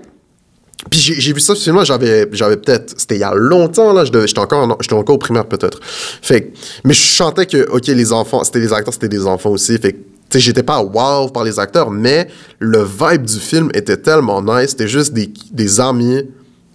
Puis 0.90 1.00
j'ai 1.00 1.32
vu 1.32 1.40
ça, 1.40 1.54
ce 1.54 1.84
j'avais, 1.84 2.26
peut-être. 2.26 2.94
C'était 2.96 3.16
il 3.16 3.20
y 3.20 3.24
a 3.24 3.34
longtemps, 3.34 3.92
là, 3.92 4.04
j'étais 4.04 4.38
encore, 4.38 4.78
encore 4.92 5.14
au 5.14 5.18
primaire, 5.18 5.46
peut-être. 5.46 5.80
Fait 5.82 6.52
Mais 6.84 6.94
je 6.94 7.00
chantais 7.00 7.46
que, 7.46 7.68
OK, 7.70 7.86
les 7.86 8.12
enfants, 8.12 8.44
c'était 8.44 8.60
les 8.60 8.72
acteurs, 8.72 8.94
c'était 8.94 9.08
des 9.08 9.26
enfants 9.26 9.50
aussi. 9.50 9.76
Fait 9.78 9.96
sais, 10.30 10.40
j'étais 10.40 10.62
pas 10.62 10.80
wow 10.82 11.28
par 11.28 11.44
les 11.44 11.58
acteurs, 11.58 11.90
mais 11.90 12.28
le 12.58 12.82
vibe 12.84 13.24
du 13.24 13.38
film 13.38 13.70
était 13.74 13.96
tellement 13.96 14.42
nice. 14.42 14.70
C'était 14.70 14.88
juste 14.88 15.12
des, 15.12 15.30
des 15.50 15.80
amis 15.80 16.22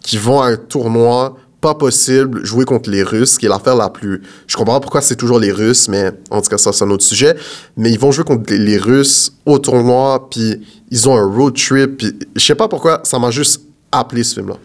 qui 0.01 0.18
vont 0.18 0.41
à 0.41 0.47
un 0.47 0.58
tournoi 0.58 1.38
pas 1.62 1.76
possible 1.76 2.43
jouer 2.45 2.66
contre 2.66 2.89
les 2.89 3.04
Russes, 3.04 3.38
qui 3.38 3.45
est 3.45 3.49
l'affaire 3.49 3.76
la 3.78 3.89
plus... 3.89 4.22
Je 4.47 4.58
comprends 4.58 4.74
pas 4.74 4.80
pourquoi 4.82 4.99
c'est 4.99 5.16
toujours 5.16 5.39
les 5.39 5.54
Russes, 5.54 5.88
mais 5.88 6.12
en 6.30 6.41
tout 6.41 6.49
cas, 6.49 6.58
ça, 6.58 6.74
c'est 6.74 6.84
un 6.84 6.89
autre 6.89 7.06
sujet. 7.06 7.36
Mais 7.78 7.89
ils 7.89 7.97
vont 7.97 8.12
jouer 8.12 8.26
contre 8.26 8.54
les- 8.54 8.78
Russes 8.78 9.32
au 9.45 9.60
tournoi, 9.60 10.28
puis 10.30 10.60
ils 10.91 11.08
ont 11.08 11.16
un 11.16 11.26
road 11.26 11.56
trip, 11.56 11.97
puis 11.97 12.20
je 12.36 12.43
sais 12.43 12.56
pas 12.56 12.68
pourquoi, 12.68 12.99
ça 13.04 13.18
m'a 13.18 13.32
juste 13.32 13.62
appelé 13.93 14.24
ce 14.26 14.36
film-là. 14.36 14.56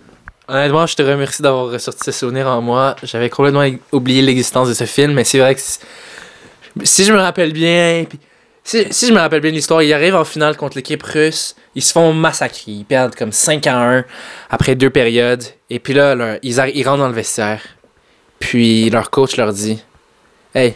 Honnêtement, 0.49 0.86
je 0.86 0.97
te 0.97 1.03
remercie 1.03 1.41
d'avoir 1.41 1.70
ressorti 1.70 2.01
ce 2.03 2.11
souvenir 2.11 2.49
en 2.49 2.61
moi. 2.62 2.97
J'avais 3.05 3.30
complètement 3.30 3.64
oublié 3.93 4.20
l'existence 4.20 4.66
de 4.68 4.74
ce 4.74 4.84
film, 4.84 5.12
mais 5.12 5.22
c'est 5.22 5.39
vrai 5.39 5.55
que 5.55 5.61
si 6.82 7.05
je 7.05 7.12
me 7.12 7.18
rappelle 7.18 7.53
bien, 7.53 8.07
puis 8.09 8.18
si, 8.69 9.07
je 9.09 9.12
me 9.12 9.19
rappelle 9.19 9.41
bien 9.41 9.51
l'histoire, 9.51 9.83
ils 9.83 9.95
arrivent 9.95 10.14
en 10.14 10.25
finale 10.25 10.57
contre 10.57 10.77
l'équipe 10.77 11.03
russe, 11.03 11.57
ils 11.75 11.83
se 11.83 11.93
font 11.93 12.12
massacrer, 12.12 12.73
ils 12.73 12.85
perdent 12.85 13.14
comme 13.14 13.33
5 13.33 13.66
à 13.66 13.79
1 13.79 14.05
après 14.51 14.75
deux 14.75 14.91
périodes, 14.91 15.43
et 15.71 15.79
puis 15.79 15.95
là, 15.95 16.39
ils 16.43 16.61
rentrent 16.61 16.99
dans 16.99 17.09
le 17.09 17.14
vestiaire, 17.14 17.62
puis 18.39 18.91
leur 18.91 19.11
coach 19.11 19.37
leur 19.37 19.55
dit 19.55 19.83
Hey, 20.55 20.75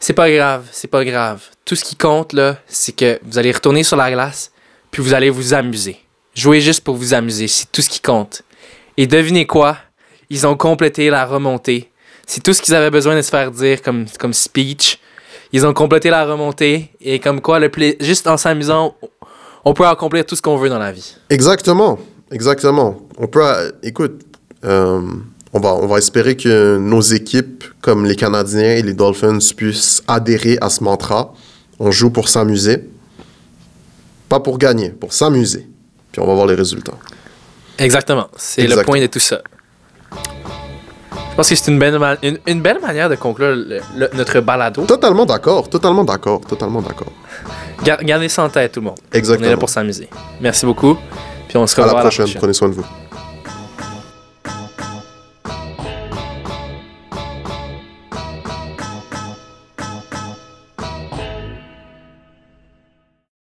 c'est 0.00 0.14
pas 0.14 0.30
grave, 0.30 0.66
c'est 0.72 0.88
pas 0.88 1.04
grave. 1.04 1.42
Tout 1.64 1.76
ce 1.76 1.84
qui 1.84 1.94
compte 1.94 2.32
là, 2.32 2.58
c'est 2.66 2.96
que 2.96 3.20
vous 3.22 3.38
allez 3.38 3.52
retourner 3.52 3.84
sur 3.84 3.96
la 3.96 4.10
glace, 4.10 4.50
puis 4.90 5.00
vous 5.00 5.14
allez 5.14 5.30
vous 5.30 5.54
amuser. 5.54 6.00
Jouez 6.34 6.60
juste 6.60 6.82
pour 6.82 6.96
vous 6.96 7.14
amuser, 7.14 7.46
c'est 7.46 7.70
tout 7.70 7.82
ce 7.82 7.88
qui 7.88 8.00
compte. 8.00 8.42
Et 8.96 9.06
devinez 9.06 9.46
quoi? 9.46 9.78
Ils 10.28 10.44
ont 10.44 10.56
complété 10.56 11.08
la 11.08 11.24
remontée. 11.24 11.90
C'est 12.26 12.42
tout 12.42 12.52
ce 12.52 12.60
qu'ils 12.62 12.74
avaient 12.74 12.90
besoin 12.90 13.14
de 13.14 13.22
se 13.22 13.30
faire 13.30 13.52
dire 13.52 13.80
comme, 13.80 14.06
comme 14.18 14.32
speech. 14.32 14.98
Ils 15.52 15.66
ont 15.66 15.72
complété 15.74 16.10
la 16.10 16.24
remontée 16.24 16.90
et 17.00 17.18
comme 17.18 17.40
quoi, 17.40 17.58
le 17.58 17.68
pla- 17.70 17.94
juste 18.00 18.26
en 18.26 18.36
s'amusant, 18.36 18.94
on 19.64 19.74
peut 19.74 19.86
accomplir 19.86 20.24
tout 20.24 20.36
ce 20.36 20.42
qu'on 20.42 20.56
veut 20.56 20.68
dans 20.68 20.78
la 20.78 20.92
vie. 20.92 21.16
Exactement, 21.28 21.98
exactement. 22.30 23.00
On 23.18 23.26
peut, 23.26 23.42
écoute, 23.82 24.22
euh, 24.64 25.00
on 25.52 25.60
va, 25.60 25.74
on 25.74 25.86
va 25.86 25.98
espérer 25.98 26.36
que 26.36 26.78
nos 26.78 27.00
équipes, 27.00 27.64
comme 27.80 28.06
les 28.06 28.14
Canadiens 28.16 28.76
et 28.76 28.82
les 28.82 28.94
Dolphins, 28.94 29.38
puissent 29.56 30.02
adhérer 30.06 30.56
à 30.60 30.70
ce 30.70 30.84
mantra. 30.84 31.34
On 31.80 31.90
joue 31.90 32.10
pour 32.10 32.28
s'amuser, 32.28 32.88
pas 34.28 34.38
pour 34.40 34.58
gagner, 34.58 34.90
pour 34.90 35.12
s'amuser. 35.12 35.66
Puis 36.12 36.22
on 36.22 36.26
va 36.26 36.34
voir 36.34 36.46
les 36.46 36.54
résultats. 36.54 36.94
Exactement. 37.78 38.28
C'est 38.36 38.66
le 38.66 38.82
point 38.82 39.00
de 39.00 39.06
tout 39.06 39.18
ça. 39.18 39.40
Je 41.30 41.36
pense 41.36 41.48
que 41.48 41.54
c'est 41.54 41.70
une 41.70 41.78
belle, 41.78 41.98
une, 42.22 42.38
une 42.46 42.60
belle 42.60 42.80
manière 42.80 43.08
de 43.08 43.14
conclure 43.14 43.54
le- 43.54 43.80
le- 43.96 44.10
notre 44.14 44.40
balado. 44.40 44.84
Totalement 44.84 45.24
d'accord, 45.26 45.68
totalement 45.68 46.04
d'accord, 46.04 46.40
totalement 46.42 46.82
d'accord. 46.82 47.12
Gar- 47.84 48.02
Gardez 48.04 48.28
ça 48.28 48.44
en 48.44 48.48
tête, 48.48 48.72
tout 48.72 48.80
le 48.80 48.86
monde. 48.86 48.96
On 48.98 49.02
est 49.10 49.14
là 49.14 49.18
Exactement. 49.18 49.56
pour 49.56 49.68
s'amuser. 49.68 50.08
Merci 50.40 50.66
beaucoup. 50.66 50.96
Puis 51.48 51.56
on 51.56 51.66
se 51.66 51.80
À 51.80 51.84
revoit 51.84 51.96
la 51.98 52.02
prochaine, 52.02 52.28
prenez 52.36 52.52
soin 52.52 52.68
de 52.68 52.74
vous. 52.74 52.84